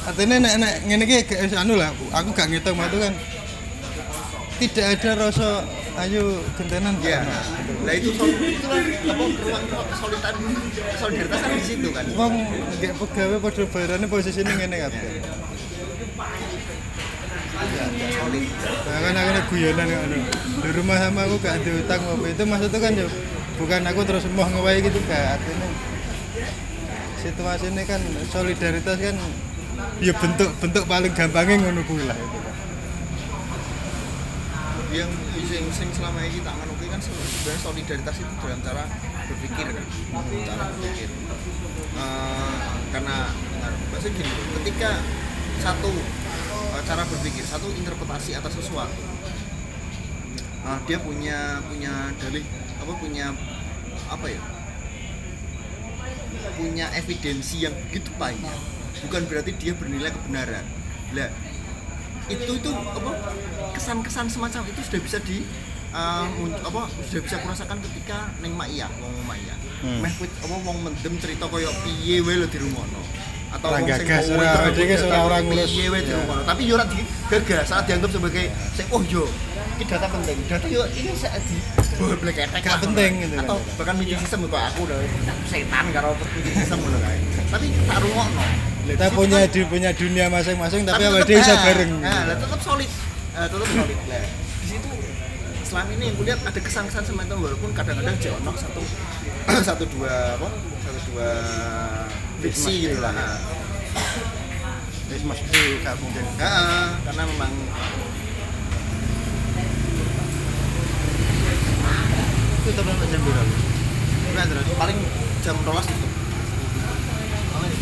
Artinya 0.00 0.36
nek 0.38 0.54
nek 0.62 0.72
ngene 0.86 1.04
iki 1.04 1.34
anu 1.58 1.74
lah, 1.76 1.90
aku 2.14 2.28
gak 2.32 2.46
ngitung 2.48 2.78
waktu 2.78 2.98
kan 3.02 3.12
tidak 4.60 4.86
ada 5.00 5.10
rasa 5.16 5.64
ayo 6.04 6.44
gentenan 6.60 6.94
ya 7.00 7.24
nah 7.80 7.92
itu 7.96 8.12
sol 8.12 8.28
itu 8.28 8.66
lah 8.68 8.80
apa 9.08 9.16
ruang 9.64 9.88
solidar 9.96 10.34
solidaritas 11.00 11.40
kan 11.40 11.50
di 11.56 11.64
situ 11.64 11.88
kan. 11.96 12.04
Wong 12.12 12.34
gak 12.76 12.94
pegawai 13.00 13.38
padha 13.40 13.64
bayarane 13.72 14.06
posisine 14.06 14.52
ngene 14.52 14.76
kabeh. 14.84 15.00
nggak 17.60 17.86
nggak 17.92 18.10
solid 18.16 18.48
Nah, 18.90 18.98
kan 19.04 19.14
aku 19.16 19.40
guyonan 19.56 19.86
kan 19.88 20.12
di 20.60 20.70
rumah 20.76 20.96
sama 21.00 21.20
aku 21.28 21.36
gak 21.40 21.54
ada 21.60 21.70
utang 21.76 22.02
apa 22.04 22.26
itu 22.28 22.42
maksudnya 22.44 22.78
kan 22.80 22.92
ya 22.96 23.06
bukan 23.60 23.80
aku 23.84 24.00
terus 24.08 24.24
mau 24.32 24.48
ngewahi 24.48 24.78
gitu 24.84 24.98
gak 25.08 25.40
artinya 25.40 25.68
situasi 27.20 27.68
ini 27.68 27.82
kan 27.84 28.00
solidaritas 28.32 28.96
kan 28.96 29.16
ya 30.00 30.12
bentuk 30.16 30.48
bentuk 30.60 30.84
paling 30.88 31.12
gampangnya 31.12 31.68
ngono 31.68 31.80
kuwi 31.84 32.04
lah. 32.08 32.16
itu. 32.16 32.39
Yang 34.90 35.10
sing, 35.70 35.90
selama 35.94 36.18
ini 36.26 36.42
tak 36.42 36.54
manuki 36.58 36.90
kan 36.90 36.98
sebenarnya 36.98 37.60
solidaritas 37.62 38.16
itu 38.18 38.34
dalam 38.42 38.60
cara 38.62 38.84
berpikir 39.30 39.66
kan 39.70 39.84
cara 40.46 40.64
berpikir. 40.74 41.08
Eh, 41.94 42.56
karena 42.90 43.16
maksudnya 43.94 44.12
gini 44.18 44.32
ketika 44.60 44.90
satu 45.62 45.92
eh, 46.74 46.82
cara 46.82 47.02
berpikir 47.06 47.44
satu 47.46 47.70
interpretasi 47.70 48.34
atas 48.34 48.58
sesuatu 48.58 49.00
Nah, 50.60 50.76
dia 50.84 51.00
punya 51.00 51.58
punya 51.64 52.12
dalih 52.20 52.44
apa 52.80 52.92
punya 53.00 53.32
apa 54.12 54.26
ya? 54.28 54.42
Punya 56.56 56.86
evidensi 56.94 57.64
yang 57.64 57.72
begitu 57.88 58.12
banyak. 58.20 58.58
Bukan 59.08 59.22
berarti 59.24 59.56
dia 59.56 59.72
bernilai 59.72 60.12
kebenaran. 60.12 60.64
Lah 61.16 61.32
itu 62.30 62.52
itu 62.54 62.70
apa 62.70 63.12
kesan-kesan 63.72 64.26
semacam 64.26 64.62
itu 64.64 64.80
sudah 64.80 65.00
bisa 65.00 65.18
di 65.20 65.42
uh, 65.90 66.26
apa 66.60 66.80
sudah 67.04 67.22
bisa 67.22 67.36
kurasakan 67.38 67.78
ketika 67.82 68.30
neng 68.38 68.54
Maya 68.54 68.86
wong 68.96 69.14
Maya 69.24 69.54
Hmm. 69.80 69.96
meh 69.98 70.12
apa 70.12 70.56
wong 70.60 70.76
mendem 70.82 71.16
cerita 71.16 71.48
koyo 71.48 71.72
piye 71.80 72.20
wae 72.20 72.36
lho 72.36 72.44
di 72.44 72.60
rumono 72.60 73.00
atau 73.50 73.66
Orang 73.66 73.82
gagas, 73.82 74.28
kowe 74.28 74.36
ora- 74.36 74.52
terus 74.62 74.76
dia 74.76 74.86
data 74.92 75.08
ora- 75.08 75.24
orang 75.26 75.42
ngurus. 75.42 75.70
piye 75.72 75.88
wae 75.88 76.00
di 76.00 76.12
Ya. 76.12 76.16
rumono 76.20 76.42
tapi 76.44 76.62
yo 76.62 76.76
ora 76.76 76.84
digagas 76.84 77.64
saat 77.64 77.88
dianggap 77.88 78.12
sebagai 78.12 78.44
sing 78.70 78.86
oh 78.92 79.00
yo 79.02 79.24
ini 79.72 79.84
data 79.84 80.04
penting 80.06 80.36
data 80.44 80.66
yo 80.68 80.84
ini 80.86 81.10
saat 81.14 81.40
di 81.42 81.56
boleh 81.96 82.28
ketek 82.30 82.60
Gak 82.60 82.76
penting 82.78 83.12
gitu 83.22 83.34
kan. 83.34 83.42
atau 83.42 83.56
bahkan 83.74 83.94
mysticism 83.96 84.40
kok 84.46 84.60
aku 84.62 84.80
udah 84.84 84.98
setan 85.48 85.84
karo 85.90 86.08
mysticism 86.12 86.76
ngono 86.78 86.98
kae 87.00 87.18
tapi 87.48 87.66
tak 87.80 87.98
rungokno 87.98 88.36
Lah, 88.36 88.52
kita 88.94 89.06
punya 89.14 89.40
kan- 89.46 89.52
di, 89.54 89.60
punya 89.66 89.90
dunia 89.94 90.26
masing-masing 90.26 90.82
tapi, 90.82 91.02
dia 91.26 91.36
bisa 91.38 91.54
ah, 91.54 91.62
bareng. 91.62 91.92
Ah, 92.02 92.22
lah, 92.26 92.36
tetap 92.38 92.60
solid. 92.62 92.90
Ah, 93.36 93.46
tetap 93.46 93.68
solid. 93.70 93.98
Lah 94.10 94.24
di 94.60 94.66
situ 94.66 94.90
selama 95.70 95.90
ini 95.94 96.04
yang 96.10 96.16
kulihat 96.18 96.38
ada 96.42 96.60
kesan-kesan 96.60 97.04
semacam 97.06 97.26
itu 97.30 97.44
walaupun 97.46 97.70
kadang-kadang 97.70 98.16
jono 98.18 98.52
satu 98.58 98.82
satu 99.70 99.84
dua 99.94 100.34
apa 100.34 100.48
satu 100.82 100.98
dua 101.14 101.30
fiksi 102.42 102.90
gitu 102.90 102.98
lah. 102.98 103.14
Ah. 103.14 103.38
Wis 105.10 105.22
mesti 105.26 105.62
gak 105.82 105.94
mungkin. 105.98 106.24
Ah, 106.38 106.94
karena 107.06 107.22
memang 107.26 107.52
itu 112.60 112.70
terus 112.76 113.08
jam 113.10 113.20
berapa? 113.24 113.54
Terus 114.30 114.76
paling 114.78 114.98
jam 115.42 115.56
rolas 115.66 115.86
itu. 115.90 116.09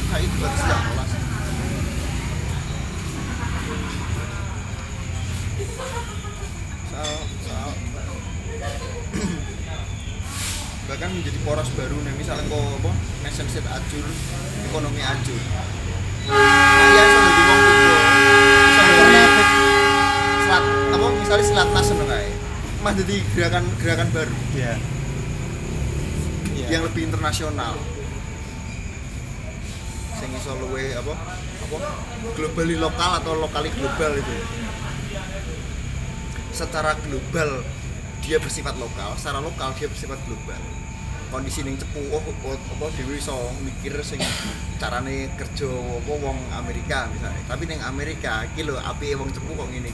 Paling 0.09 0.25
kayak 0.25 0.25
itu 0.25 0.37
batas 0.41 0.63
jam 0.65 0.81
rolas. 0.89 1.11
Soal, 6.89 7.19
soal 7.45 7.71
bahkan 10.89 11.13
menjadi 11.13 11.37
poros 11.45 11.69
baru 11.77 12.01
nih 12.01 12.17
misalnya 12.17 12.49
kok 12.49 12.57
apa? 12.81 12.91
Nation 13.21 13.45
state 13.53 13.69
ajur 13.69 14.09
ekonomi 14.73 15.05
ajur. 15.05 15.43
Nah, 16.33 16.89
ya 16.97 17.05
so 17.05 17.19
jadi 17.21 17.43
wong 17.45 17.61
selat 20.49 20.65
apa? 20.97 21.07
Misalnya 21.21 21.45
selat 21.45 21.69
nas 21.77 21.93
kae 21.93 22.33
mah 22.81 22.93
jadi 22.97 23.15
gerakan 23.37 23.65
gerakan 23.77 24.09
baru. 24.17 24.37
Ya 24.57 24.81
yang 26.69 26.85
lebih 26.85 27.09
internasional 27.09 27.77
sing 30.29 30.37
iso 30.45 30.53
luwe 30.61 30.93
apa? 30.93 31.15
Apa? 31.65 31.79
Globally 32.37 32.77
lokal 32.77 33.25
atau 33.25 33.33
lokali 33.41 33.73
global 33.73 34.13
itu. 34.21 34.37
Secara 36.53 36.93
global 37.01 37.65
dia 38.21 38.37
bersifat 38.37 38.77
lokal. 38.77 39.17
Secara 39.17 39.41
lokal 39.41 39.73
dia 39.81 39.89
bersifat 39.89 40.21
global. 40.29 40.61
Kondisi 41.33 41.65
ning 41.65 41.81
cepu 41.81 42.01
oh, 42.13 42.21
oh 42.25 42.57
apa 42.57 42.85
dhewe 42.97 43.17
iso 43.17 43.37
mikir 43.65 43.97
sing 44.01 44.21
carane 44.81 45.33
kerja 45.37 45.69
apa 45.73 46.13
wong 46.21 46.37
Amerika 46.53 47.09
misalnya. 47.09 47.41
Tapi 47.49 47.65
ning 47.65 47.81
Amerika 47.81 48.45
iki 48.53 48.69
lho 48.69 48.77
apike 48.77 49.17
wong 49.17 49.33
cepu 49.33 49.57
kok 49.57 49.69
ning 49.73 49.85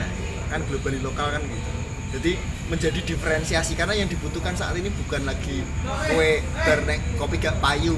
nah, 0.00 0.08
kan 0.48 0.60
globally 0.64 1.04
lokal 1.04 1.28
kan 1.36 1.44
gitu. 1.44 1.70
Jadi 2.12 2.32
menjadi 2.68 3.00
diferensiasi. 3.04 3.72
Karena 3.72 3.96
yang 3.96 4.08
dibutuhkan 4.08 4.52
saat 4.52 4.76
ini 4.76 4.92
bukan 4.92 5.24
lagi 5.24 5.64
kue 6.12 6.44
bernek 6.64 7.00
kopi 7.16 7.36
gak 7.40 7.56
payu 7.60 7.96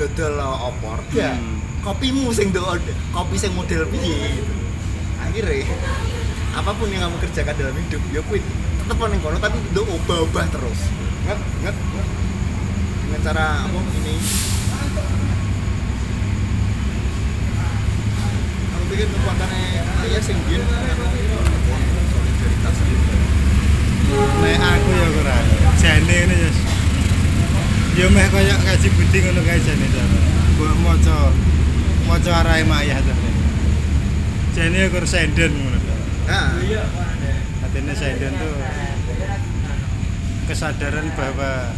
dodol 0.00 0.40
opor. 0.40 0.98
Ya 1.12 1.36
Hmm. 1.36 1.60
kopimu 1.84 2.32
sing 2.32 2.48
do 2.52 2.64
kopi 3.12 3.36
sing 3.36 3.52
model 3.52 3.84
piye 3.92 4.40
gitu. 4.40 4.52
Akhirnya 5.20 5.68
apa 6.56 6.72
pun 6.72 6.88
yang 6.88 7.04
kamu 7.04 7.16
kerjakan 7.20 7.54
dalam 7.54 7.76
hidup 7.76 8.02
ya 8.10 8.20
kuwi 8.24 8.40
tetep 8.80 8.96
ning 9.12 9.20
kono 9.20 9.36
tapi 9.36 9.60
do 9.76 9.84
ubah-ubah 9.84 10.46
terus. 10.48 10.80
Nget 11.28 11.38
nget 11.64 11.76
dengan 13.04 13.20
cara 13.20 13.44
apa 13.68 13.78
ini? 14.00 14.16
Aku 18.72 18.84
pikir 18.88 19.06
kekuatannya 19.06 19.64
ayah 20.08 20.20
sing 20.24 20.36
biyen 20.48 20.64
solidaritas 22.10 22.76
Nek 24.40 24.58
aku 24.58 24.88
ya 24.90 25.06
kurang. 25.14 25.44
Jane 25.78 26.02
ngene 26.02 26.34
ya. 26.34 26.79
Ya 28.00 28.08
meh 28.08 28.24
kaya 28.32 28.56
kaji 28.56 28.88
budi 28.96 29.18
ngono 29.20 29.44
kae 29.44 29.60
jane 29.60 29.84
to. 29.92 30.00
Mbok 30.56 30.72
maca 30.80 31.28
maca 32.08 32.30
arahe 32.40 32.64
mayah 32.64 32.96
to. 32.96 33.12
Jane 34.56 34.72
ya 34.72 34.88
kur 34.88 35.04
senden 35.04 35.52
ngono 35.52 35.76
to. 35.84 35.94
nah 36.24 36.56
Artinya 37.60 37.92
senden 37.92 38.32
tuh 38.40 38.56
kesadaran 40.48 41.12
bahwa 41.12 41.76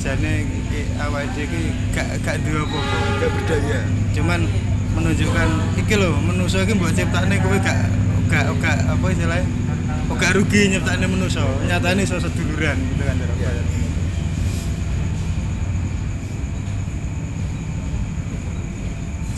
jane 0.00 0.48
iki 0.48 0.88
awake 0.96 1.28
dhewe 1.36 1.44
iki 1.44 1.62
gak 1.92 2.08
gak 2.24 2.40
duwe 2.48 2.64
apa-apa. 2.64 2.96
gak 3.20 3.30
berdaya 3.36 3.80
Cuman 4.16 4.48
menunjukkan 4.96 5.48
iki 5.76 5.94
lho 6.00 6.16
manusa 6.16 6.64
iki 6.64 6.72
mbok 6.80 6.96
ciptakne 6.96 7.36
kowe 7.44 7.60
gak 7.60 7.92
gak 8.32 8.48
gak 8.56 8.88
apa 8.88 9.04
istilahnya 9.04 9.44
gak 10.16 10.32
rugi 10.32 10.72
nyiptakne 10.72 11.04
manusa. 11.12 11.44
Nyatane 11.68 12.08
iso 12.08 12.16
seduluran 12.16 12.80
gitu 12.80 13.04
kan 13.04 13.20
cara 13.20 13.36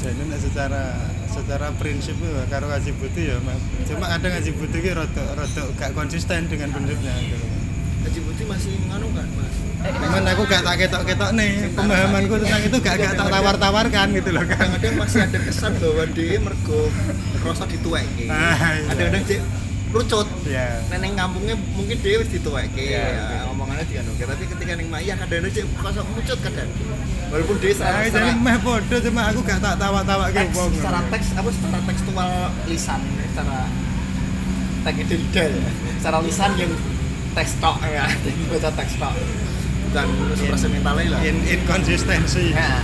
Iya. 0.07 0.23
nek 0.23 0.39
secara 0.39 0.83
secara 1.27 1.67
prinsip 1.75 2.17
karo 2.47 2.67
ngaji 2.67 2.91
butuh 2.95 3.23
ya 3.25 3.37
Mas. 3.41 3.61
cuma 3.85 4.05
kadang 4.07 4.31
ngaji 4.33 4.51
butuh 4.53 4.79
ki 4.79 4.91
rada 4.93 5.25
rada 5.33 5.63
gak 5.75 5.91
konsisten 5.93 6.41
dengan 6.47 6.69
prinsipnya 6.71 7.15
gitu. 7.23 7.47
Haji 8.05 8.21
Putih 8.21 8.45
masih 8.45 8.73
nganu 8.85 9.09
kan 9.11 9.25
mas 9.33 9.57
Cuman 9.85 10.25
aku 10.25 10.43
gak 10.45 10.61
tak 10.61 10.77
ketok-ketok 10.79 11.31
nih 11.35 11.73
pemahamanku 11.73 12.37
tentang 12.37 12.63
itu 12.63 12.77
gak 12.79 12.95
gak 12.97 13.13
tak 13.17 13.29
tawar-tawarkan 13.29 14.07
gitu 14.13 14.29
loh 14.29 14.45
kan. 14.45 14.57
kadang-kadang 14.61 14.95
masih 15.01 15.21
ada 15.25 15.39
kesan 15.41 15.73
bahwa 15.77 16.05
dia 16.13 16.37
mergo 16.37 16.81
merasa 17.41 17.65
dituweke 17.65 18.29
Ah, 18.29 18.77
lucut 19.95 20.27
Ya. 20.45 20.83
neneng 20.91 21.15
kampungnya 21.15 21.55
mungkin 21.73 21.97
dia 22.03 22.19
wis 22.19 22.29
dituweke 22.29 22.83
Iya, 22.83 23.05
ya, 23.15 23.47
omongannya 23.49 23.87
oke 23.87 24.23
tapi 24.27 24.43
ketika 24.51 24.73
neng 24.75 24.91
Maya 24.91 25.15
kadang-kadang 25.15 25.55
dia 25.55 25.65
kosok 25.73 26.05
lucut 26.13 26.39
kadang 26.43 26.71
walaupun 27.31 27.57
dia 27.63 27.73
secara, 27.73 27.95
Ah, 27.95 28.03
secara, 28.05 28.27
jadi 28.27 28.31
meh 28.37 28.59
bodoh 28.59 29.01
cuma 29.01 29.23
aku 29.31 29.41
gak 29.43 29.59
tak 29.59 29.75
tawar-tawar 29.79 30.29
teks, 30.29 30.43
gitu 30.45 30.59
wong. 30.59 30.71
secara 30.75 31.01
teks 31.09 31.27
apa 31.33 31.49
secara 31.49 31.79
tekstual 31.87 32.31
lisan 32.67 33.01
secara 33.25 33.59
teks 34.83 34.99
lidah 35.09 35.47
ya 35.49 35.71
secara 35.97 36.19
lisan 36.21 36.51
yang 36.59 36.73
teks 37.33 37.53
tok 37.57 37.77
ya 37.81 38.05
baca 38.51 38.71
teks 38.75 38.95
tok 38.99 39.15
dan 39.95 40.07
ekspresi 40.35 40.67
mentalnya 40.69 41.07
lah 41.15 41.21
In, 41.23 41.39
inkonsistensi. 41.47 42.51
Nah, 42.51 42.83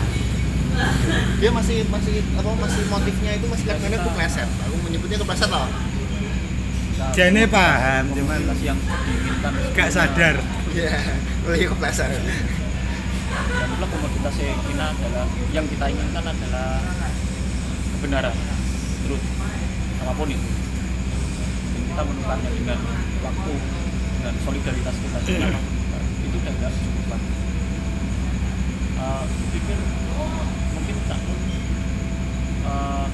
dia 1.36 1.50
masih 1.50 1.82
masih 1.90 2.22
apa 2.38 2.50
masih 2.54 2.82
motifnya 2.86 3.34
itu 3.34 3.50
masih 3.50 3.64
kadang-kadang 3.66 4.06
kepleset. 4.06 4.46
Aku 4.46 4.76
menyebutnya 4.86 5.18
kepleset 5.18 5.50
loh. 5.50 5.66
Jane 7.16 7.42
paham 7.48 8.05
cuman 8.12 8.40
yang 8.61 8.76
diinginkan 8.76 9.53
gak 9.72 9.88
sadar. 9.88 10.36
Iya, 10.70 10.94
lebih 11.48 11.74
kepleset. 11.74 12.12
dan 13.30 13.66
itulah 13.70 13.88
komoditas 13.88 14.34
yang 14.42 14.61
kita 14.66 14.86
adalah 14.90 15.26
yang 15.55 15.66
kita 15.70 15.84
inginkan 15.86 16.24
adalah 16.26 16.82
kebenaran 17.96 18.34
truth 19.07 19.26
apa 20.03 20.12
pun 20.16 20.28
itu 20.32 20.51
dan 21.70 21.82
kita 21.86 22.03
menukarnya 22.05 22.51
dengan 22.51 22.78
waktu 23.22 23.53
dengan 24.18 24.34
solidaritas 24.42 24.94
kita 24.98 25.18
juga. 25.24 25.61
itu 26.26 26.36
udah 26.36 26.53
gak 26.59 26.72
cukup 26.74 27.07
lagi 27.12 27.30
uh, 28.98 29.24
pikir 29.55 29.78
mungkin 30.74 30.96
tak 31.07 31.20
uh, 32.66 33.07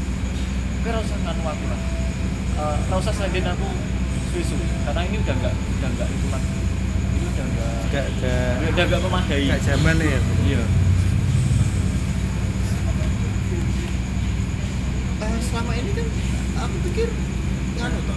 kira 0.80 0.98
usah 1.02 1.18
nganu 1.22 1.42
aku 1.44 1.64
lah 1.70 1.80
eh, 2.56 2.76
nggak 2.82 2.98
usah 2.98 3.12
selain 3.12 3.46
aku 3.46 3.68
susu 4.30 4.56
karena 4.84 5.00
ini 5.04 5.16
udah 5.18 5.34
nggak 5.34 5.54
udah 5.54 5.88
nggak 5.92 6.08
itu 6.08 6.26
lagi 6.28 6.50
ini 7.12 7.24
udah 7.26 7.44
nggak 7.46 7.72
gak 7.86 8.06
gak 8.20 8.68
udah 8.70 8.84
nggak 8.86 9.00
memadai 9.02 9.44
gak 9.46 9.60
zaman 9.62 9.96
ya 9.98 10.20
iya 10.44 10.62
Eh, 15.16 15.38
selama 15.42 15.72
ini 15.72 15.90
kan 15.90 16.06
aku 16.58 16.76
pikir 16.84 17.08
nganu 17.76 17.98
toh 18.04 18.16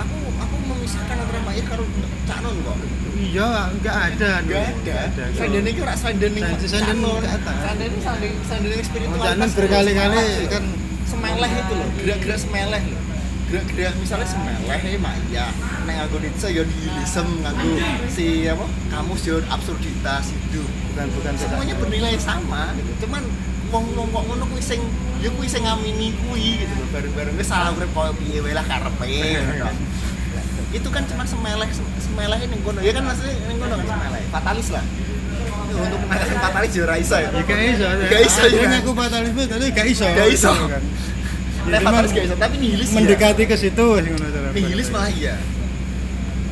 aku 0.00 0.16
aku 0.40 0.54
memisahkan 0.64 1.16
antara 1.20 1.40
Maya 1.44 1.62
karo 1.68 1.84
Cak 2.24 2.38
Non 2.40 2.56
kok 2.58 2.76
iya 3.20 3.68
nggak 3.76 3.96
ada 4.08 4.28
anu. 4.40 4.48
Gak 4.80 4.98
ada. 5.12 5.24
Sanden 5.36 5.64
iki 5.68 5.80
ora 5.84 5.92
sanden 5.94 6.30
ning 6.32 6.40
Sanden- 6.42 6.70
sanden 6.72 6.96
Canon. 6.96 7.20
ke 7.20 7.28
atas. 7.28 7.56
Sanden 7.60 7.88
ini 7.90 8.00
sanden 8.00 8.32
sanden 8.48 8.68
yang 8.72 8.80
spiritual. 8.82 9.20
Cak 9.20 9.34
Non 9.36 9.50
berkali-kali 9.52 10.24
kan 10.48 10.64
semeleh 11.10 11.50
itu 11.50 11.72
loh, 11.74 11.88
gerak-gerak 11.98 12.38
semeleh 12.38 12.82
loh. 12.86 13.02
Gerak-gerak 13.50 13.94
misalnya 13.98 14.28
semeleh 14.30 14.78
ya 14.86 14.98
Maya, 15.02 15.46
neng 15.82 15.96
aku 16.06 16.22
Nietzsche 16.22 16.48
ya 16.54 16.62
nihilism 16.62 17.26
nganggo 17.42 17.74
si 18.06 18.46
apa? 18.46 18.62
Kamus 18.94 19.26
yo 19.26 19.42
absurditas 19.50 20.30
hidup. 20.30 20.70
bukan 20.90 21.06
bukan 21.18 21.32
Semuanya 21.34 21.74
bernilai 21.74 22.14
sama 22.18 22.70
gitu. 22.78 23.06
Cuman 23.06 23.22
wong-wong 23.74 24.08
kok 24.10 24.22
ngono 24.26 24.44
kuwi 24.50 24.62
sing 24.62 24.80
ya 25.22 25.30
kuwi 25.34 25.46
sing 25.50 25.66
ngamini 25.66 26.14
kuwi 26.26 26.62
gitu 26.62 26.74
loh. 26.78 26.86
Bareng-bareng 26.94 27.34
wis 27.34 27.50
salah 27.50 27.74
urip 27.74 27.90
koyo 27.90 28.14
piye 28.14 28.38
wae 28.38 28.54
lah 28.54 28.62
karepe. 28.62 29.10
gitu. 29.10 29.66
itu 30.70 30.86
kan 30.86 31.02
cuma 31.02 31.26
semeleh 31.26 31.66
semeleh 31.98 32.38
ning 32.46 32.62
kono 32.62 32.78
ya 32.78 32.94
kan 32.94 33.02
maksudnya 33.02 33.34
ning 33.50 33.58
kono 33.58 33.74
kan 33.74 33.86
semeleh 33.90 34.22
fatalis 34.30 34.70
lah 34.70 34.84
Ya, 34.86 35.09
untuk 35.76 36.00
mengalahkan 36.02 36.38
fatalis 36.42 36.70
ya 36.74 36.82
ora 36.86 36.96
iso 36.98 37.16
ya 37.16 37.30
Ya 37.30 37.42
gak 37.46 37.60
iso. 37.62 37.86
Gak 37.86 38.22
iso, 38.26 38.40
ya. 38.50 38.78
Aku 38.82 38.90
fatalisme 38.96 39.42
tapi 39.46 39.66
gak 39.70 39.86
iso. 39.86 40.06
Gak 40.06 40.28
iso. 40.30 40.52
Gitu 40.52 40.70
kan. 40.70 40.82
Ya, 41.68 41.78
fatalis 41.84 42.10
gak 42.16 42.24
iso 42.24 42.36
tapi 42.40 42.54
nihilis 42.56 42.88
ya. 42.88 42.96
mendekati 42.96 43.42
ke 43.44 43.56
situ 43.60 43.86
cara. 44.00 44.48
nihilis 44.56 44.88
malah 44.88 45.10
iya 45.12 45.36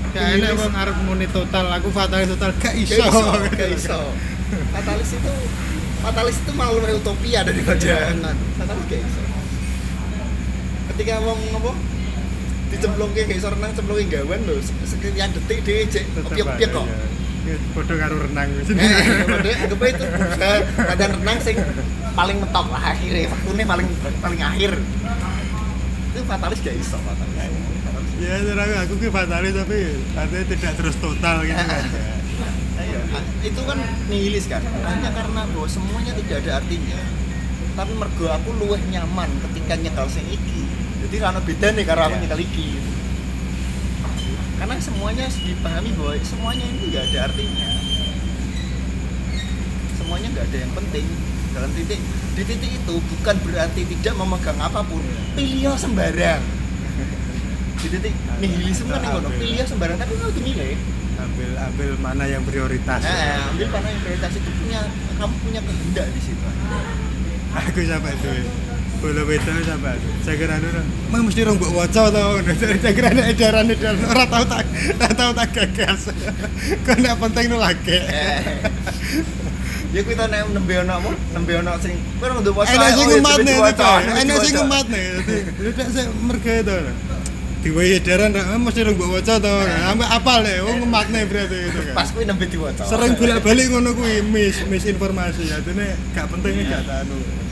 Gak 0.08 0.24
enak 0.40 0.56
wong 0.56 0.72
arep 0.72 0.96
muni 1.04 1.26
total, 1.28 1.68
aku 1.68 1.88
fatalis 1.92 2.28
total 2.32 2.50
gak 2.56 2.74
iso. 2.76 2.96
gak 3.56 3.70
iso 3.72 4.00
fatalis 4.72 5.10
itu 5.16 5.32
fatalis 6.00 6.36
itu 6.40 6.52
malah 6.56 6.72
lebih 6.76 7.00
utopia 7.00 7.40
daripada 7.44 8.12
fatalis 8.60 8.84
gak 8.88 9.00
iso 9.00 9.20
ketika 10.94 11.14
wong 11.24 11.40
apa 11.56 11.70
dicemplungke 12.68 13.20
gak 13.24 13.36
iso 13.40 13.48
renang 13.48 13.72
cemplungke 13.72 14.04
gawan 14.12 14.40
lho 14.44 14.54
sekian 14.84 15.28
detik 15.32 15.58
dhewe 15.64 15.82
cek 15.88 16.04
aja, 16.04 16.66
kok 16.68 16.86
Podo 17.70 17.94
karo 17.94 18.16
renang 18.20 18.48
wis. 18.54 18.68
Eh, 18.68 18.76
padahal 19.24 19.56
anggap 19.58 19.82
itu 19.84 20.04
latihan 20.78 21.12
renang 21.16 21.38
sing 21.40 21.56
paling 22.12 22.36
mentok 22.38 22.66
lah 22.68 22.82
akhirnya 22.88 23.28
waktunya 23.28 23.64
paling 23.64 23.88
paling 24.18 24.40
akhir 24.40 24.72
itu 26.08 26.20
fatalis 26.24 26.58
gak 26.60 26.74
iso 26.74 26.96
fatalis. 26.98 27.34
Ya 28.18 28.34
terang 28.42 28.70
aku 28.82 28.94
ki 28.96 29.08
fatalis 29.08 29.54
tapi 29.54 29.78
artinya 30.12 30.44
tidak 30.48 30.72
terus 30.74 30.96
total 30.98 31.36
gitu 31.42 31.56
kan. 31.56 31.84
Iya. 32.78 33.02
Ah, 33.10 33.20
itu 33.42 33.58
kan 33.58 33.74
nihilis 34.06 34.46
kan 34.46 34.62
hanya 34.62 35.10
karena 35.10 35.42
bahwa 35.44 35.66
semuanya 35.66 36.14
tidak 36.14 36.46
ada 36.46 36.62
artinya 36.62 36.94
tapi 37.74 37.92
mergo 37.92 38.26
aku 38.30 38.48
luweh 38.54 38.78
nyaman 38.88 39.26
ketika 39.44 39.74
nyekel 39.76 40.06
sing 40.06 40.22
iki 40.24 40.62
jadi 41.02 41.16
karena 41.20 41.40
beda 41.42 41.66
nih 41.74 41.84
karena 41.84 42.04
aku 42.06 42.14
Iya. 42.14 42.22
nyekel 42.22 42.40
iki 42.40 42.68
karena 44.58 44.74
semuanya 44.82 45.26
dipahami 45.30 45.90
bahwa 45.94 46.12
semuanya 46.26 46.64
ini 46.66 46.82
nggak 46.90 47.04
ada 47.14 47.18
artinya 47.30 47.68
semuanya 49.94 50.28
nggak 50.34 50.46
ada 50.50 50.58
yang 50.58 50.72
penting 50.74 51.06
dalam 51.54 51.70
titik 51.74 52.00
di 52.34 52.42
titik 52.46 52.70
itu 52.70 52.94
bukan 52.98 53.36
berarti 53.46 53.82
tidak 53.86 54.14
memegang 54.18 54.58
apa 54.58 54.80
pun 54.82 55.02
pilih 55.38 55.74
sembarang 55.78 56.42
di 57.78 57.86
titik 57.86 58.14
nihilisme 58.42 58.90
kan 58.90 59.02
ngono 59.06 59.30
pilih 59.38 59.62
sembarang 59.62 59.96
tapi 59.98 60.12
nggak 60.18 60.34
dimilih 60.34 60.78
Ambil 61.18 61.50
ambil 61.58 61.90
mana 61.98 62.30
yang 62.30 62.46
prioritas. 62.46 63.02
Nah, 63.02 63.50
ambil 63.50 63.66
mana 63.74 63.90
yang 63.90 64.02
prioritas 64.06 64.38
itu 64.38 64.50
punya 64.54 64.86
kamu 65.18 65.34
punya 65.42 65.60
kehendak 65.66 66.06
di 66.14 66.20
situ. 66.22 66.46
Aku 67.58 67.78
sampai 67.82 68.14
itu. 68.14 68.30
Bola 68.98 69.22
wedo 69.22 69.52
sampai 69.62 69.94
kira 70.26 70.58
dulu, 70.58 70.82
mah 71.14 71.20
mesti 71.22 71.46
rong 71.46 71.54
mbok 71.54 71.70
waca 71.70 72.10
to. 72.10 72.22
Saya 72.58 72.90
kira 72.90 73.14
ada 73.14 73.30
edaran 73.30 73.70
edaran 73.70 74.02
ora 74.10 74.26
tau 74.26 74.42
tak 74.42 74.66
ora 74.98 75.08
tau 75.14 75.30
tak 75.38 75.48
gagas. 75.54 76.10
Kok 76.82 76.98
nek 76.98 77.14
penting 77.22 77.46
nu 77.46 77.62
lagi. 77.62 77.94
Ya 79.94 80.02
kuwi 80.02 80.18
ta 80.18 80.26
nek 80.26 80.50
nembe 80.50 80.74
ono 80.82 80.92
apa? 80.98 81.10
Nembe 81.14 81.52
ono 81.62 81.78
sing 81.78 81.94
kowe 82.18 82.26
ora 82.26 82.42
nduk 82.42 82.58
waca. 82.58 82.74
Enak 82.74 82.90
sing 82.90 83.06
oh, 83.06 83.10
ya, 83.14 83.16
ngemat 83.22 83.38
nih, 83.38 83.56
enak 84.26 84.36
sing 84.42 84.54
ngemat 84.58 84.86
nih. 84.90 85.04
Tidak 85.62 85.88
saya 85.94 86.04
merga 86.18 86.52
itu. 86.58 86.78
Diwai 87.58 87.90
edaran 87.98 88.30
ra, 88.34 88.42
"Ah, 88.54 88.58
mesti 88.58 88.80
rong 88.82 88.96
mbok 88.98 89.10
waca 89.14 89.34
to. 89.38 89.54
Sampai 89.62 90.08
apal 90.10 90.38
nih, 90.42 90.58
wong 90.66 90.76
ngemat 90.82 91.06
nih 91.14 91.22
berarti 91.22 91.58
itu 91.70 91.80
kan. 91.86 91.94
Pas 91.94 92.08
kuwi 92.10 92.26
nembe 92.26 92.44
diwaca. 92.50 92.82
Sering 92.82 93.14
bolak-balik 93.14 93.66
ngono 93.70 93.94
kuwi 93.94 94.26
mis 94.26 94.58
misinformasi 94.66 95.54
ya. 95.54 95.62
Dene 95.62 95.94
gak 96.18 96.26
penting 96.34 96.66
gak 96.66 96.82
anu. 97.06 97.46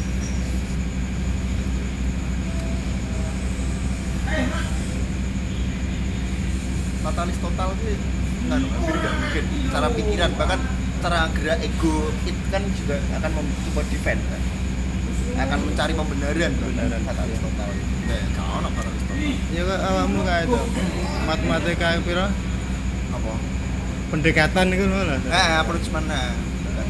Fatalis 7.17 7.41
total 7.41 7.73
kuwi 7.81 7.97
kan 8.47 8.61
hampir 8.61 8.95
gak 9.01 9.14
mungkin. 9.17 9.45
Cara 9.73 9.89
pikiran 9.89 10.31
bahkan 10.37 10.61
cara 11.01 11.21
gerak 11.33 11.59
ego 11.64 12.12
itu 12.29 12.43
kan 12.53 12.61
juga 12.77 13.01
akan 13.17 13.31
mencoba 13.41 13.81
defend 13.89 14.21
kan. 14.21 14.43
Akan 15.41 15.59
mencari 15.64 15.93
pembenaran 15.97 16.53
pembenaran 16.61 17.01
fatalis 17.09 17.41
total. 17.41 17.73
Ya, 18.05 18.21
gak 18.37 18.47
ono 18.61 18.69
fatalis 18.69 19.03
total. 19.09 19.17
Ya 19.49 19.62
awakmu 19.64 20.21
kae 20.29 20.45
itu. 20.45 20.61
Matematika 21.25 21.89
pira? 22.05 22.27
Apa? 23.17 23.33
Pendekatan 24.12 24.67
itu 24.77 24.85
malah. 24.85 25.21
Eh, 25.25 25.49
approach 25.57 25.89
mana? 25.89 26.37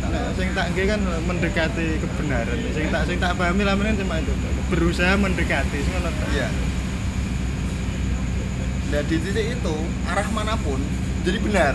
Nah, 0.07 0.35
sing 0.35 0.51
tak 0.59 0.75
nggih 0.75 0.91
kan 0.91 1.01
mendekati 1.23 2.03
kebenaran. 2.03 2.59
Sing 2.75 2.91
tak 2.91 3.03
sing 3.07 3.23
tak 3.23 3.39
pahami 3.39 3.63
lamene 3.63 3.95
cuma 3.95 4.19
itu. 4.19 4.35
Berusaha 4.75 5.15
mendekati 5.15 5.79
ngono. 5.87 6.11
Iya. 6.35 6.51
Nah 8.87 9.01
di 9.03 9.17
titik 9.19 9.47
itu 9.53 9.77
arah 10.05 10.29
mana 10.31 10.55
pun 10.57 10.79
jadi 11.21 11.39
benar. 11.39 11.75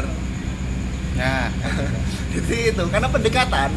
Nah, 1.12 1.52
Di 2.32 2.40
titik 2.40 2.72
itu 2.72 2.84
karena 2.88 3.08
pendekatan. 3.08 3.70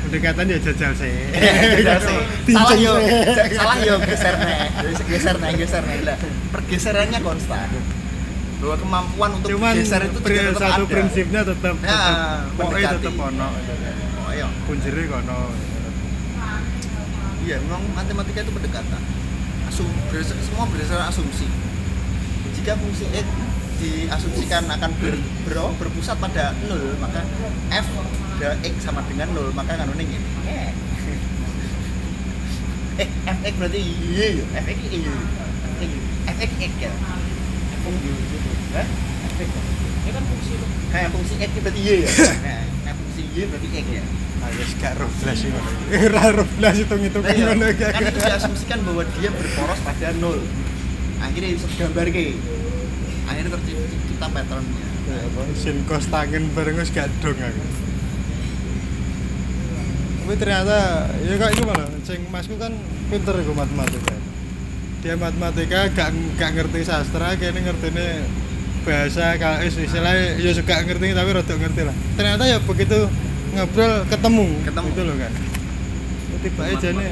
pendekatan 0.00 0.44
ya 0.46 0.58
jajal 0.60 0.92
sih. 0.94 1.10
Jajal 1.76 1.98
sih. 2.00 2.20
salah 2.54 2.76
yo, 2.76 2.94
salah 3.52 3.76
yo 3.78 3.94
geser 4.00 4.34
nih, 4.38 4.60
geser 5.04 5.36
nih, 5.36 5.50
geser 5.56 5.82
nih. 5.82 5.98
Lah, 6.02 6.16
pergeserannya 6.50 7.18
konstan. 7.20 7.68
Bahwa 8.56 8.76
kemampuan 8.76 9.30
untuk 9.34 9.48
Cuman 9.50 9.74
geser 9.74 10.06
itu 10.06 10.18
pri- 10.20 10.38
tetap 10.40 10.60
satu 10.62 10.82
ada. 10.82 10.92
prinsipnya 10.92 11.40
tetap 11.42 11.74
Ya, 11.76 11.90
tetap 11.90 12.56
pokoknya 12.56 12.88
tetap 12.94 13.14
ono. 13.18 13.48
Iya, 14.30 14.46
Punjere 14.64 15.02
kono. 15.04 15.40
iya 17.40 17.56
memang 17.58 17.82
matematika 17.90 18.38
itu 18.40 18.52
pendekatan. 18.52 19.02
Asum, 19.66 19.90
berdasar- 20.06 20.38
semua 20.40 20.64
berdasarkan 20.64 21.06
asumsi. 21.08 21.46
Jika 22.50 22.72
fungsi 22.76 23.04
x 23.10 23.26
diasumsikan 23.80 24.68
akan 24.68 24.90
ber, 25.00 25.14
ber- 25.48 25.74
berpusat 25.80 26.20
pada 26.20 26.52
nol, 26.68 26.96
maka 27.00 27.24
f 27.72 27.88
x 28.60 28.74
sama 28.84 29.00
dengan 29.08 29.32
nol, 29.32 29.48
maka 29.52 29.76
kan 29.76 29.88
ini 29.96 30.04
gini. 30.04 30.28
Eh, 33.00 33.08
fx 33.08 33.52
berarti 33.56 33.80
y, 33.80 34.44
fx 34.44 34.78
y, 34.92 35.00
fx 36.28 36.50
x 36.60 36.72
ya. 36.76 36.92
Fungsi 37.80 38.12
Hah? 38.76 38.86
fx. 39.40 39.48
ini 40.04 40.10
kan 40.12 40.24
fungsi 40.24 40.50
itu 40.52 40.66
Nah, 40.90 41.08
fungsi 41.08 41.34
x 41.40 41.50
berarti 41.64 41.80
y 41.80 41.90
ya. 42.04 42.08
Nah, 42.84 42.92
fungsi 42.92 43.22
y 43.32 43.40
berarti 43.48 43.68
x 43.72 43.86
ya. 43.88 44.04
Ayo 44.40 44.64
gak 44.80 44.92
roh 44.96 45.10
blas 45.20 45.36
iki. 45.40 45.60
Ora 46.00 46.24
roh 46.32 46.48
blas 46.56 46.74
hitung-hitung 46.76 47.24
Nah, 47.24 47.32
iya. 47.32 47.44
ngono 47.52 47.66
kan 47.72 48.02
itu 48.04 48.20
diasumsikan 48.20 48.78
bahwa 48.84 49.02
dia 49.16 49.30
berporos 49.32 49.80
pada 49.80 50.08
nol. 50.16 50.40
Akhirnya 51.20 51.56
bisa 51.56 51.68
digambar 51.68 52.06
ke. 52.08 52.34
Akhirnya 53.28 53.50
tercipta 53.54 54.26
patternnya. 54.32 54.88
sin 55.58 55.82
kos 55.90 56.06
tangen 56.06 56.54
bareng 56.54 56.78
wis 56.78 56.94
gak 56.94 57.10
dong 57.18 57.34
aku. 57.34 57.62
Tapi 60.30 60.34
ternyata 60.38 61.10
ya 61.26 61.34
kok 61.34 61.50
itu 61.50 61.62
malah 61.66 61.90
sing 62.06 62.20
masku 62.30 62.54
kan 62.54 62.70
pinter 63.10 63.34
iku 63.42 63.50
matematika. 63.50 64.14
Dia 65.02 65.18
matematika 65.18 65.90
gak 65.90 66.14
gak 66.38 66.50
ngerti 66.54 66.86
sastra, 66.86 67.34
kene 67.34 67.66
ngertine 67.66 68.22
bahasa 68.86 69.34
kalau 69.36 69.58
istilahnya 69.66 70.38
ya 70.38 70.54
suka 70.54 70.86
ngerti 70.86 71.10
tapi 71.10 71.30
rada 71.34 71.54
ngerti 71.58 71.82
lah. 71.82 71.96
Ternyata 72.14 72.44
ya 72.46 72.58
begitu 72.62 73.10
ngobrol 73.58 74.06
ketemu, 74.06 74.46
Ketemu. 74.62 74.88
gitu 74.94 75.02
loh 75.02 75.16
kan. 75.18 75.32
Tiba 76.40 76.62
aja 76.64 76.76
jane 76.78 77.04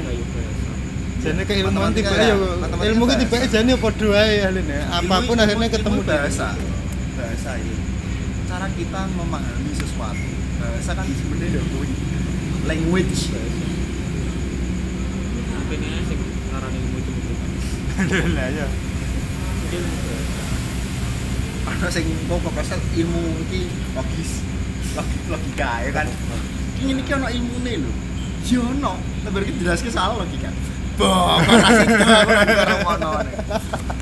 jane 1.19 1.43
keilmuan 1.43 1.91
tiba 1.91 2.15
ya, 2.15 2.31
ya 2.31 2.85
ilmu 2.89 3.03
ki 3.03 3.11
bahasa. 3.11 3.21
tiba 3.27 3.37
jane 3.47 3.71
padha 3.75 4.05
wae 4.07 4.35
ahline. 4.41 4.77
Apa 4.87 5.15
pun 5.19 5.35
Ilmu- 5.35 5.43
akhirnya 5.43 5.67
ilmu- 5.67 5.75
ketemu 5.75 5.99
ilmu 5.99 6.07
bahasa. 6.07 6.47
Bahasa 7.15 7.51
itu. 7.59 7.75
Cara 8.47 8.67
kita 8.71 9.01
memahami 9.13 9.71
sesuatu. 9.75 10.27
Bahasa 10.57 10.91
kan 10.93 11.05
sebenarnya 11.05 11.59
dari 11.59 11.93
language. 12.65 13.21
ini 15.69 16.01
sing 16.01 16.17
ngarani 16.49 16.77
ilmu 16.81 16.97
itu 16.97 17.11
itu 17.13 18.25
lah 18.35 18.47
ya 18.49 18.65
mungkin 19.61 19.81
ana 21.69 21.87
sing 21.93 22.05
pokok 22.25 22.57
pasal 22.57 22.81
ilmu 22.97 23.37
iki 23.45 23.69
logis 23.93 24.41
logik 24.97 25.21
logika 25.29 25.85
ya 25.85 25.91
kan 25.93 26.07
ini 26.81 26.97
iki 26.97 27.11
ana 27.13 27.29
ilmune 27.29 27.85
lho 27.85 27.91
yo 28.49 28.65
ono 28.65 28.97
tapi 29.21 29.45
iki 29.45 29.61
jelaske 29.61 29.93
salah 29.93 30.17
logika 30.17 30.49
Tuh 30.99 31.07
aku 31.39 31.51
lagi 31.55 32.55
orang 32.59 32.79
ngono. 32.83 33.09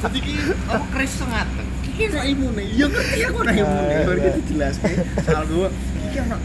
Jadi 0.02 0.18
ki 0.18 0.34
aku 0.66 0.86
kris 0.98 1.14
sangat. 1.14 1.46
Iki 1.86 2.02
ono 2.10 2.22
ilmune. 2.26 2.64
Ya 2.74 2.86
ngerti 2.90 3.20
aku 3.22 3.38
ono 3.46 3.52
ilmune. 3.54 3.96
Baru 4.02 4.20
kita 4.26 4.40
jelaske 4.50 4.92
soal 5.22 5.44
gue 5.46 5.70
iki 6.10 6.18
ono 6.26 6.36